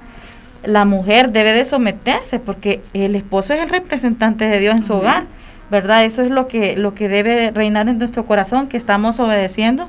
la 0.63 0.85
mujer 0.85 1.33
debe 1.33 1.55
de 1.55 1.65
someterse 1.65 2.39
porque 2.39 2.83
el 2.93 3.17
esposo 3.17 3.55
es 3.55 3.63
el 3.63 3.71
representante 3.71 4.47
de 4.47 4.59
Dios 4.59 4.77
en 4.77 4.83
su 4.83 4.93
hogar, 4.93 5.25
¿verdad? 5.71 6.05
Eso 6.05 6.21
es 6.21 6.31
lo 6.31 6.49
que, 6.49 6.77
lo 6.77 6.95
que 6.95 7.09
debe 7.09 7.51
reinar 7.51 7.89
en 7.89 7.97
nuestro 7.97 8.27
corazón, 8.27 8.67
que 8.67 8.77
estamos 8.77 9.21
obedeciendo 9.21 9.89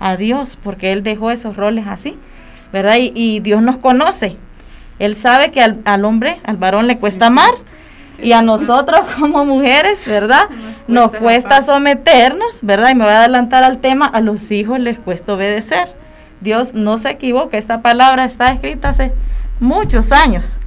a 0.00 0.16
Dios 0.16 0.58
porque 0.62 0.92
Él 0.92 1.02
dejó 1.02 1.30
esos 1.30 1.56
roles 1.56 1.86
así, 1.86 2.16
¿verdad? 2.72 2.96
Y, 2.98 3.40
Dios 3.40 3.62
nos 3.62 3.76
conoce. 3.76 4.36
Él 4.98 5.14
sabe 5.14 5.50
que 5.50 5.62
al, 5.62 5.80
al, 5.84 6.04
hombre, 6.04 6.38
al 6.44 6.56
varón 6.56 6.86
le 6.86 6.98
cuesta 6.98 7.30
más 7.30 7.52
y 8.22 8.32
a 8.32 8.42
nosotros 8.42 9.00
como 9.20 9.44
mujeres, 9.44 10.02
¿verdad? 10.06 10.44
Nos 10.88 11.12
cuesta 11.12 11.62
someternos, 11.62 12.60
¿verdad? 12.62 12.90
Y 12.90 12.94
me 12.94 13.04
voy 13.04 13.12
a 13.12 13.20
adelantar 13.20 13.62
al 13.62 13.78
tema, 13.78 14.06
a 14.06 14.20
los 14.20 14.50
hijos 14.50 14.80
les 14.80 14.98
cuesta 14.98 15.34
obedecer. 15.34 15.88
Dios 16.40 16.74
no 16.74 16.98
se 16.98 17.10
equivoca, 17.10 17.58
esta 17.58 17.82
palabra 17.82 18.24
está 18.24 18.50
escrita 18.52 18.90
hace 18.90 19.12
muchos 19.60 20.10
años, 20.10 20.58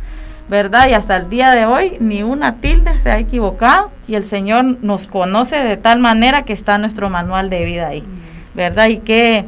¿verdad? 0.47 0.87
Y 0.87 0.93
hasta 0.93 1.17
el 1.17 1.29
día 1.29 1.51
de 1.51 1.65
hoy 1.65 1.97
ni 1.99 2.21
una 2.21 2.57
tilde 2.57 2.97
se 2.99 3.09
ha 3.09 3.17
equivocado 3.17 3.89
y 4.07 4.15
el 4.15 4.25
Señor 4.25 4.63
nos 4.81 5.07
conoce 5.07 5.55
de 5.55 5.77
tal 5.77 5.99
manera 5.99 6.43
que 6.43 6.53
está 6.53 6.77
nuestro 6.77 7.09
manual 7.09 7.49
de 7.49 7.65
vida 7.65 7.87
ahí, 7.87 8.03
¿verdad? 8.53 8.87
Y 8.87 8.97
qué, 8.97 9.45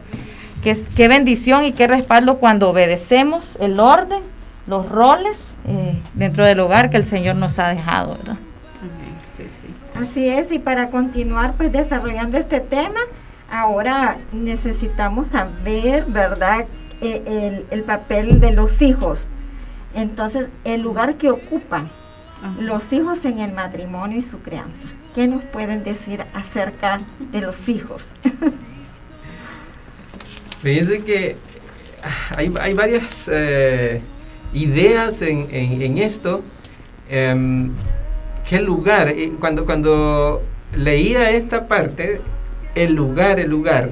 qué, 0.64 0.78
qué 0.96 1.08
bendición 1.08 1.66
y 1.66 1.74
qué 1.74 1.88
respaldo 1.88 2.38
cuando 2.38 2.70
obedecemos 2.70 3.58
el 3.60 3.80
orden, 3.80 4.22
los 4.68 4.90
roles 4.90 5.52
eh, 5.68 5.96
dentro 6.14 6.46
del 6.46 6.60
hogar 6.60 6.90
que 6.90 6.98
el 6.98 7.06
Señor 7.06 7.36
nos 7.36 7.60
ha 7.60 7.70
dejado, 7.70 8.18
¿verdad? 8.18 8.38
Así 9.96 10.28
es, 10.28 10.52
y 10.52 10.60
para 10.60 10.90
continuar 10.90 11.54
pues 11.54 11.72
desarrollando 11.72 12.38
este 12.38 12.60
tema, 12.60 13.00
ahora 13.50 14.18
necesitamos 14.34 15.28
saber, 15.28 16.06
¿verdad?, 16.06 16.66
e, 17.02 17.22
el, 17.26 17.66
el 17.72 17.84
papel 17.84 18.40
de 18.40 18.52
los 18.52 18.82
hijos 18.82 19.24
entonces, 19.96 20.50
el 20.66 20.82
lugar 20.82 21.16
que 21.16 21.32
ocupan 21.32 21.90
los 22.60 22.92
hijos 22.92 23.24
en 23.26 23.40
el 23.40 23.54
matrimonio 23.54 24.18
y 24.18 24.22
su 24.22 24.40
crianza. 24.42 24.90
¿Qué 25.16 25.26
nos 25.26 25.42
pueden 25.44 25.84
decir 25.84 26.26
acerca 26.34 27.02
de 27.32 27.42
los 27.42 27.70
hijos? 27.70 28.06
Fíjense 30.66 31.04
que 31.04 31.36
ah, 32.02 32.38
hay, 32.38 32.74
varias 32.74 33.30
eh, 33.32 34.02
ideas 34.52 35.22
en, 35.22 36.00
esto. 36.00 36.42
Em, 37.08 37.72
¿Qué 38.50 38.60
lugar? 38.60 39.14
Cuando, 39.40 39.64
cuando 39.64 40.42
leía 40.76 41.30
esta 41.30 41.68
parte, 41.68 42.20
el 42.74 42.96
lugar, 42.96 43.40
el 43.40 43.52
lugar, 43.52 43.92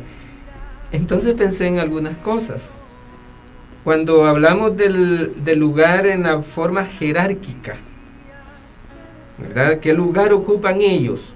entonces 0.91 1.35
pensé 1.35 1.67
en 1.67 1.77
algunas 1.77 2.17
cosas. 2.17 2.71
Cuando 3.83 4.25
hablamos 4.25 4.75
del, 4.75 5.31
lugar 5.55 6.07
en 6.07 6.23
la 6.23 6.41
forma 6.41 6.85
jerárquica, 6.85 7.75
¿verdad? 9.37 9.77
¿Qué 9.77 9.93
lugar 9.93 10.33
ocupan 10.33 10.81
ellos? 10.81 11.33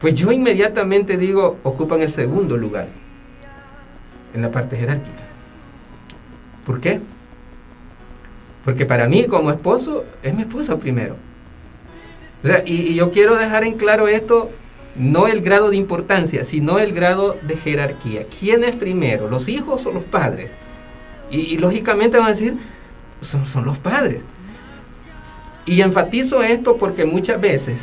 Pues 0.00 0.14
yo 0.14 0.30
inmediatamente 0.30 1.16
digo, 1.16 1.58
ocupan 1.64 2.00
el 2.00 2.12
segundo 2.12 2.56
lugar 2.56 2.86
en 4.34 4.42
la 4.42 4.50
parte 4.50 4.76
jerárquica. 4.76 5.22
¿Por 6.66 6.80
qué? 6.80 7.00
Porque 8.64 8.86
para 8.86 9.06
mí 9.08 9.26
como 9.26 9.50
esposo 9.50 10.04
es 10.22 10.34
mi 10.34 10.42
esposa 10.42 10.78
primero. 10.78 11.16
O 12.42 12.46
sea, 12.46 12.62
y, 12.66 12.94
yo 12.94 13.10
quiero 13.10 13.36
dejar 13.36 13.64
en 13.64 13.74
claro 13.74 14.08
esto, 14.08 14.50
no 14.96 15.26
el 15.26 15.40
grado 15.40 15.70
de 15.70 15.76
importancia, 15.76 16.44
sino 16.44 16.78
el 16.78 16.92
grado 16.92 17.36
de 17.42 17.56
jerarquía. 17.56 18.26
¿Quién 18.38 18.64
es 18.64 18.76
primero, 18.76 19.28
los 19.28 19.48
hijos 19.48 19.86
o 19.86 19.92
los 19.92 20.04
padres? 20.04 20.50
Y, 21.30 21.56
lógicamente 21.58 22.18
van 22.18 22.26
a 22.26 22.30
decir, 22.30 22.56
son, 23.20 23.46
son 23.46 23.64
los 23.64 23.78
padres. 23.78 24.22
Y 25.66 25.80
enfatizo 25.80 26.42
esto 26.42 26.76
porque 26.76 27.06
muchas 27.06 27.40
veces 27.40 27.80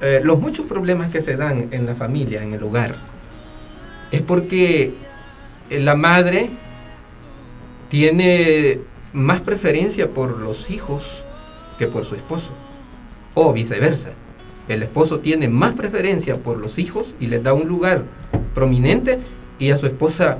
eh, 0.00 0.20
los 0.24 0.40
muchos 0.40 0.66
problemas 0.66 1.12
que 1.12 1.20
se 1.20 1.36
dan 1.36 1.68
en 1.72 1.86
la 1.86 1.94
familia, 1.94 2.42
en 2.42 2.52
el 2.52 2.62
hogar, 2.62 2.96
es 4.10 4.22
porque 4.22 4.92
la 5.70 5.94
madre 5.94 6.50
tiene 7.88 8.80
más 9.12 9.40
preferencia 9.40 10.08
por 10.08 10.38
los 10.38 10.70
hijos 10.70 11.24
que 11.78 11.86
por 11.86 12.04
su 12.04 12.14
esposo, 12.14 12.52
o 13.34 13.52
viceversa. 13.52 14.10
El 14.68 14.82
esposo 14.82 15.20
tiene 15.20 15.48
más 15.48 15.74
preferencia 15.74 16.36
por 16.36 16.58
los 16.58 16.78
hijos 16.78 17.14
y 17.18 17.26
les 17.26 17.42
da 17.42 17.52
un 17.52 17.66
lugar 17.66 18.04
prominente 18.54 19.18
y 19.58 19.70
a 19.70 19.76
su 19.76 19.86
esposa 19.86 20.38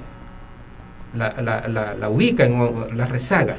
la, 1.17 1.35
la, 1.43 1.95
la, 1.97 2.09
ubica, 2.09 2.45
en 2.45 2.97
la 2.97 3.07
rezaga. 3.07 3.57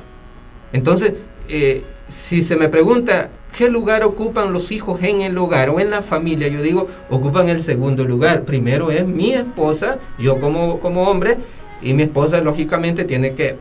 Entonces, 0.72 1.14
eh, 1.49 1.84
si 2.12 2.43
se 2.43 2.55
me 2.55 2.70
pregunta 2.70 3.30
qué 3.57 3.70
lugar 3.70 4.03
ocupan 4.03 4.53
los 4.53 4.72
hijos 4.72 5.01
en 5.03 5.22
el 5.22 5.38
hogar 5.38 5.70
o 5.70 5.80
en 5.80 5.89
la 5.89 6.01
familia, 6.01 6.47
yo 6.47 6.62
digo, 6.62 6.88
ocupan 7.09 7.49
el 7.49 7.64
segundo 7.64 8.05
lugar. 8.05 8.43
Primero 8.43 8.91
es 8.91 9.05
mi 9.05 9.34
esposa, 9.34 9.99
yo 10.18 10.39
como, 10.39 10.80
como 10.80 11.03
hombre, 11.03 11.38
y 11.82 11.93
mi 11.93 12.03
esposa 12.03 12.41
lógicamente 12.41 13.05
tiene 13.05 13.34
que, 13.34 13.57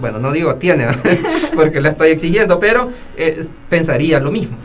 bueno, 0.00 0.18
no 0.18 0.32
digo 0.32 0.56
tiene, 0.56 0.86
porque 1.54 1.80
la 1.80 1.90
estoy 1.90 2.10
exigiendo, 2.10 2.58
pero 2.58 2.90
eh, 3.16 3.44
pensaría 3.68 4.20
lo 4.20 4.30
mismo. 4.30 4.56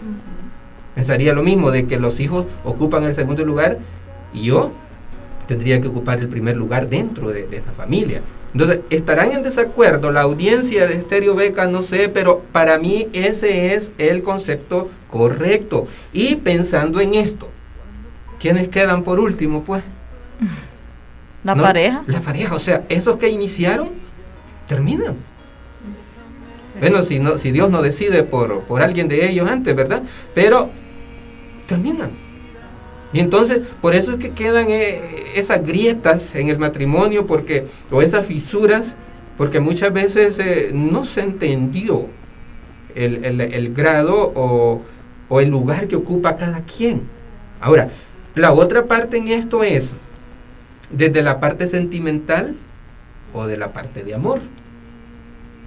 Pensaría 0.95 1.33
lo 1.33 1.43
mismo 1.43 1.71
de 1.71 1.87
que 1.87 1.97
los 1.99 2.19
hijos 2.19 2.45
ocupan 2.63 3.03
el 3.05 3.15
segundo 3.15 3.45
lugar 3.45 3.77
y 4.33 4.43
yo 4.43 4.71
tendría 5.47 5.79
que 5.79 5.87
ocupar 5.87 6.19
el 6.19 6.27
primer 6.27 6.57
lugar 6.57 6.89
dentro 6.89 7.29
de, 7.29 7.47
esa 7.51 7.71
familia. 7.71 8.21
Entonces, 8.53 8.79
estarán 8.89 9.31
en 9.31 9.43
desacuerdo 9.43 10.11
la 10.11 10.21
audiencia 10.21 10.87
de 10.87 10.95
Estéreo 10.95 11.35
Beca, 11.35 11.67
no 11.67 11.81
sé, 11.81 12.09
pero 12.09 12.41
para 12.51 12.79
mí 12.79 13.07
ese 13.13 13.75
es 13.75 13.91
el 13.97 14.23
concepto 14.23 14.89
correcto. 15.07 15.87
Y 16.13 16.35
pensando 16.37 16.99
en 16.99 17.15
esto, 17.15 17.49
¿quiénes 18.39 18.69
quedan 18.69 19.03
por 19.03 19.19
último, 19.19 19.63
pues? 19.63 19.83
La 21.43 21.55
pareja. 21.55 22.03
La 22.07 22.19
pareja, 22.19 22.55
o 22.55 22.59
sea, 22.59 22.83
esos 22.89 23.17
que 23.17 23.29
iniciaron, 23.29 23.89
terminan. 24.67 25.15
Bueno, 26.79 27.01
si, 27.01 27.19
no, 27.19 27.37
si 27.37 27.51
Dios 27.51 27.69
no 27.69 27.81
decide 27.81 28.23
por, 28.23 28.63
por 28.63 28.81
alguien 28.81 29.07
de 29.07 29.29
ellos 29.29 29.49
antes, 29.49 29.75
¿verdad? 29.75 30.03
Pero 30.33 30.69
terminan. 31.65 32.09
Y 33.11 33.19
entonces, 33.19 33.61
por 33.81 33.95
eso 33.95 34.13
es 34.13 34.19
que 34.19 34.31
quedan 34.31 34.67
eh, 34.69 35.01
esas 35.35 35.65
grietas 35.65 36.35
en 36.35 36.49
el 36.49 36.59
matrimonio, 36.59 37.25
porque, 37.25 37.67
o 37.91 38.01
esas 38.01 38.25
fisuras, 38.25 38.95
porque 39.37 39.59
muchas 39.59 39.91
veces 39.91 40.37
eh, 40.39 40.71
no 40.73 41.03
se 41.03 41.21
entendió 41.21 42.07
el, 42.93 43.73
grado 43.73 44.31
o, 44.35 44.81
o, 45.29 45.39
el 45.39 45.49
lugar 45.49 45.87
que 45.87 45.95
ocupa 45.95 46.35
cada 46.35 46.61
quien. 46.61 47.01
Ahora, 47.61 47.89
la 48.35 48.51
otra 48.51 48.85
parte 48.85 49.17
en 49.17 49.29
esto 49.29 49.63
es 49.63 49.93
desde 50.91 51.21
la 51.21 51.39
parte 51.39 51.67
sentimental 51.67 52.55
o 53.33 53.47
de 53.47 53.57
la 53.57 53.73
parte 53.73 54.03
de 54.03 54.13
amor. 54.13 54.39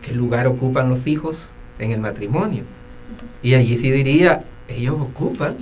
¿Qué 0.03 0.13
lugar 0.13 0.47
ocupan 0.47 0.89
los 0.89 1.07
hijos 1.07 1.51
en 1.79 1.93
el 1.93 2.01
matrimonio? 2.01 2.65
Y 3.43 3.55
allí 3.55 3.77
sí 3.77 3.91
diría, 3.91 4.45
ellos 4.69 4.97
ocupan 5.01 5.57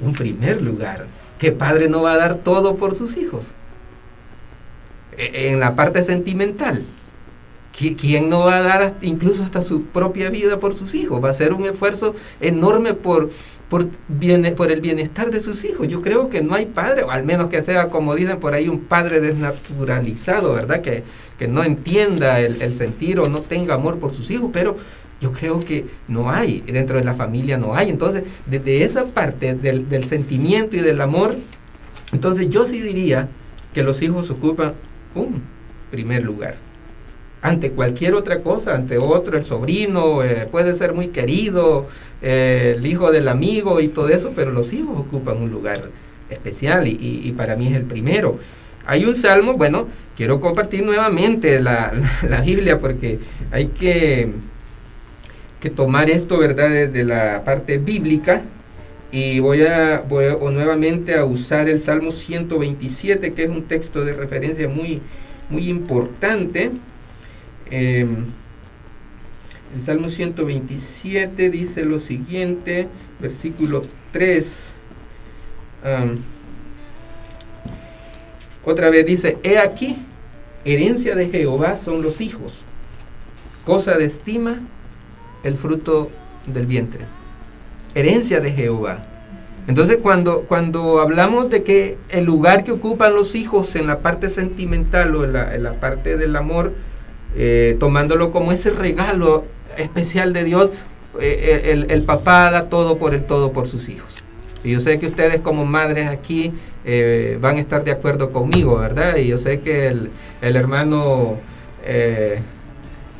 un 0.00 0.12
primer 0.12 0.62
lugar. 0.62 1.06
¿Qué 1.38 1.52
padre 1.52 1.88
no 1.88 2.02
va 2.02 2.12
a 2.12 2.18
dar 2.18 2.36
todo 2.36 2.76
por 2.76 2.96
sus 2.96 3.16
hijos? 3.16 3.46
E, 5.16 5.48
en 5.48 5.60
la 5.60 5.74
parte 5.74 6.02
sentimental, 6.02 6.84
¿quién 7.72 8.28
no 8.28 8.40
va 8.40 8.58
a 8.58 8.62
dar 8.62 8.94
incluso 9.02 9.42
hasta 9.42 9.62
su 9.62 9.84
propia 9.84 10.30
vida 10.30 10.58
por 10.60 10.74
sus 10.74 10.94
hijos? 10.94 11.22
Va 11.22 11.30
a 11.30 11.34
ser 11.34 11.52
un 11.52 11.64
esfuerzo 11.64 12.14
enorme 12.40 12.94
por, 12.94 13.30
por, 13.68 13.88
por 14.56 14.70
el 14.70 14.80
bienestar 14.80 15.30
de 15.30 15.40
sus 15.40 15.64
hijos. 15.64 15.88
Yo 15.88 16.02
creo 16.02 16.28
que 16.28 16.42
no 16.42 16.54
hay 16.54 16.66
padre, 16.66 17.04
o 17.04 17.10
al 17.10 17.24
menos 17.24 17.48
que 17.48 17.62
sea, 17.62 17.88
como 17.88 18.14
dicen 18.14 18.38
por 18.38 18.54
ahí, 18.54 18.68
un 18.68 18.80
padre 18.80 19.20
desnaturalizado, 19.20 20.54
¿verdad? 20.54 20.82
Que, 20.82 21.04
que 21.38 21.48
no 21.48 21.64
entienda 21.64 22.40
el, 22.40 22.60
el 22.60 22.74
sentir 22.74 23.18
o 23.18 23.28
no 23.28 23.40
tenga 23.40 23.74
amor 23.74 23.98
por 23.98 24.12
sus 24.12 24.30
hijos, 24.30 24.50
pero 24.52 24.76
yo 25.20 25.32
creo 25.32 25.60
que 25.64 25.84
no 26.08 26.30
hay, 26.30 26.62
dentro 26.62 26.96
de 26.96 27.04
la 27.04 27.14
familia 27.14 27.58
no 27.58 27.74
hay. 27.74 27.90
Entonces, 27.90 28.24
desde 28.46 28.84
esa 28.84 29.04
parte 29.06 29.54
del, 29.54 30.04
sentimiento 30.04 30.76
y 30.76 30.80
del 30.80 31.00
amor, 31.00 31.36
entonces 32.12 32.48
yo 32.48 32.64
sí 32.64 32.80
diría 32.80 33.28
que 33.74 33.82
los 33.82 34.00
hijos 34.02 34.30
ocupan 34.30 34.72
un 35.14 35.42
primer 35.90 36.24
lugar. 36.24 36.56
Ante 37.42 37.70
cualquier 37.70 38.14
otra 38.14 38.40
cosa, 38.40 38.74
ante 38.74 38.98
otro, 38.98 39.36
el 39.36 39.44
sobrino, 39.44 40.22
eh, 40.22 40.48
puede 40.50 40.74
ser 40.74 40.92
muy 40.92 41.08
querido, 41.08 41.86
eh, 42.22 42.74
el 42.76 42.86
hijo 42.86 43.12
del 43.12 43.28
amigo 43.28 43.80
y 43.80 43.88
todo 43.88 44.08
eso, 44.08 44.32
pero 44.34 44.50
los 44.50 44.72
hijos 44.72 44.98
ocupan 44.98 45.38
un 45.38 45.50
lugar 45.50 45.90
especial 46.28 46.86
y, 46.86 47.34
para 47.36 47.56
mí 47.56 47.68
es 47.68 47.76
el 47.76 47.84
primero. 47.84 48.38
Hay 48.86 49.04
un 49.04 49.14
salmo, 49.14 49.54
bueno, 49.54 49.88
quiero 50.16 50.40
compartir 50.40 50.84
nuevamente 50.84 51.60
la 51.60 51.92
Biblia 52.44 52.78
porque 52.78 53.18
hay 53.52 53.68
que 53.68 54.32
que 55.60 55.70
tomar 55.70 56.10
esto, 56.10 56.38
¿verdad?, 56.38 56.70
desde 56.70 57.04
la 57.04 57.44
parte 57.44 57.78
bíblica. 57.78 58.42
Y 59.12 59.40
voy 59.40 59.62
a, 59.62 60.04
voy 60.08 60.24
nuevamente 60.52 61.16
a 61.16 61.24
usar 61.24 61.68
el 61.68 61.80
Salmo 61.80 62.10
127, 62.12 63.34
que 63.34 63.44
es 63.44 63.50
un 63.50 63.64
texto 63.64 64.04
de 64.04 64.12
referencia 64.14 64.68
muy, 64.68 65.02
muy 65.50 65.68
importante. 65.68 66.70
Em, 67.70 68.24
el 69.74 69.82
Salmo 69.82 70.08
127 70.08 71.50
dice 71.50 71.84
lo 71.84 71.98
siguiente, 71.98 72.88
versículo 73.20 73.82
3. 74.12 74.74
otra 78.64 78.90
vez 78.90 79.06
dice, 79.06 79.38
he 79.42 79.58
aquí, 79.58 79.96
herencia 80.64 81.14
de 81.14 81.28
Jehová 81.28 81.76
son 81.76 82.02
los 82.02 82.20
hijos, 82.20 82.60
cosa 83.64 83.96
de 83.96 84.04
estima 84.04 84.60
el 85.44 85.56
fruto 85.56 86.10
del 86.46 86.66
vientre 86.66 87.20
herencia 87.94 88.40
de 88.40 88.52
Jehová. 88.52 89.02
Entonces 89.66 89.98
cuando, 90.02 90.42
cuando 90.42 91.00
hablamos 91.00 91.50
de 91.50 91.62
que 91.62 91.98
el 92.08 92.24
lugar 92.24 92.64
que 92.64 92.72
ocupan 92.72 93.14
los 93.14 93.34
hijos 93.34 93.76
en 93.76 93.86
la 93.86 94.00
parte 94.00 94.28
sentimental 94.28 95.14
o 95.14 95.24
en 95.24 95.32
la, 95.62 95.72
parte 95.74 96.16
del 96.16 96.34
amor, 96.34 96.72
eh, 97.36 97.76
tomándolo 97.78 98.32
como 98.32 98.52
ese 98.52 98.70
regalo 98.70 99.44
especial 99.76 100.32
de 100.32 100.44
Dios, 100.44 100.70
eh, 101.20 101.62
eh, 101.64 101.86
el, 101.88 102.02
papá 102.02 102.50
da 102.50 102.68
todo 102.68 102.98
por 102.98 103.14
el 103.14 103.24
todo 103.24 103.52
por 103.52 103.68
sus 103.68 103.88
hijos. 103.88 104.24
Y 104.64 104.72
yo 104.72 104.80
sé 104.80 104.98
que 104.98 105.06
ustedes 105.06 105.40
como 105.40 105.64
madres 105.64 106.08
aquí 106.08 106.52
van 107.40 107.56
a 107.56 107.60
estar 107.60 107.84
de 107.84 107.92
acuerdo 107.92 108.32
conmigo, 108.32 108.78
¿verdad? 108.78 109.16
Y 109.16 109.28
yo 109.28 109.38
sé 109.38 109.60
que 109.60 109.86
el, 109.86 110.10
el 110.40 110.56
hermano 110.56 111.36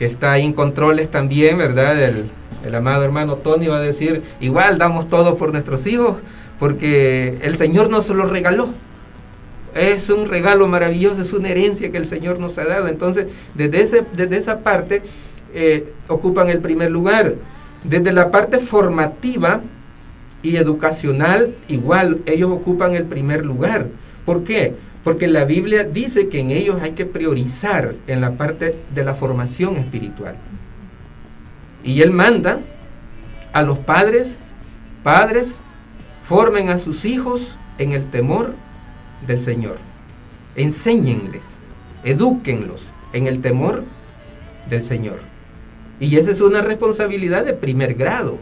que 0.00 0.06
está 0.06 0.32
ahí 0.32 0.46
en 0.46 0.54
controles 0.54 1.10
también, 1.10 1.58
¿verdad? 1.58 2.02
El, 2.02 2.24
el 2.64 2.74
amado 2.74 3.04
hermano 3.04 3.36
Tony 3.36 3.66
va 3.66 3.76
a 3.76 3.82
decir, 3.82 4.22
igual 4.40 4.78
damos 4.78 5.10
todo 5.10 5.36
por 5.36 5.52
nuestros 5.52 5.86
hijos, 5.86 6.16
porque 6.58 7.36
el 7.42 7.58
Señor 7.58 7.90
nos 7.90 8.08
lo 8.08 8.24
regaló. 8.24 8.70
Es 9.74 10.08
un 10.08 10.26
regalo 10.26 10.66
maravilloso, 10.68 11.20
es 11.20 11.34
una 11.34 11.50
herencia 11.50 11.92
que 11.92 11.98
el 11.98 12.06
Señor 12.06 12.38
nos 12.38 12.56
ha 12.56 12.64
dado. 12.64 12.88
Entonces, 12.88 13.26
desde, 13.54 13.82
ese, 13.82 14.02
desde 14.14 14.38
esa 14.38 14.60
parte 14.60 15.02
eh, 15.52 15.92
ocupan 16.08 16.48
el 16.48 16.60
primer 16.60 16.90
lugar. 16.90 17.34
Desde 17.84 18.10
la 18.10 18.30
parte 18.30 18.58
formativa 18.58 19.60
y 20.42 20.56
educacional, 20.56 21.52
igual 21.68 22.22
ellos 22.24 22.50
ocupan 22.50 22.94
el 22.94 23.04
primer 23.04 23.44
lugar. 23.44 23.88
¿Por 24.24 24.44
qué? 24.44 24.76
Porque 25.04 25.28
la 25.28 25.44
Biblia 25.44 25.84
dice 25.84 26.28
que 26.28 26.40
en 26.40 26.50
ellos 26.50 26.82
hay 26.82 26.92
que 26.92 27.06
priorizar 27.06 27.94
en 28.06 28.20
la 28.20 28.32
parte 28.32 28.74
de 28.94 29.04
la 29.04 29.14
formación 29.14 29.76
espiritual. 29.76 30.36
Y 31.82 32.02
él 32.02 32.10
manda 32.10 32.60
a 33.52 33.62
los 33.62 33.78
padres, 33.78 34.36
padres, 35.02 35.60
formen 36.22 36.68
a 36.68 36.76
sus 36.76 37.04
hijos 37.04 37.56
en 37.78 37.92
el 37.92 38.10
temor 38.10 38.54
del 39.26 39.40
Señor. 39.40 39.78
Enséñenles, 40.54 41.58
edúquenlos 42.04 42.84
en 43.12 43.26
el 43.26 43.40
temor 43.40 43.84
del 44.68 44.82
Señor. 44.82 45.18
Y 45.98 46.16
esa 46.16 46.30
es 46.30 46.40
una 46.40 46.60
responsabilidad 46.60 47.44
de 47.44 47.54
primer 47.54 47.94
grado. 47.94 48.38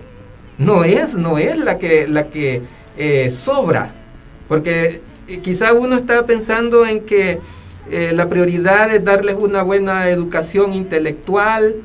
No 0.59 0.85
es, 0.85 1.15
no 1.15 1.39
es 1.39 1.57
la 1.59 1.79
que, 1.79 2.09
la 2.09 2.29
que 2.29 2.63
eh, 2.97 3.31
sobra. 3.31 3.93
Porque 4.49 5.03
quizá 5.43 5.73
uno 5.73 5.97
está 5.97 6.25
pensando 6.27 6.87
en 6.87 7.05
que 7.05 7.39
eh, 7.91 8.13
la 8.15 8.29
prioridad 8.29 8.95
es 8.95 9.05
darles 9.05 9.37
una 9.37 9.63
buena 9.63 10.09
educación 10.11 10.73
intelectual, 10.73 11.77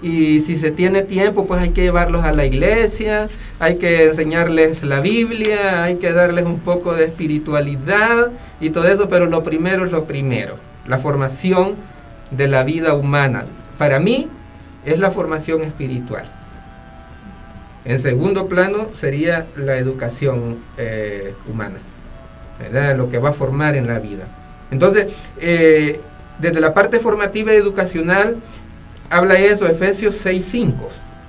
y 0.00 0.40
si 0.40 0.56
se 0.56 0.70
tiene 0.70 1.02
tiempo, 1.02 1.46
pues 1.46 1.60
hay 1.60 1.70
que 1.70 1.82
llevarlos 1.82 2.24
a 2.24 2.32
la 2.32 2.44
iglesia, 2.44 3.28
hay 3.58 3.76
que 3.76 4.04
enseñarles 4.04 4.84
la 4.84 5.00
Biblia, 5.00 5.82
hay 5.82 5.96
que 5.96 6.12
darles 6.12 6.44
un 6.44 6.60
poco 6.60 6.94
de 6.94 7.04
espiritualidad 7.04 8.30
y 8.60 8.70
todo 8.70 8.86
eso, 8.86 9.08
pero 9.08 9.26
lo 9.26 9.42
primero 9.42 9.84
es 9.84 9.90
lo 9.90 10.04
primero, 10.04 10.56
la 10.86 10.98
formación 10.98 11.74
de 12.30 12.46
la 12.46 12.62
vida 12.62 12.94
humana. 12.94 13.46
Para 13.76 13.98
mí 13.98 14.28
es 14.84 15.00
la 15.00 15.10
formación 15.10 15.62
espiritual. 15.62 16.30
En 17.84 17.98
segundo 18.00 18.46
plano 18.46 18.88
sería 18.92 19.46
la 19.56 19.78
educación 19.78 20.58
eh, 20.76 21.34
humana, 21.50 21.78
lo 22.96 23.10
que 23.10 23.18
va 23.18 23.30
a 23.30 23.32
formar 23.32 23.76
en 23.76 23.86
la 23.86 23.98
vida. 23.98 24.24
Entonces, 24.70 25.12
eh, 25.40 26.00
desde 26.38 26.60
la 26.60 26.74
parte 26.74 27.00
formativa 27.00 27.52
y 27.52 27.56
educacional, 27.56 28.36
habla 29.10 29.38
eso, 29.38 29.66
Efesios 29.66 30.24
6.5, 30.24 30.74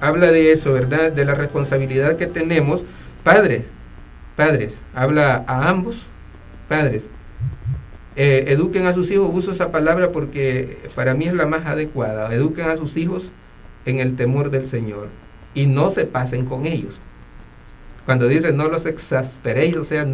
habla 0.02 0.32
de 0.32 0.52
eso, 0.52 0.74
¿verdad? 0.74 1.12
De 1.12 1.26
la 1.26 1.36
responsabilidad 1.36 2.18
que 2.18 2.28
tenemos. 2.28 2.84
Padres, 3.24 3.66
padres, 4.36 4.82
habla 4.94 5.44
a 5.48 5.70
ambos, 5.70 6.08
padres. 6.68 7.08
Eh, 8.16 8.46
eduquen 8.48 8.86
a 8.86 8.94
sus 8.94 9.10
hijos, 9.12 9.30
uso 9.32 9.52
esa 9.52 9.72
palabra 9.72 10.12
porque 10.12 10.78
para 10.96 11.14
mí 11.14 11.26
es 11.26 11.34
la 11.34 11.46
más 11.46 11.66
adecuada. 11.66 12.34
Eduquen 12.34 12.70
a 12.70 12.76
sus 12.76 12.98
hijos 12.98 13.32
en 13.86 14.00
el 14.00 14.16
temor 14.16 14.50
del 14.50 14.68
Señor 14.68 15.08
y 15.54 15.68
no 15.68 15.90
se 15.90 16.06
pasen 16.06 16.46
con 16.46 16.66
ellos. 16.66 17.02
Cuando 18.06 18.28
dice 18.28 18.52
no 18.52 18.68
los 18.68 18.86
exasperéis, 18.86 19.78
o 19.78 19.84
sea, 19.84 20.06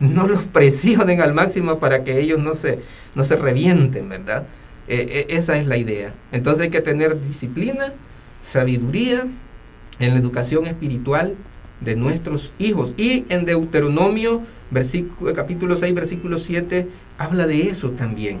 no 0.00 0.26
los 0.26 0.44
presionen 0.44 1.20
al 1.20 1.34
máximo 1.34 1.78
para 1.78 2.04
que 2.04 2.20
ellos 2.20 2.38
no 2.38 2.54
se, 2.54 2.80
no 3.14 3.24
se 3.24 3.36
revienten, 3.36 4.08
¿verdad? 4.08 4.46
Eh, 4.88 5.06
eh, 5.28 5.36
esa 5.36 5.56
es 5.58 5.66
la 5.66 5.76
idea. 5.76 6.12
Entonces 6.32 6.64
hay 6.64 6.70
que 6.70 6.80
tener 6.80 7.20
disciplina, 7.20 7.92
sabiduría 8.42 9.26
en 9.98 10.10
la 10.12 10.20
educación 10.20 10.66
espiritual 10.66 11.34
de 11.80 11.96
nuestros 11.96 12.52
hijos. 12.58 12.94
Y 12.96 13.24
en 13.28 13.44
Deuteronomio, 13.44 14.42
versículo, 14.70 15.32
capítulo 15.34 15.76
6, 15.76 15.94
versículo 15.94 16.38
7, 16.38 16.88
habla 17.18 17.46
de 17.46 17.68
eso 17.70 17.90
también. 17.90 18.40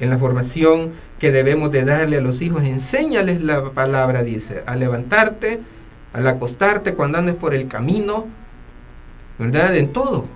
En 0.00 0.10
la 0.10 0.18
formación 0.18 0.92
que 1.18 1.30
debemos 1.30 1.70
de 1.70 1.84
darle 1.84 2.16
a 2.16 2.20
los 2.20 2.40
hijos, 2.40 2.64
enséñales 2.64 3.42
la 3.42 3.70
palabra, 3.70 4.22
dice, 4.22 4.62
a 4.66 4.74
levantarte, 4.76 5.60
al 6.12 6.26
acostarte, 6.26 6.94
cuando 6.94 7.18
andes 7.18 7.34
por 7.34 7.54
el 7.54 7.68
camino, 7.68 8.26
¿verdad? 9.38 9.76
En 9.76 9.92
todo. 9.92 10.26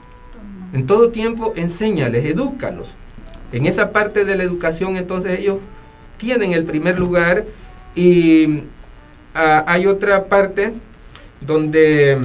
En 0.74 0.86
todo 0.88 1.10
tiempo, 1.10 1.52
enséñales, 1.54 2.26
edúcalos. 2.26 2.88
En 3.52 3.66
esa 3.66 3.92
parte 3.92 4.24
de 4.24 4.34
la 4.34 4.42
educación 4.42 4.96
entonces 4.96 5.38
ellos 5.38 5.58
tienen 6.18 6.52
el 6.52 6.64
primer 6.64 6.98
lugar 6.98 7.44
y 7.94 8.64
ah, 9.36 9.62
hay 9.68 9.86
otra 9.86 10.24
parte 10.24 10.72
donde, 11.40 12.18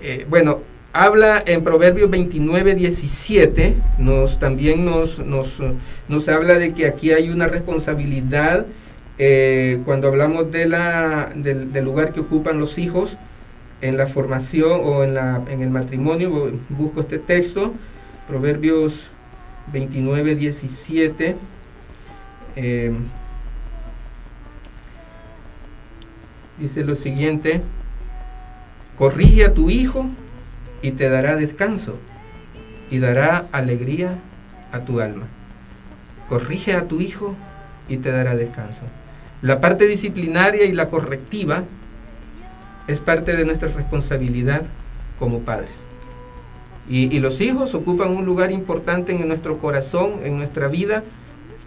eh, 0.00 0.26
bueno, 0.30 0.60
habla 0.92 1.42
en 1.44 1.64
Proverbios 1.64 2.08
29, 2.08 2.76
17, 2.76 3.74
nos, 3.98 4.38
también 4.38 4.84
nos, 4.84 5.18
nos, 5.18 5.60
nos, 6.06 6.28
habla 6.28 6.54
de 6.54 6.72
que 6.72 6.86
aquí 6.86 7.10
hay 7.10 7.30
una 7.30 7.48
responsabilidad 7.48 8.66
eh, 9.18 9.80
cuando 9.84 10.06
hablamos 10.06 10.52
de 10.52 10.68
la, 10.68 11.32
del, 11.34 11.72
del, 11.72 11.84
lugar 11.84 12.12
que 12.12 12.20
ocupan 12.20 12.60
los 12.60 12.78
hijos 12.78 13.18
en 13.82 13.96
la 13.96 14.06
formación 14.06 14.80
o 14.82 15.04
en, 15.04 15.14
la, 15.14 15.42
en 15.48 15.60
el 15.60 15.68
matrimonio, 15.68 16.50
busco 16.70 17.00
este 17.00 17.18
texto, 17.18 17.74
Proverbios 18.28 19.10
29, 19.72 20.36
17. 20.36 21.36
Eh, 22.54 22.92
dice 26.58 26.84
lo 26.84 26.94
siguiente, 26.94 27.60
corrige 28.96 29.44
a 29.44 29.52
tu 29.52 29.68
hijo 29.68 30.06
y 30.80 30.92
te 30.92 31.08
dará 31.08 31.34
descanso 31.34 31.98
y 32.88 33.00
dará 33.00 33.46
alegría 33.50 34.14
a 34.70 34.80
tu 34.80 35.00
alma. 35.00 35.26
Corrige 36.28 36.74
a 36.74 36.86
tu 36.86 37.00
hijo 37.00 37.34
y 37.88 37.96
te 37.96 38.10
dará 38.10 38.36
descanso. 38.36 38.82
La 39.40 39.60
parte 39.60 39.88
disciplinaria 39.88 40.66
y 40.66 40.72
la 40.72 40.88
correctiva 40.88 41.64
es 42.86 43.00
parte 43.00 43.36
de 43.36 43.44
nuestra 43.44 43.68
responsabilidad 43.68 44.62
como 45.18 45.40
padres. 45.40 45.84
Y, 46.88 47.20
los 47.20 47.40
hijos 47.40 47.74
ocupan 47.74 48.10
un 48.10 48.24
lugar 48.24 48.50
importante 48.50 49.12
en 49.12 49.28
nuestro 49.28 49.58
corazón, 49.58 50.20
en 50.24 50.36
nuestra 50.36 50.66
vida. 50.68 51.04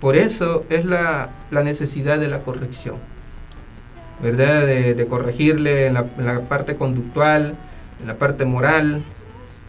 Por 0.02 0.18
eso 0.18 0.66
es 0.70 0.86
la, 0.86 1.30
necesidad 1.52 2.20
de 2.20 2.28
la 2.28 2.42
corrección, 2.42 2.98
¿verdad? 4.22 4.66
De, 4.68 5.08
corregirle 5.10 5.88
en 5.88 5.94
la, 5.94 6.42
parte 6.50 6.76
conductual, 6.76 7.56
en 8.02 8.08
la 8.08 8.16
parte 8.16 8.44
moral, 8.46 9.04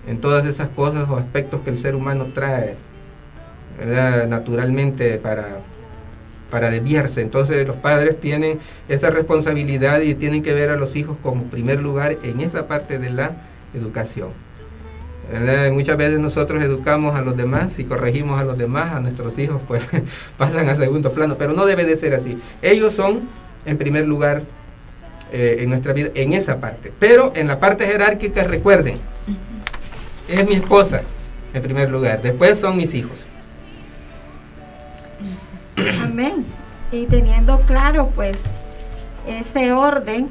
en 0.08 0.20
todas 0.20 0.46
esas 0.46 0.68
cosas 0.68 1.08
o 1.08 1.16
aspectos 1.16 1.60
que 1.62 1.70
el 1.70 1.78
ser 1.78 1.94
humano 1.94 2.26
trae, 2.34 2.74
¿verdad? 3.78 4.26
Naturalmente 4.26 5.16
para, 5.18 5.60
para 6.50 6.70
desviarse. 6.70 7.22
Entonces 7.22 7.66
los 7.66 7.76
padres 7.76 8.20
tienen 8.20 8.58
esa 8.88 9.10
responsabilidad 9.10 10.00
y 10.00 10.14
tienen 10.14 10.42
que 10.42 10.52
ver 10.52 10.70
a 10.70 10.76
los 10.76 10.96
hijos 10.96 11.16
como 11.22 11.44
primer 11.44 11.80
lugar 11.80 12.16
en 12.22 12.40
esa 12.40 12.66
parte 12.66 12.98
de 12.98 13.10
la 13.10 13.32
educación. 13.74 14.30
Muchas 15.72 15.96
veces 15.96 16.20
nosotros 16.20 16.62
educamos 16.62 17.16
a 17.16 17.20
los 17.20 17.36
demás 17.36 17.80
y 17.80 17.84
corregimos 17.84 18.40
a 18.40 18.44
los 18.44 18.56
demás, 18.56 18.94
a 18.94 19.00
nuestros 19.00 19.36
hijos 19.38 19.60
pues 19.66 19.88
pasan 20.38 20.68
a 20.68 20.76
segundo 20.76 21.12
plano, 21.12 21.34
pero 21.36 21.52
no 21.52 21.66
debe 21.66 21.84
de 21.84 21.96
ser 21.96 22.14
así. 22.14 22.38
Ellos 22.62 22.92
son, 22.92 23.22
en 23.64 23.76
primer 23.76 24.06
lugar, 24.06 24.42
eh, 25.32 25.56
en 25.60 25.70
nuestra 25.70 25.92
vida 25.92 26.10
en 26.14 26.32
esa 26.32 26.60
parte. 26.60 26.92
Pero 27.00 27.32
en 27.34 27.48
la 27.48 27.58
parte 27.58 27.84
jerárquica, 27.86 28.44
recuerden, 28.44 28.98
es 30.28 30.48
mi 30.48 30.54
esposa 30.54 31.02
en 31.52 31.62
primer 31.62 31.90
lugar, 31.90 32.22
después 32.22 32.58
son 32.58 32.76
mis 32.76 32.94
hijos. 32.94 33.26
Amén. 36.02 36.44
Y 36.92 37.06
teniendo 37.06 37.60
claro 37.62 38.10
pues 38.14 38.38
ese 39.26 39.72
orden, 39.72 40.28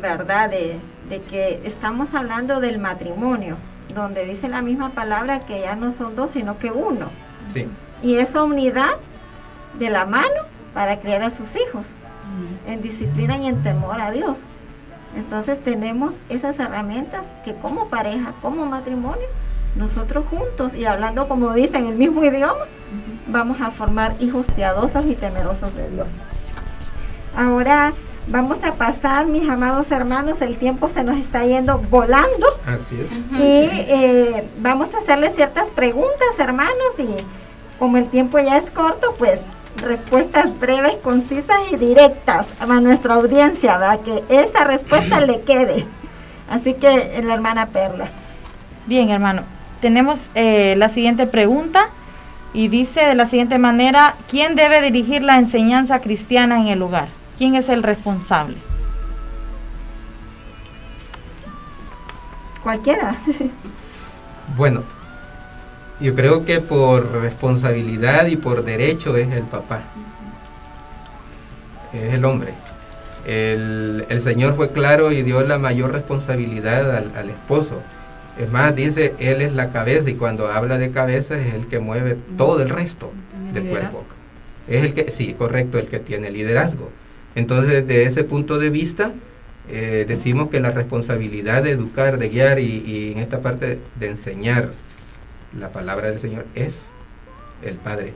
¿verdad? 0.00 0.50
De, 0.50 0.78
de 1.08 1.20
que 1.22 1.60
estamos 1.64 2.14
hablando 2.14 2.60
del 2.60 2.78
matrimonio, 2.78 3.56
donde 3.94 4.24
dice 4.24 4.48
la 4.48 4.62
misma 4.62 4.90
palabra 4.90 5.40
que 5.40 5.60
ya 5.60 5.76
no 5.76 5.92
son 5.92 6.16
dos, 6.16 6.32
sino 6.32 6.58
que 6.58 6.70
uno. 6.70 7.10
Sí. 7.52 7.66
Y 8.02 8.16
esa 8.16 8.42
unidad 8.42 8.96
de 9.78 9.90
la 9.90 10.04
mano 10.04 10.42
para 10.74 11.00
criar 11.00 11.22
a 11.22 11.30
sus 11.30 11.54
hijos 11.56 11.86
en 12.66 12.82
disciplina 12.82 13.36
y 13.38 13.48
en 13.48 13.62
temor 13.62 14.00
a 14.00 14.10
Dios. 14.10 14.38
Entonces 15.16 15.62
tenemos 15.62 16.14
esas 16.28 16.58
herramientas 16.58 17.26
que 17.44 17.54
como 17.54 17.88
pareja, 17.88 18.34
como 18.42 18.66
matrimonio, 18.66 19.26
nosotros 19.74 20.26
juntos 20.26 20.74
y 20.74 20.84
hablando 20.84 21.28
como 21.28 21.52
dicen 21.54 21.86
el 21.86 21.94
mismo 21.94 22.22
idioma, 22.24 22.64
vamos 23.28 23.60
a 23.60 23.70
formar 23.70 24.14
hijos 24.20 24.46
piadosos 24.54 25.06
y 25.06 25.14
temerosos 25.14 25.74
de 25.74 25.88
Dios. 25.90 26.08
Ahora 27.36 27.92
vamos 28.26 28.58
a 28.64 28.72
pasar, 28.72 29.26
mis 29.26 29.48
amados 29.48 29.90
hermanos, 29.90 30.40
el 30.42 30.56
tiempo 30.56 30.88
se 30.88 31.04
nos 31.04 31.18
está 31.18 31.44
yendo 31.44 31.78
volando. 31.78 32.46
Así 32.66 33.00
es. 33.00 33.10
Y 33.38 33.68
eh, 33.70 34.48
vamos 34.60 34.94
a 34.94 34.98
hacerle 34.98 35.30
ciertas 35.30 35.68
preguntas, 35.68 36.38
hermanos, 36.38 36.98
y 36.98 37.08
como 37.78 37.96
el 37.96 38.08
tiempo 38.08 38.38
ya 38.38 38.58
es 38.58 38.68
corto, 38.70 39.14
pues 39.18 39.40
respuestas 39.76 40.58
breves, 40.58 40.96
concisas 41.02 41.60
y 41.70 41.76
directas 41.76 42.46
a 42.58 42.66
nuestra 42.80 43.14
audiencia, 43.14 43.78
¿verdad? 43.78 44.00
que 44.00 44.24
esa 44.28 44.64
respuesta 44.64 45.20
le 45.20 45.42
quede. 45.42 45.86
Así 46.50 46.74
que 46.74 47.22
la 47.22 47.34
hermana 47.34 47.66
Perla. 47.66 48.08
Bien, 48.86 49.10
hermano. 49.10 49.42
Tenemos 49.80 50.28
eh, 50.34 50.74
la 50.76 50.88
siguiente 50.88 51.26
pregunta 51.26 51.88
y 52.58 52.66
dice 52.66 53.02
de 53.02 53.14
la 53.14 53.24
siguiente 53.24 53.56
manera, 53.56 54.16
¿quién 54.28 54.56
debe 54.56 54.82
dirigir 54.82 55.22
la 55.22 55.38
enseñanza 55.38 56.00
cristiana 56.00 56.60
en 56.60 56.66
el 56.66 56.82
hogar? 56.82 57.06
¿Quién 57.38 57.54
es 57.54 57.68
el 57.68 57.84
responsable? 57.84 58.56
Cualquiera. 62.64 63.14
Bueno, 64.56 64.82
yo 66.00 66.16
creo 66.16 66.44
que 66.44 66.58
por 66.58 67.20
responsabilidad 67.22 68.26
y 68.26 68.34
por 68.34 68.64
derecho 68.64 69.16
es 69.16 69.30
el 69.30 69.44
papá. 69.44 69.82
Es 71.92 72.14
el 72.14 72.24
hombre. 72.24 72.54
El, 73.24 74.04
el 74.08 74.20
Señor 74.20 74.56
fue 74.56 74.72
claro 74.72 75.12
y 75.12 75.22
dio 75.22 75.42
la 75.42 75.58
mayor 75.58 75.92
responsabilidad 75.92 76.96
al, 76.96 77.12
al 77.14 77.30
esposo. 77.30 77.80
Es 78.38 78.50
más, 78.50 78.74
dice, 78.74 79.14
Él 79.18 79.42
es 79.42 79.52
la 79.52 79.72
cabeza 79.72 80.10
y 80.10 80.14
cuando 80.14 80.48
habla 80.48 80.78
de 80.78 80.90
cabeza 80.90 81.38
es 81.38 81.54
el 81.54 81.66
que 81.66 81.80
mueve 81.80 82.16
todo 82.36 82.62
el 82.62 82.68
resto 82.68 83.12
del 83.52 83.64
cuerpo. 83.64 84.04
Es 84.68 84.84
el 84.84 84.94
que, 84.94 85.10
sí, 85.10 85.34
correcto, 85.36 85.78
el 85.78 85.88
que 85.88 85.98
tiene 85.98 86.30
liderazgo. 86.30 86.90
Entonces, 87.34 87.86
desde 87.86 88.04
ese 88.04 88.24
punto 88.24 88.58
de 88.58 88.70
vista, 88.70 89.12
eh, 89.68 90.04
decimos 90.06 90.50
que 90.50 90.60
la 90.60 90.70
responsabilidad 90.70 91.62
de 91.62 91.72
educar, 91.72 92.18
de 92.18 92.28
guiar 92.28 92.58
y, 92.58 92.82
y 92.86 93.12
en 93.12 93.18
esta 93.18 93.40
parte 93.40 93.78
de 93.98 94.06
enseñar 94.06 94.72
la 95.58 95.70
palabra 95.70 96.10
del 96.10 96.20
Señor 96.20 96.46
es 96.54 96.90
el 97.62 97.74
Padre. 97.74 98.12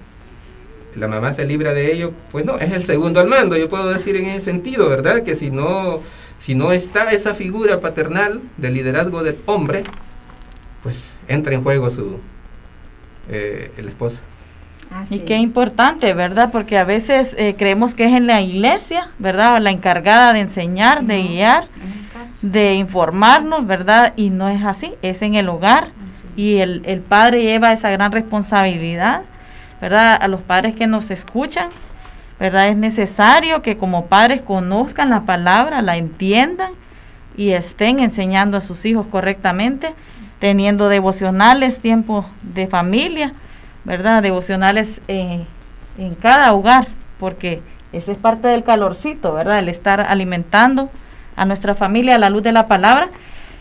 La 0.95 1.09
mamá 1.09 1.33
se 1.33 1.45
libra 1.45 1.73
de 1.73 1.93
ello, 1.93 2.13
pues 2.31 2.45
no, 2.45 2.59
es 2.59 2.71
el 2.71 2.85
segundo 2.85 3.21
al 3.21 3.27
mando, 3.27 3.57
yo 3.57 3.69
puedo 3.69 3.89
decir 3.89 4.15
en 4.17 4.27
ese 4.27 4.43
sentido, 4.43 4.89
¿verdad? 4.89 5.23
Que 5.23 5.35
si 5.35 5.51
no, 5.51 6.01
si 6.39 6.55
no 6.55 6.73
está 6.73 7.13
esa 7.13 7.35
figura 7.35 7.81
paternal 7.81 8.43
del 8.59 8.75
liderazgo 8.75 9.23
del 9.23 9.39
hombre, 9.47 9.85
pues 10.83 11.15
entra 11.29 11.55
en 11.55 11.63
juego 11.63 11.89
su 11.91 12.19
eh, 13.29 13.73
la 13.77 13.89
esposa. 13.91 14.21
Así 14.91 15.15
Y 15.17 15.19
qué 15.21 15.37
importante, 15.37 16.13
¿verdad? 16.13 16.51
Porque 16.53 16.77
a 16.79 16.85
veces 16.85 17.35
eh, 17.39 17.55
creemos 17.57 17.95
que 17.95 18.05
es 18.07 18.13
en 18.13 18.27
la 18.27 18.41
iglesia, 18.43 19.09
¿verdad? 19.19 19.61
La 19.63 19.71
encargada 19.71 20.33
de 20.35 20.41
enseñar, 20.41 21.05
de 21.05 21.23
No. 21.23 21.29
guiar, 21.29 21.69
de 22.43 22.75
informarnos, 22.75 23.67
¿verdad? 23.67 24.13
Y 24.17 24.31
no 24.31 24.49
es 24.49 24.65
así, 24.65 24.95
es 25.03 25.23
en 25.23 25.35
el 25.35 25.49
hogar. 25.49 25.89
Y 26.37 26.57
el, 26.59 26.83
el 26.85 27.01
padre 27.01 27.43
lleva 27.43 27.73
esa 27.73 27.91
gran 27.91 28.13
responsabilidad, 28.13 29.23
¿verdad? 29.81 30.19
A 30.21 30.29
los 30.29 30.41
padres 30.43 30.75
que 30.75 30.87
nos 30.87 31.11
escuchan, 31.11 31.69
¿verdad? 32.39 32.69
Es 32.69 32.77
necesario 32.77 33.63
que 33.63 33.77
como 33.77 34.07
padres 34.07 34.43
conozcan 34.43 35.11
la 35.11 35.23
palabra, 35.23 35.81
la 35.81 35.97
entiendan 35.97 36.73
y 37.37 37.53
estén 37.53 38.01
enseñando 38.01 38.57
a 38.59 38.61
sus 38.61 38.85
hijos 38.85 39.07
correctamente, 39.07 39.95
teniendo 40.43 40.89
devocionales, 40.89 41.79
tiempos 41.79 42.27
de 42.43 42.67
familia, 42.67 43.33
¿verdad? 43.85 44.25
Devocionales 44.25 45.01
eh, 45.07 45.45
en 45.97 46.15
cada 46.17 46.53
hogar, 46.53 46.89
porque 47.21 47.63
ese 47.93 48.11
es 48.11 48.19
parte 48.19 48.49
del 48.49 48.65
calorcito, 48.65 49.33
¿verdad? 49.33 49.61
El 49.61 49.69
estar 49.69 50.01
alimentando 50.01 50.91
a 51.37 51.45
nuestra 51.45 51.77
familia 51.77 52.17
a 52.17 52.19
la 52.19 52.29
luz 52.29 52.43
de 52.43 52.51
la 52.51 52.67
palabra. 52.67 53.09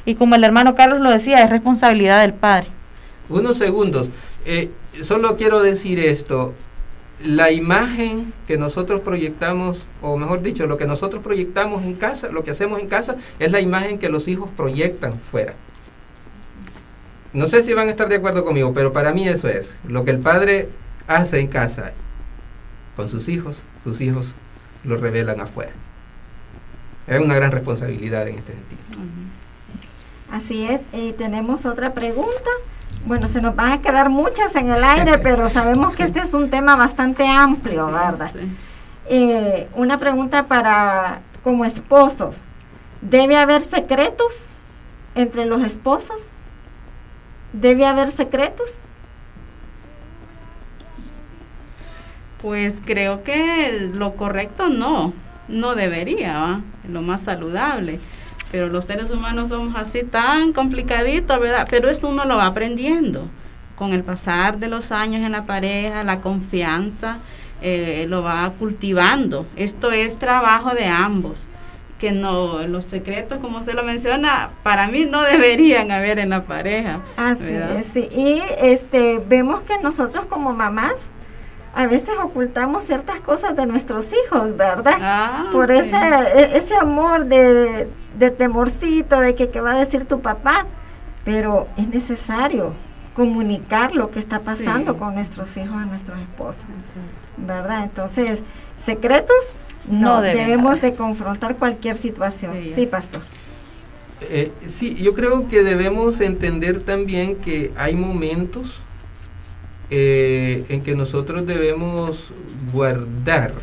Y 0.06 0.16
como 0.16 0.34
el 0.34 0.44
hermano 0.44 0.74
Carlos 0.74 1.02
lo 1.02 1.12
decía, 1.12 1.44
es 1.44 1.52
responsabilidad 1.52 2.20
del 2.22 2.34
padre. 2.34 2.66
Unos 3.30 3.60
segundos. 3.60 4.10
Eh, 4.48 4.72
solo 5.02 5.38
quiero 5.38 5.62
decir 5.62 6.00
esto. 6.00 6.56
La 7.24 7.52
imagen 7.52 8.34
que 8.48 8.58
nosotros 8.58 9.02
proyectamos, 9.02 9.86
o 10.02 10.18
mejor 10.18 10.42
dicho, 10.42 10.66
lo 10.66 10.80
que 10.80 10.88
nosotros 10.88 11.22
proyectamos 11.22 11.84
en 11.84 11.94
casa, 11.94 12.30
lo 12.30 12.44
que 12.44 12.50
hacemos 12.50 12.80
en 12.80 12.88
casa, 12.88 13.18
es 13.38 13.52
la 13.52 13.62
imagen 13.62 14.00
que 14.00 14.10
los 14.10 14.28
hijos 14.28 14.50
proyectan 14.58 15.20
fuera. 15.30 15.54
No 17.34 17.46
sé 17.48 17.62
si 17.62 17.74
van 17.74 17.88
a 17.88 17.92
estar 17.92 18.10
de 18.10 18.18
acuerdo 18.18 18.44
conmigo, 18.44 18.74
pero 18.74 18.92
para 18.92 19.14
mí 19.14 19.28
eso 19.28 19.48
es. 19.48 19.76
Lo 19.88 20.04
que 20.04 20.12
el 20.12 20.20
padre 20.20 20.70
hace 21.08 21.40
en 21.40 21.48
casa 21.48 21.94
con 22.96 23.08
sus 23.08 23.30
hijos, 23.30 23.64
sus 23.84 24.02
hijos 24.02 24.36
lo 24.84 24.98
revelan 24.98 25.40
afuera. 25.40 25.72
Es 27.08 27.20
una 27.22 27.36
gran 27.36 27.52
responsabilidad 27.52 28.28
en 28.28 28.40
este 28.40 28.54
sentido. 28.54 28.82
Así 30.32 30.64
es, 30.66 30.82
y 30.94 31.14
tenemos 31.14 31.66
otra 31.66 31.94
pregunta. 31.94 32.50
Bueno, 33.06 33.28
se 33.28 33.42
nos 33.42 33.56
van 33.56 33.72
a 33.74 33.82
quedar 33.82 34.10
muchas 34.10 34.56
en 34.56 34.70
el 34.70 34.84
aire, 34.84 35.18
pero 35.24 35.50
sabemos 35.50 35.96
que 35.96 36.04
este 36.04 36.20
es 36.20 36.34
un 36.34 36.50
tema 36.50 36.76
bastante 36.76 37.28
amplio, 37.28 37.88
Sí, 37.88 37.94
¿verdad? 37.94 38.32
sí. 38.34 38.58
Eh, 39.10 39.68
una 39.76 39.98
pregunta 39.98 40.44
para 40.48 41.22
como 41.44 41.66
esposos. 41.66 42.36
¿Debe 43.02 43.36
haber 43.38 43.62
secretos 43.62 44.44
entre 45.16 45.46
los 45.46 45.64
esposos? 45.64 46.22
¿Debe 47.54 47.86
haber 47.86 48.12
secretos? 48.12 48.72
Pues 52.42 52.82
creo 52.84 53.24
que 53.24 53.90
lo 53.94 54.16
correcto 54.16 54.70
no, 54.70 55.14
no 55.48 55.76
debería, 55.76 56.40
¿va? 56.40 56.62
lo 56.90 57.02
más 57.02 57.24
saludable. 57.24 58.00
Pero 58.52 58.68
los 58.68 58.86
seres 58.86 59.12
humanos 59.12 59.50
somos 59.50 59.76
así 59.76 60.04
tan 60.04 60.54
complicaditos, 60.54 61.40
¿verdad? 61.40 61.68
Pero 61.70 61.90
esto 61.90 62.10
uno 62.10 62.26
lo 62.26 62.38
va 62.38 62.48
aprendiendo 62.48 63.28
con 63.76 63.94
el 63.94 64.04
pasar 64.04 64.60
de 64.60 64.68
los 64.68 64.92
años 64.92 65.26
en 65.26 65.32
la 65.32 65.46
pareja, 65.46 66.04
la 66.04 66.22
confianza, 66.22 67.18
eh, 67.62 68.06
lo 68.10 68.24
va 68.24 68.52
cultivando. 68.60 69.46
Esto 69.56 69.92
es 69.92 70.20
trabajo 70.20 70.74
de 70.74 70.86
ambos. 70.86 71.48
Que 72.02 72.12
no, 72.12 72.66
los 72.68 72.86
secretos, 72.86 73.38
como 73.40 73.60
usted 73.60 73.74
lo 73.76 73.84
menciona, 73.84 74.50
para 74.64 74.88
mí 74.88 75.06
no 75.06 75.22
deberían 75.22 75.92
haber 75.92 76.18
en 76.20 76.32
la 76.32 76.42
pareja. 76.44 77.00
Así 77.16 77.44
¿verdad? 77.44 77.78
es, 77.78 77.86
sí. 77.94 78.10
Y 78.12 78.42
este, 78.60 79.22
vemos 79.30 79.62
que 79.62 79.78
nosotros 79.78 80.26
como 80.26 80.52
mamás 80.52 80.96
a 81.76 81.86
veces 81.88 82.10
ocultamos 82.22 82.84
ciertas 82.86 83.20
cosas 83.22 83.56
de 83.56 83.66
nuestros 83.68 84.08
hijos, 84.26 84.58
¿verdad? 84.58 84.98
Ah, 85.00 85.50
Por 85.54 85.68
sí. 85.70 85.78
ese, 85.78 86.58
ese 86.58 86.76
amor 86.76 87.26
de, 87.28 87.88
de 88.18 88.32
temorcito, 88.32 89.20
de 89.22 89.36
que 89.36 89.50
qué 89.52 89.62
va 89.62 89.72
a 89.74 89.78
decir 89.78 90.06
tu 90.06 90.20
papá. 90.22 90.66
Pero 91.24 91.68
es 91.78 91.88
necesario 91.88 92.74
comunicar 93.16 93.94
lo 93.96 94.10
que 94.10 94.20
está 94.20 94.40
pasando 94.40 94.94
Sí. 94.94 95.00
con 95.00 95.14
nuestros 95.14 95.56
hijos 95.56 95.76
a 95.76 95.86
nuestros 95.86 96.20
esposos, 96.20 96.66
¿verdad? 97.38 97.84
Entonces, 97.84 98.40
secretos, 98.86 99.36
no, 99.90 100.22
debemos 100.22 100.80
haber. 100.80 100.92
de 100.92 100.94
confrontar 100.96 101.58
cualquier 101.58 101.98
situación. 101.98 102.54
Sí, 102.76 102.86
pastor. 102.86 103.22
Eh, 104.30 104.52
sí, 104.68 104.96
yo 104.96 105.14
creo 105.14 105.48
que 105.48 105.64
debemos 105.64 106.22
entender 106.22 106.82
también 106.82 107.38
que 107.38 107.72
hay 107.76 107.96
momentos 107.96 108.82
eh, 109.90 110.64
en 110.70 110.84
que 110.84 110.96
nosotros 110.96 111.46
debemos 111.48 112.32
guardar, 112.72 113.54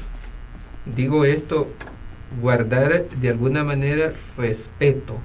digo 0.96 1.24
esto, 1.24 1.68
guardar 2.42 3.08
de 3.08 3.28
alguna 3.28 3.62
manera 3.62 4.12
respeto, 4.36 5.16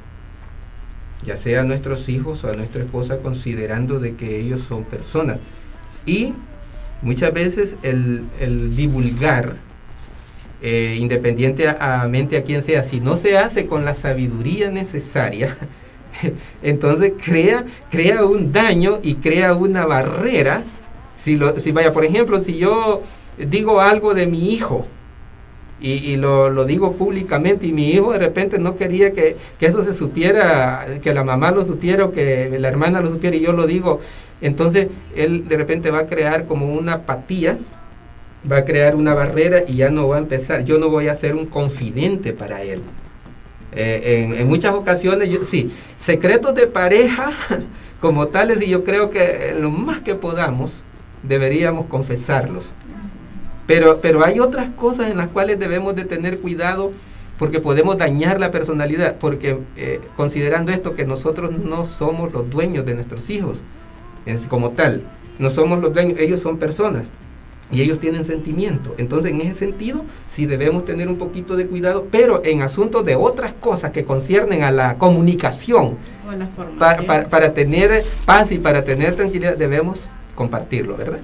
ya 1.26 1.36
sea 1.36 1.62
a 1.62 1.64
nuestros 1.64 2.08
hijos 2.10 2.44
o 2.44 2.52
a 2.52 2.56
nuestra 2.56 2.84
esposa, 2.84 3.20
considerando 3.20 4.00
de 4.00 4.16
que 4.16 4.40
ellos 4.40 4.62
son 4.62 4.84
personas. 4.84 5.40
Y 6.06 6.34
muchas 7.02 7.34
veces 7.34 7.76
el, 7.82 8.24
el 8.40 8.76
divulgar 8.76 9.56
eh, 10.66 10.96
independientemente 10.98 12.38
a 12.38 12.44
quien 12.44 12.64
sea, 12.64 12.86
si 12.86 13.02
no 13.02 13.18
se 13.18 13.38
hace 13.38 13.66
con 13.66 13.84
la 13.84 13.96
sabiduría 13.96 14.72
necesaria, 14.72 15.58
entonces 16.64 17.12
crea, 17.22 17.66
crea 17.92 18.24
un 18.24 18.54
daño 18.54 19.00
y 19.04 19.16
crea 19.16 19.56
una 19.56 19.86
barrera. 19.86 20.64
Si, 21.18 21.36
lo, 21.36 21.60
si 21.60 21.74
vaya, 21.74 21.92
por 21.92 22.06
ejemplo, 22.06 22.40
si 22.40 22.58
yo 22.58 23.04
digo 23.38 23.82
algo 23.82 24.14
de 24.14 24.26
mi 24.26 24.54
hijo, 24.54 24.88
y, 25.82 26.16
lo, 26.16 26.64
digo 26.64 26.94
públicamente 26.94 27.68
y 27.68 27.74
mi 27.74 27.90
hijo 27.90 28.14
de 28.14 28.20
repente 28.20 28.58
no 28.58 28.78
quería 28.78 29.12
que, 29.12 29.36
que, 29.60 29.66
eso 29.66 29.84
se 29.84 29.94
supiera, 29.94 30.88
que 31.04 31.14
la 31.14 31.26
mamá 31.26 31.52
lo 31.52 31.66
supiera 31.66 32.06
o 32.06 32.14
que 32.14 32.56
la 32.58 32.70
hermana 32.70 33.02
lo 33.02 33.10
supiera 33.10 33.36
y 33.36 33.42
yo 33.42 33.52
lo 33.52 33.68
digo, 33.68 34.00
entonces 34.40 34.88
él 35.14 35.46
de 35.50 35.58
repente 35.58 35.92
va 35.92 36.00
a 36.00 36.08
crear 36.08 36.46
como 36.46 36.68
una 36.68 36.94
apatía, 36.94 37.58
va 38.50 38.58
a 38.58 38.66
crear 38.66 38.96
una 38.96 39.14
barrera 39.14 39.64
y 39.68 39.78
ya 39.78 39.90
no 39.90 40.08
va 40.08 40.18
a 40.18 40.20
empezar, 40.20 40.64
yo 40.64 40.78
no 40.78 40.90
voy 40.90 41.08
a 41.08 41.18
ser 41.18 41.36
un 41.36 41.46
confidente 41.46 42.34
para 42.34 42.62
él. 42.62 42.82
Eh, 43.72 44.36
en, 44.38 44.48
muchas 44.48 44.74
ocasiones, 44.76 45.30
yo, 45.30 45.44
sí, 45.44 45.72
secretos 45.98 46.54
de 46.54 46.68
pareja 46.68 47.32
como 48.02 48.28
tales 48.28 48.62
y 48.62 48.70
yo 48.70 48.84
creo 48.84 49.10
que 49.10 49.56
lo 49.60 49.72
más 49.72 50.02
que 50.02 50.16
podamos 50.16 50.84
deberíamos 51.24 51.88
confesarlos. 51.88 52.74
Pero, 53.66 54.02
pero 54.02 54.26
hay 54.26 54.40
otras 54.40 54.70
cosas 54.72 55.10
en 55.10 55.18
las 55.18 55.30
cuales 55.30 55.58
debemos 55.58 55.96
de 55.96 56.04
tener 56.04 56.40
cuidado 56.40 56.92
porque 57.40 57.60
podemos 57.60 57.98
dañar 57.98 58.40
la 58.40 58.52
personalidad, 58.52 59.16
porque 59.18 59.58
eh, 59.78 60.02
considerando 60.16 60.72
esto 60.72 60.96
que 60.96 61.06
nosotros 61.06 61.52
no 61.52 61.86
somos 61.86 62.32
los 62.32 62.50
dueños 62.50 62.86
de 62.86 62.94
nuestros 62.94 63.30
hijos, 63.30 63.62
es 64.26 64.46
como 64.46 64.72
tal, 64.72 65.02
no 65.40 65.50
somos 65.50 65.82
los 65.82 65.94
dueños, 65.94 66.20
ellos 66.20 66.42
son 66.42 66.58
personas 66.58 67.06
y 67.72 67.82
ellos 67.82 68.00
tienen 68.00 68.24
sentimiento. 68.24 68.94
Entonces, 68.98 69.32
en 69.32 69.42
ese 69.42 69.54
sentido, 69.54 70.06
sí 70.30 70.46
debemos 70.46 70.86
tener 70.86 71.08
un 71.08 71.18
poquito 71.18 71.56
de 71.56 71.68
cuidado, 71.68 72.08
pero 72.12 72.44
en 72.44 72.62
asuntos 72.62 73.06
de 73.06 73.16
otras 73.16 73.54
cosas 73.54 73.92
que 73.92 74.04
conciernen 74.04 74.64
a 74.64 74.72
la 74.72 74.96
comunicación, 74.96 75.98
para, 76.78 77.28
para 77.28 77.54
tener 77.54 78.04
paz 78.26 78.52
y 78.52 78.60
para 78.60 78.84
tener 78.84 79.16
tranquilidad, 79.16 79.58
debemos 79.58 80.10
compartirlo, 80.36 80.98
¿verdad? 80.98 81.20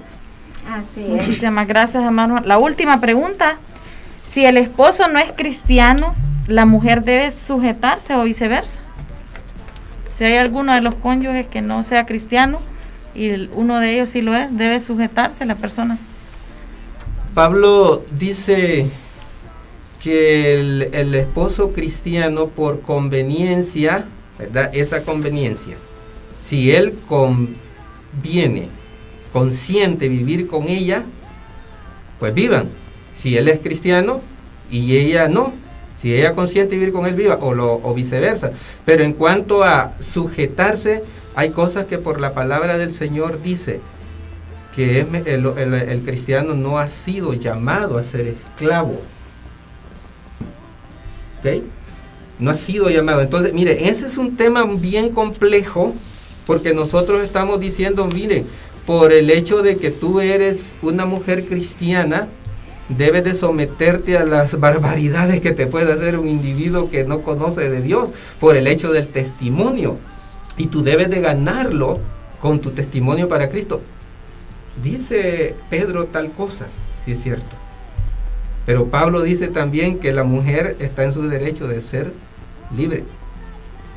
Muchísimas 0.96 1.66
gracias, 1.66 2.04
hermano. 2.04 2.40
La 2.40 2.58
última 2.58 3.00
pregunta. 3.00 3.56
Si 4.28 4.44
el 4.44 4.56
esposo 4.56 5.08
no 5.08 5.18
es 5.18 5.32
cristiano, 5.32 6.14
¿la 6.46 6.64
mujer 6.64 7.02
debe 7.02 7.32
sujetarse 7.32 8.14
o 8.14 8.22
viceversa? 8.22 8.80
Si 10.10 10.22
hay 10.24 10.36
alguno 10.36 10.72
de 10.72 10.80
los 10.80 10.94
cónyuges 10.94 11.48
que 11.48 11.62
no 11.62 11.82
sea 11.82 12.06
cristiano 12.06 12.60
y 13.14 13.48
uno 13.54 13.80
de 13.80 13.94
ellos 13.94 14.10
sí 14.10 14.22
lo 14.22 14.36
es, 14.36 14.56
¿debe 14.56 14.78
sujetarse 14.78 15.44
la 15.44 15.56
persona? 15.56 15.98
Pablo 17.34 18.02
dice 18.18 18.86
que 20.02 20.54
el, 20.54 21.14
esposo 21.14 21.72
cristiano 21.72 22.48
por 22.48 22.80
conveniencia, 22.80 24.06
¿verdad? 24.38 24.70
Esa 24.72 25.04
conveniencia, 25.04 25.76
si 26.42 26.72
él 26.72 26.94
conviene 27.08 28.68
consciente 29.32 30.08
vivir 30.08 30.48
con 30.48 30.68
ella, 30.68 31.04
pues 32.18 32.34
vivan. 32.34 32.68
Si 33.16 33.36
él 33.36 33.48
es 33.48 33.60
cristiano 33.60 34.22
y 34.70 34.96
ella 34.96 35.28
no, 35.28 35.52
si 36.00 36.14
ella 36.14 36.34
consciente 36.34 36.76
vivir 36.76 36.92
con 36.92 37.06
él 37.06 37.14
viva 37.14 37.38
o, 37.40 37.54
lo, 37.54 37.74
o 37.74 37.94
viceversa. 37.94 38.52
Pero 38.84 39.04
en 39.04 39.12
cuanto 39.12 39.62
a 39.62 39.94
sujetarse, 40.00 41.04
hay 41.36 41.50
cosas 41.50 41.84
que 41.86 41.98
por 41.98 42.20
la 42.20 42.34
palabra 42.34 42.76
del 42.76 42.90
Señor 42.90 43.42
dice 43.42 43.80
que 44.74 45.00
el, 45.00 45.46
el 45.46 46.02
cristiano 46.02 46.54
no 46.54 46.78
ha 46.78 46.88
sido 46.88 47.34
llamado 47.34 47.98
a 47.98 48.02
ser 48.02 48.28
esclavo. 48.28 49.00
¿Ok? 51.40 51.62
No 52.38 52.50
ha 52.50 52.54
sido 52.54 52.88
llamado. 52.88 53.20
Entonces, 53.22 53.52
mire, 53.52 53.88
ese 53.88 54.06
es 54.06 54.16
un 54.16 54.36
tema 54.36 54.64
bien 54.64 55.10
complejo 55.10 55.94
porque 56.46 56.74
nosotros 56.74 57.22
estamos 57.22 57.60
diciendo, 57.60 58.04
miren, 58.04 58.46
por 58.86 59.12
el 59.12 59.30
hecho 59.30 59.62
de 59.62 59.76
que 59.76 59.90
tú 59.90 60.20
eres 60.20 60.74
una 60.82 61.04
mujer 61.04 61.44
cristiana, 61.46 62.28
debes 62.88 63.24
de 63.24 63.34
someterte 63.34 64.16
a 64.16 64.24
las 64.24 64.58
barbaridades 64.58 65.40
que 65.40 65.52
te 65.52 65.66
puede 65.66 65.92
hacer 65.92 66.18
un 66.18 66.28
individuo 66.28 66.90
que 66.90 67.04
no 67.04 67.22
conoce 67.22 67.70
de 67.70 67.82
Dios 67.82 68.10
por 68.40 68.56
el 68.56 68.66
hecho 68.66 68.92
del 68.92 69.06
testimonio. 69.08 69.96
Y 70.56 70.66
tú 70.66 70.82
debes 70.82 71.08
de 71.10 71.20
ganarlo 71.20 71.98
con 72.40 72.60
tu 72.60 72.70
testimonio 72.70 73.28
para 73.28 73.48
Cristo. 73.48 73.80
Dice 74.82 75.54
Pedro 75.68 76.06
tal 76.06 76.32
cosa, 76.32 76.66
si 77.04 77.12
es 77.12 77.22
cierto. 77.22 77.56
Pero 78.66 78.86
Pablo 78.86 79.22
dice 79.22 79.48
también 79.48 79.98
que 79.98 80.12
la 80.12 80.24
mujer 80.24 80.76
está 80.80 81.04
en 81.04 81.12
su 81.12 81.28
derecho 81.28 81.66
de 81.66 81.80
ser 81.80 82.12
libre. 82.76 83.04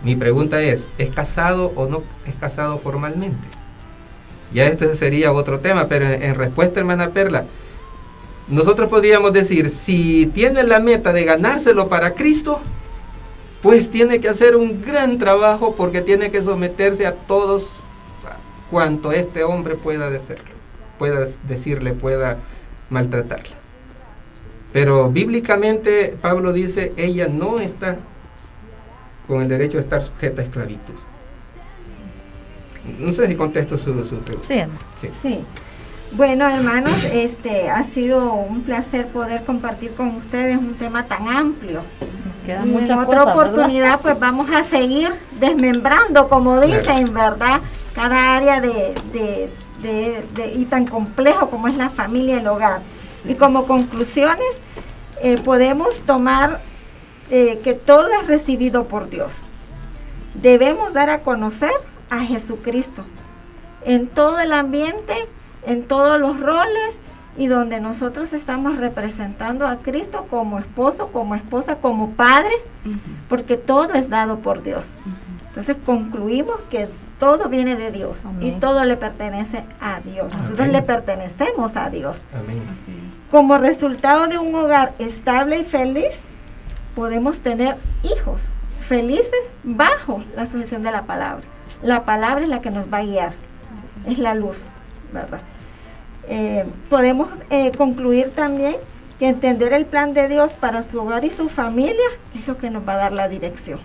Mi 0.03 0.15
pregunta 0.15 0.61
es, 0.61 0.89
¿es 0.97 1.09
casado 1.11 1.71
o 1.75 1.87
no 1.87 2.03
es 2.27 2.35
casado 2.35 2.77
formalmente? 2.79 3.47
Ya 4.53 4.65
este 4.65 4.93
sería 4.95 5.31
otro 5.31 5.59
tema, 5.59 5.87
pero 5.87 6.05
en, 6.05 6.35
respuesta, 6.35 6.79
hermana 6.79 7.11
Perla, 7.11 7.45
nosotros 8.47 8.89
podríamos 8.89 9.31
decir, 9.31 9.69
si 9.69 10.27
tiene 10.27 10.63
la 10.63 10.79
meta 10.79 11.13
de 11.13 11.23
ganárselo 11.23 11.87
para 11.87 12.13
Cristo, 12.13 12.61
pues 13.61 13.89
tiene 13.89 14.19
que 14.19 14.27
hacer 14.27 14.57
un 14.57 14.81
gran 14.81 15.17
trabajo 15.17 15.73
porque 15.75 16.01
tiene 16.01 16.29
que 16.29 16.43
someterse 16.43 17.07
a 17.07 17.13
todos 17.13 17.79
cuanto 18.69 19.11
este 19.11 19.43
hombre 19.43 19.75
pueda 19.75 20.09
decirle, 20.09 20.43
pueda 20.97 21.25
decirle, 21.47 21.93
pueda 21.93 22.37
maltratarla. 22.89 23.55
Pero 24.71 25.11
bíblicamente 25.11 26.15
Pablo 26.21 26.51
dice, 26.51 26.93
ella 26.97 27.27
no 27.27 27.59
está 27.59 27.97
con 29.27 29.41
el 29.41 29.47
derecho 29.47 29.77
de 29.77 29.83
estar 29.83 30.01
sujeta 30.01 30.41
a 30.41 30.45
esclavitud. 30.45 30.95
No 32.99 33.11
sé 33.13 33.27
si 33.27 33.35
contesto 33.35 33.77
su, 33.77 33.93
pregunta. 33.93 34.67
Sí. 34.95 35.09
sí. 35.21 35.45
Bueno, 36.15 36.47
hermanos, 36.47 37.03
este 37.11 37.69
ha 37.69 37.85
sido 37.85 38.33
un 38.33 38.61
placer 38.61 39.07
poder 39.07 39.43
compartir 39.45 39.91
con 39.93 40.15
ustedes 40.15 40.57
un 40.57 40.75
tema 40.75 41.05
tan 41.05 41.27
amplio. 41.27 41.81
en 42.45 42.99
otra 42.99 43.23
oportunidad, 43.23 43.99
pues 43.99 44.19
vamos 44.19 44.47
a 44.51 44.63
seguir 44.63 45.11
desmembrando, 45.39 46.29
como 46.29 46.61
dicen, 46.61 47.11
¿verdad? 47.13 47.61
Cada 47.95 48.37
área 48.37 48.61
de, 48.61 48.93
de, 49.11 49.49
y 49.83 50.65
tan 50.65 50.85
complejo 50.85 51.49
como 51.49 51.67
es 51.67 51.75
la 51.75 51.89
familia 51.89 52.35
y 52.35 52.39
el 52.39 52.47
hogar. 52.47 52.81
Y 53.25 53.35
como 53.35 53.65
conclusiones, 53.65 54.47
eh, 55.21 55.39
podemos 55.43 55.99
tomar 55.99 56.59
eh, 57.29 57.59
que 57.63 57.73
todo 57.73 58.07
es 58.09 58.27
recibido 58.27 58.85
por 58.85 59.09
Dios. 59.09 59.33
Debemos 60.33 60.93
dar 60.93 61.09
a 61.09 61.19
conocer 61.19 61.71
a 62.09 62.19
Jesucristo 62.19 63.03
en 63.85 64.07
todo 64.07 64.39
el 64.39 64.53
ambiente, 64.53 65.27
en 65.65 65.83
todos 65.83 66.19
los 66.19 66.39
roles 66.39 66.99
y 67.37 67.47
donde 67.47 67.79
nosotros 67.79 68.33
estamos 68.33 68.77
representando 68.77 69.67
a 69.67 69.77
Cristo 69.77 70.27
como 70.29 70.59
esposo, 70.59 71.07
como 71.07 71.35
esposa, 71.35 71.75
como 71.77 72.11
padres, 72.11 72.65
porque 73.29 73.57
todo 73.57 73.93
es 73.93 74.09
dado 74.09 74.39
por 74.39 74.61
Dios. 74.61 74.87
Entonces 75.47 75.77
concluimos 75.85 76.59
que 76.69 76.89
todo 77.23 77.47
viene 77.47 77.77
de 77.77 77.89
Dios 77.89 78.17
y 78.41 78.51
todo 78.51 78.83
le 78.83 78.97
pertenece 78.97 79.63
a 79.79 80.01
Dios. 80.01 80.35
Nosotros 80.37 80.67
le 80.67 80.81
pertenecemos 80.81 81.77
a 81.77 81.89
Dios. 81.89 82.17
Como 83.31 83.57
resultado 83.57 84.27
de 84.27 84.37
un 84.37 84.53
hogar 84.53 84.91
estable 84.99 85.59
y 85.59 85.63
feliz, 85.63 86.11
podemos 86.93 87.39
tener 87.39 87.77
hijos 88.03 88.41
felices 88.89 89.39
bajo 89.63 90.21
la 90.35 90.47
sujeción 90.47 90.83
de 90.83 90.91
la 90.91 91.03
palabra. 91.03 91.45
La 91.81 92.03
palabra 92.03 92.43
es 92.43 92.49
la 92.49 92.59
que 92.59 92.71
nos 92.71 92.91
va 92.91 92.97
a 92.97 93.03
guiar, 93.03 93.31
es 94.05 94.19
la 94.19 94.33
luz, 94.33 94.65
¿verdad? 95.13 95.39
Eh, 96.27 96.65
podemos 96.89 97.29
eh, 97.49 97.71
concluir 97.77 98.31
también 98.31 98.75
que 99.17 99.29
entender 99.29 99.71
el 99.71 99.85
plan 99.85 100.13
de 100.13 100.27
Dios 100.27 100.51
para 100.51 100.83
su 100.83 100.99
hogar 100.99 101.23
y 101.23 101.31
su 101.31 101.47
familia 101.47 102.09
es 102.37 102.49
lo 102.49 102.57
que 102.57 102.69
nos 102.69 102.85
va 102.85 102.95
a 102.95 102.97
dar 102.97 103.11
la 103.13 103.29
dirección, 103.29 103.79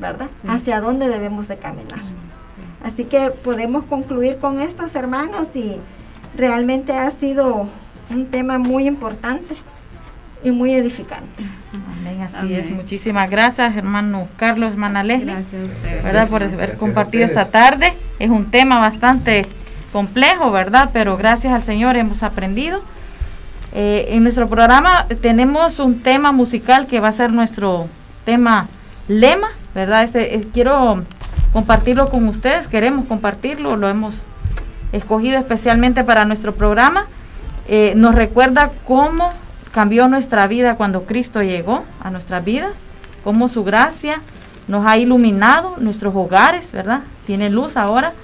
¿verdad? 0.00 0.28
Hacia 0.46 0.80
dónde 0.80 1.08
debemos 1.08 1.48
de 1.48 1.56
caminar. 1.56 2.00
Así 2.82 3.04
que 3.04 3.30
podemos 3.30 3.84
concluir 3.84 4.38
con 4.38 4.60
estos 4.60 4.94
hermanos 4.94 5.48
y 5.54 5.76
realmente 6.36 6.92
ha 6.92 7.10
sido 7.12 7.68
un 8.10 8.26
tema 8.26 8.58
muy 8.58 8.86
importante 8.86 9.54
y 10.44 10.50
muy 10.50 10.74
edificante. 10.74 11.42
Amén, 12.00 12.22
así 12.22 12.54
es. 12.54 12.70
Muchísimas 12.70 13.30
gracias, 13.30 13.76
hermano 13.76 14.28
Carlos, 14.36 14.72
hermana 14.72 15.02
Leslie. 15.02 15.34
Gracias 15.34 15.62
a 15.62 15.66
ustedes. 15.66 16.04
¿verdad? 16.04 16.28
Por 16.28 16.42
haber 16.42 16.76
compartido 16.76 17.24
esta 17.24 17.50
tarde. 17.50 17.94
Es 18.18 18.30
un 18.30 18.50
tema 18.50 18.78
bastante 18.78 19.42
complejo, 19.92 20.50
¿verdad? 20.50 20.90
Pero 20.92 21.16
gracias 21.16 21.52
al 21.52 21.62
Señor 21.62 21.96
hemos 21.96 22.22
aprendido. 22.22 22.82
Eh, 23.74 24.06
en 24.10 24.22
nuestro 24.22 24.46
programa 24.46 25.06
tenemos 25.20 25.78
un 25.78 26.00
tema 26.00 26.32
musical 26.32 26.86
que 26.86 27.00
va 27.00 27.08
a 27.08 27.12
ser 27.12 27.32
nuestro 27.32 27.86
tema 28.24 28.66
lema, 29.08 29.48
¿verdad? 29.78 30.02
Este, 30.02 30.34
eh, 30.34 30.48
quiero 30.52 31.04
compartirlo 31.52 32.10
con 32.10 32.26
ustedes, 32.26 32.66
queremos 32.66 33.06
compartirlo, 33.06 33.76
lo 33.76 33.88
hemos 33.88 34.26
escogido 34.92 35.38
especialmente 35.38 36.02
para 36.02 36.24
nuestro 36.24 36.54
programa. 36.54 37.06
Eh, 37.68 37.92
nos 37.96 38.14
recuerda 38.14 38.72
cómo 38.86 39.30
cambió 39.70 40.08
nuestra 40.08 40.48
vida 40.48 40.74
cuando 40.74 41.04
Cristo 41.04 41.42
llegó 41.42 41.84
a 42.02 42.10
nuestras 42.10 42.44
vidas, 42.44 42.88
cómo 43.22 43.46
su 43.46 43.62
gracia 43.62 44.20
nos 44.66 44.84
ha 44.84 44.96
iluminado 44.96 45.76
nuestros 45.78 46.14
hogares, 46.16 46.72
¿verdad? 46.72 47.02
Tiene 47.24 47.48
luz 47.48 47.76
ahora, 47.76 48.14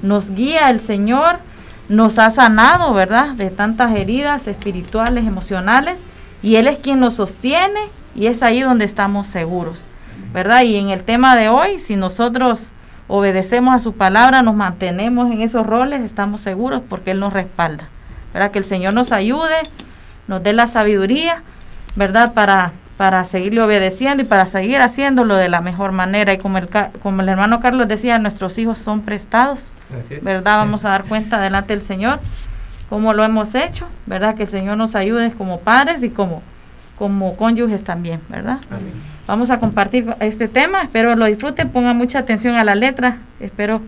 nos 0.00 0.30
guía 0.30 0.70
el 0.70 0.80
Señor, 0.80 1.40
nos 1.90 2.18
ha 2.18 2.30
sanado, 2.30 2.94
¿verdad? 2.94 3.32
De 3.32 3.50
tantas 3.50 3.94
heridas 3.94 4.46
espirituales, 4.46 5.26
emocionales, 5.26 6.02
y 6.42 6.56
Él 6.56 6.68
es 6.68 6.78
quien 6.78 7.00
nos 7.00 7.14
sostiene 7.14 7.80
y 8.14 8.26
es 8.26 8.42
ahí 8.42 8.62
donde 8.62 8.84
estamos 8.84 9.26
seguros, 9.26 9.86
¿verdad? 10.32 10.62
Y 10.62 10.76
en 10.76 10.90
el 10.90 11.02
tema 11.02 11.36
de 11.36 11.48
hoy, 11.48 11.78
si 11.78 11.96
nosotros 11.96 12.72
obedecemos 13.08 13.74
a 13.74 13.78
su 13.78 13.92
palabra, 13.92 14.42
nos 14.42 14.54
mantenemos 14.54 15.30
en 15.30 15.42
esos 15.42 15.66
roles, 15.66 16.02
estamos 16.02 16.40
seguros 16.40 16.82
porque 16.88 17.10
Él 17.10 17.20
nos 17.20 17.32
respalda, 17.32 17.88
¿verdad? 18.32 18.50
Que 18.50 18.58
el 18.58 18.64
Señor 18.64 18.94
nos 18.94 19.12
ayude, 19.12 19.56
nos 20.28 20.42
dé 20.42 20.52
la 20.52 20.66
sabiduría, 20.66 21.42
¿verdad? 21.94 22.32
Para, 22.32 22.72
para 22.96 23.24
seguirle 23.24 23.62
obedeciendo 23.62 24.22
y 24.22 24.26
para 24.26 24.46
seguir 24.46 24.80
haciéndolo 24.80 25.34
de 25.34 25.48
la 25.48 25.60
mejor 25.60 25.92
manera. 25.92 26.32
Y 26.32 26.38
como 26.38 26.58
el, 26.58 26.68
como 27.02 27.22
el 27.22 27.28
hermano 27.28 27.60
Carlos 27.60 27.88
decía, 27.88 28.18
nuestros 28.18 28.56
hijos 28.58 28.78
son 28.78 29.02
prestados, 29.02 29.74
¿verdad? 30.22 30.58
Vamos 30.58 30.84
a 30.84 30.90
dar 30.90 31.04
cuenta 31.04 31.40
delante 31.40 31.74
del 31.74 31.82
Señor 31.82 32.20
cómo 32.88 33.14
lo 33.14 33.24
hemos 33.24 33.54
hecho, 33.54 33.88
¿verdad? 34.04 34.34
Que 34.34 34.42
el 34.42 34.50
Señor 34.50 34.76
nos 34.76 34.94
ayude 34.94 35.32
como 35.32 35.60
padres 35.60 36.02
y 36.02 36.10
como, 36.10 36.42
como 37.02 37.34
cónyuges 37.34 37.82
también, 37.82 38.20
¿verdad? 38.28 38.60
Vamos 39.26 39.50
a 39.50 39.58
compartir 39.58 40.14
este 40.20 40.46
tema, 40.46 40.82
espero 40.82 41.16
lo 41.16 41.26
disfruten, 41.26 41.68
pongan 41.68 41.96
mucha 41.96 42.20
atención 42.20 42.54
a 42.54 42.62
la 42.62 42.76
letra, 42.76 43.18
espero 43.40 43.80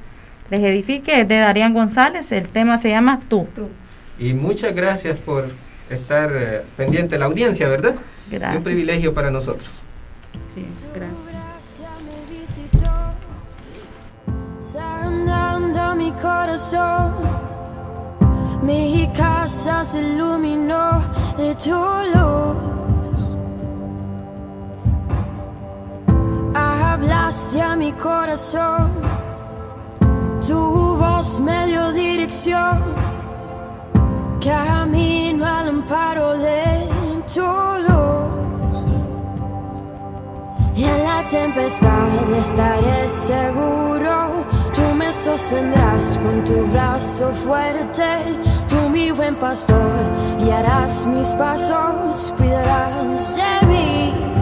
les 0.50 0.60
edifique, 0.64 1.20
es 1.20 1.28
de 1.28 1.38
Darían 1.38 1.74
González, 1.74 2.32
el 2.32 2.48
tema 2.48 2.76
se 2.76 2.88
llama 2.88 3.20
Tú. 3.28 3.46
Y 4.18 4.34
muchas 4.34 4.74
gracias 4.74 5.16
por 5.16 5.44
estar 5.90 6.32
eh, 6.34 6.62
pendiente 6.76 7.14
de 7.14 7.20
la 7.20 7.26
audiencia, 7.26 7.68
¿verdad? 7.68 7.94
Gracias. 8.28 8.56
un 8.56 8.64
privilegio 8.64 9.14
para 9.14 9.30
nosotros. 9.30 9.80
Sí, 10.52 10.66
gracias. 10.92 11.44
mi 15.96 16.10
corazón 16.10 17.14
mi 18.60 19.08
casa 19.14 19.84
se 19.84 20.00
iluminó 20.00 20.98
de 21.36 21.54
tu 21.54 21.70
luz. 21.70 22.83
Hablaste 26.94 27.60
a 27.60 27.74
mi 27.74 27.92
corazón, 27.92 28.92
tu 30.46 30.96
voz 30.96 31.40
me 31.40 31.66
dio 31.66 31.92
dirección. 31.92 32.82
Camino 34.40 35.44
al 35.44 35.68
amparo 35.70 36.38
de 36.38 36.88
tu 37.34 37.50
luz. 37.86 38.78
Y 40.76 40.84
en 40.84 41.04
la 41.04 41.24
tempestad 41.24 42.32
estaré 42.32 43.08
seguro 43.08 44.44
me 44.94 45.12
sostendrás 45.12 46.18
con 46.18 46.44
tu 46.44 46.66
brazo 46.72 47.30
fuerte, 47.44 48.04
tú 48.68 48.88
mi 48.88 49.10
buen 49.10 49.34
pastor, 49.36 50.36
guiarás 50.38 51.06
mis 51.06 51.28
pasos, 51.34 52.32
cuidarás 52.36 53.34
de 53.36 53.66
mí. 53.66 54.33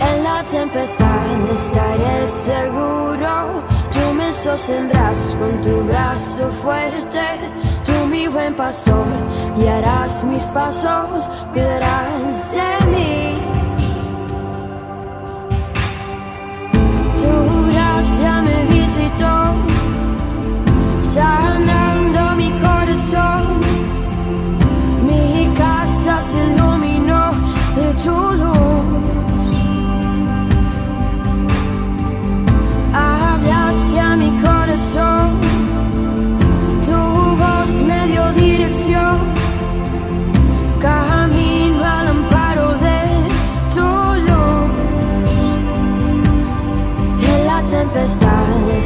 En 0.00 0.22
la 0.22 0.42
tempestad 0.42 1.50
estaré 1.52 2.26
seguro, 2.26 3.62
tú 3.90 4.14
me 4.14 4.32
sostendrás 4.32 5.36
con 5.38 5.60
tu 5.60 5.82
brazo 5.84 6.50
fuerte, 6.62 7.26
tú 7.84 8.06
mi 8.06 8.28
buen 8.28 8.54
pastor, 8.54 9.06
guiarás 9.56 10.24
mis 10.24 10.44
pasos, 10.44 11.28
cuidarás 11.52 12.52
de 12.52 12.86
mí. 12.86 13.38
Ya 18.20 18.40
me 18.42 18.64
visitó, 18.64 19.54
sanando 21.02 22.36
mi 22.36 22.50
corazón. 22.52 23.60
Mi 25.06 25.48
casa 25.54 26.22
se 26.22 26.38
iluminó 26.52 27.32
de 27.76 27.94
tu 28.02 28.37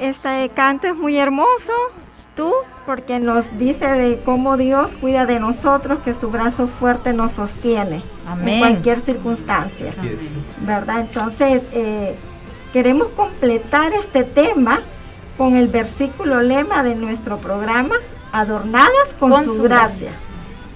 Este 0.00 0.48
canto 0.54 0.88
es 0.88 0.96
muy 0.96 1.16
hermoso, 1.16 1.72
tú, 2.36 2.52
porque 2.86 3.18
nos 3.18 3.56
dice 3.58 3.86
de 3.86 4.20
cómo 4.24 4.56
Dios 4.56 4.94
cuida 4.94 5.26
de 5.26 5.38
nosotros, 5.38 6.00
que 6.04 6.14
su 6.14 6.30
brazo 6.30 6.66
fuerte 6.66 7.12
nos 7.12 7.32
sostiene 7.32 8.02
en 8.44 8.58
cualquier 8.58 9.00
circunstancia. 9.00 9.92
¿Verdad? 10.60 11.00
Entonces, 11.00 11.62
eh, 11.72 12.16
queremos 12.72 13.08
completar 13.08 13.92
este 13.92 14.24
tema 14.24 14.80
con 15.36 15.56
el 15.56 15.68
versículo 15.68 16.40
lema 16.40 16.82
de 16.82 16.94
nuestro 16.94 17.38
programa, 17.38 17.96
adornadas 18.32 19.08
con, 19.18 19.44
su, 19.44 19.62
gracia. 19.62 20.10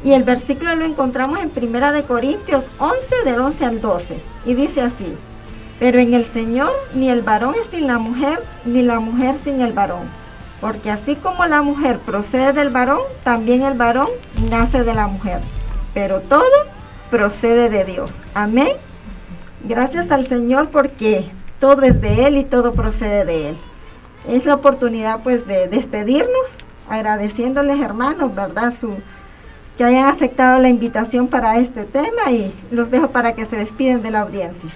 Y 0.05 0.13
el 0.13 0.25
versículo 0.25 0.75
lo 0.77 0.85
encontramos 0.85 1.41
en 1.41 1.51
Primera 1.51 1.93
de 1.93 2.05
Corintios 2.05 2.65
11 2.79 2.97
del 3.25 3.41
11 3.41 3.65
al 3.65 3.81
12 3.81 4.21
y 4.45 4.55
dice 4.55 4.83
así: 4.83 5.17
Pero 5.79 5.99
en 5.99 6.15
el 6.15 6.25
Señor 6.25 6.73
ni 6.95 7.11
el 7.11 7.23
varón 7.23 7.55
es 7.61 7.69
sin 7.69 7.87
la 7.87 7.99
mujer, 7.99 8.43
ni 8.65 8.83
la 8.83 8.99
mujer 8.99 9.37
sin 9.43 9.61
el 9.61 9.73
varón. 9.73 10.09
Porque 10.61 10.91
así 10.91 11.17
como 11.17 11.45
la 11.47 11.61
mujer 11.63 11.99
procede 11.99 12.53
del 12.53 12.71
varón, 12.71 13.01
también 13.25 13.63
el 13.63 13.75
varón 13.75 14.09
nace 14.51 14.85
de 14.85 14.95
la 14.95 15.07
mujer. 15.07 15.41
Pero 15.93 16.21
todo 16.21 16.45
procede 17.11 17.69
de 17.69 17.85
Dios. 17.85 18.13
Amén. 18.35 18.71
Gracias 19.65 20.11
al 20.11 20.27
Señor 20.27 20.71
porque 20.71 21.29
todo 21.61 21.83
es 21.83 22.01
de 22.01 22.27
Él 22.27 22.39
y 22.39 22.45
todo 22.45 22.73
procede 22.73 23.25
de 23.25 23.49
Él. 23.51 23.57
Es 24.29 24.47
la 24.47 24.55
oportunidad 24.55 25.23
pues 25.23 25.47
de 25.47 25.69
despedirnos, 25.69 26.47
agradeciéndoles 26.89 27.81
hermanos, 27.81 28.35
¿verdad? 28.35 28.73
Su, 28.73 28.95
que 29.77 29.85
hayan 29.85 30.09
aceptado 30.09 30.59
la 30.59 30.69
invitación 30.69 31.29
para 31.29 31.59
este 31.59 31.85
tema 31.85 32.31
y 32.31 32.53
los 32.71 32.91
dejo 32.91 33.09
para 33.09 33.35
que 33.35 33.45
se 33.45 33.57
despiden 33.57 34.03
de 34.03 34.11
la 34.11 34.23
audiencia. 34.23 34.71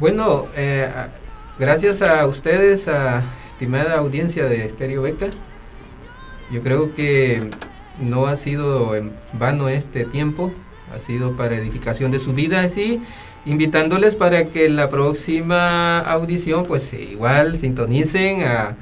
Bueno, 0.00 0.46
eh, 0.56 0.88
gracias 1.58 2.02
a 2.02 2.24
ustedes, 2.28 2.86
a 2.86 3.24
estimada 3.48 3.96
audiencia 3.96 4.44
de 4.44 4.64
Estéreo 4.64 5.02
Beca. 5.02 5.26
Yo 6.52 6.62
creo 6.62 6.94
que 6.94 7.50
no 8.00 8.26
ha 8.26 8.36
sido 8.36 8.94
en 8.94 9.12
vano 9.32 9.68
este 9.68 10.04
tiempo, 10.04 10.52
ha 10.94 11.00
sido 11.00 11.32
para 11.32 11.56
edificación 11.56 12.12
de 12.12 12.20
su 12.20 12.32
vida, 12.32 12.60
así 12.60 13.02
invitándoles 13.44 14.14
para 14.14 14.44
que 14.46 14.68
la 14.68 14.88
próxima 14.88 15.98
audición 15.98 16.64
pues 16.64 16.92
igual 16.92 17.58
sintonicen 17.58 18.42
a, 18.42 18.76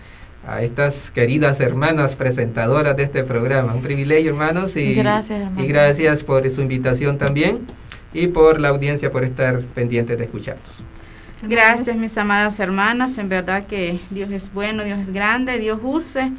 a 0.47 0.61
estas 0.61 1.11
queridas 1.11 1.61
hermanas 1.61 2.15
presentadoras 2.15 2.95
de 2.95 3.05
este 3.05 3.25
programa. 3.25 3.73
Un 3.73 3.81
privilegio 3.81 4.33
hermanos 4.33 4.77
y 4.77 4.95
gracias, 4.97 5.51
y 5.57 5.67
gracias 5.67 6.25
por 6.25 6.49
su 6.51 6.61
invitación 6.61 7.17
también 7.17 7.61
y 8.13 8.27
por 8.27 8.61
la 8.61 8.69
audiencia 8.69 9.11
por 9.11 9.25
estar 9.25 9.61
pendientes 9.75 10.19
de 10.19 10.25
escucharnos. 10.25 10.85
Gracias 11.43 11.97
mis 11.97 12.17
amadas 12.17 12.59
hermanas, 12.61 13.19
en 13.19 13.29
verdad 13.29 13.67
que 13.67 14.01
Dios 14.11 14.31
es 14.31 14.53
bueno, 14.53 14.85
Dios 14.85 15.01
es 15.01 15.13
grande, 15.13 15.59
Dios 15.59 15.79
use 15.83 16.33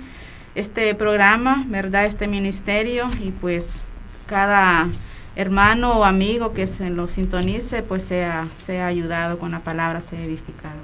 este 0.56 0.96
programa, 0.96 1.64
¿verdad? 1.68 2.06
Este 2.06 2.28
ministerio 2.28 3.08
y 3.22 3.30
pues 3.30 3.84
cada 4.26 4.88
hermano 5.36 6.00
o 6.00 6.04
amigo 6.04 6.54
que 6.54 6.66
se 6.66 6.90
lo 6.90 7.08
sintonice, 7.08 7.84
pues 7.84 8.04
sea, 8.04 8.48
sea 8.58 8.88
ayudado 8.88 9.38
con 9.38 9.52
la 9.52 9.60
palabra, 9.60 10.02
sea 10.02 10.20
edificado. 10.20 10.80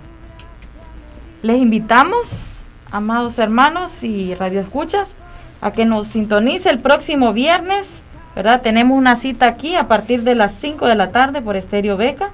Les 1.41 1.57
invitamos, 1.57 2.61
amados 2.91 3.39
hermanos 3.39 4.03
y 4.03 4.35
radioescuchas, 4.35 5.15
a 5.59 5.73
que 5.73 5.85
nos 5.85 6.07
sintonice 6.07 6.69
el 6.69 6.79
próximo 6.79 7.33
viernes, 7.33 8.01
¿verdad? 8.35 8.61
Tenemos 8.61 8.95
una 8.95 9.15
cita 9.15 9.47
aquí 9.47 9.75
a 9.75 9.87
partir 9.87 10.21
de 10.21 10.35
las 10.35 10.53
5 10.53 10.85
de 10.85 10.95
la 10.95 11.11
tarde 11.11 11.41
por 11.41 11.55
Estéreo 11.55 11.97
Beca. 11.97 12.29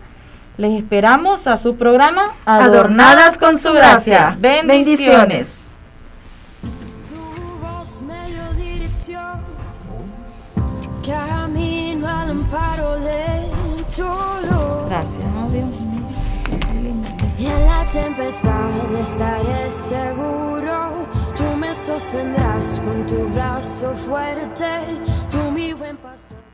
Les 0.60 0.78
esperamos 0.78 1.48
a 1.48 1.58
su 1.58 1.78
programa 1.78 2.34
Adornadas 2.46 3.38
con 3.38 3.58
su 3.58 3.72
gracia. 3.72 4.36
Bendiciones. 4.38 5.56
Gracias, 14.90 15.26
oh 15.38 15.50
Dios 15.50 15.70
Y 17.38 17.46
en 17.46 17.66
la 17.66 17.86
tempestad 17.86 18.96
estaré 19.00 19.72
seguro, 19.72 21.08
tú 21.38 21.56
me 21.56 21.74
sostendrás 21.74 22.82
con 22.84 23.08
tu 23.08 23.30
brazo 23.30 23.94
fuerte, 24.06 24.68
tú 25.30 25.52
mi 25.52 25.72
buen 25.72 25.96
pastor. 25.96 26.49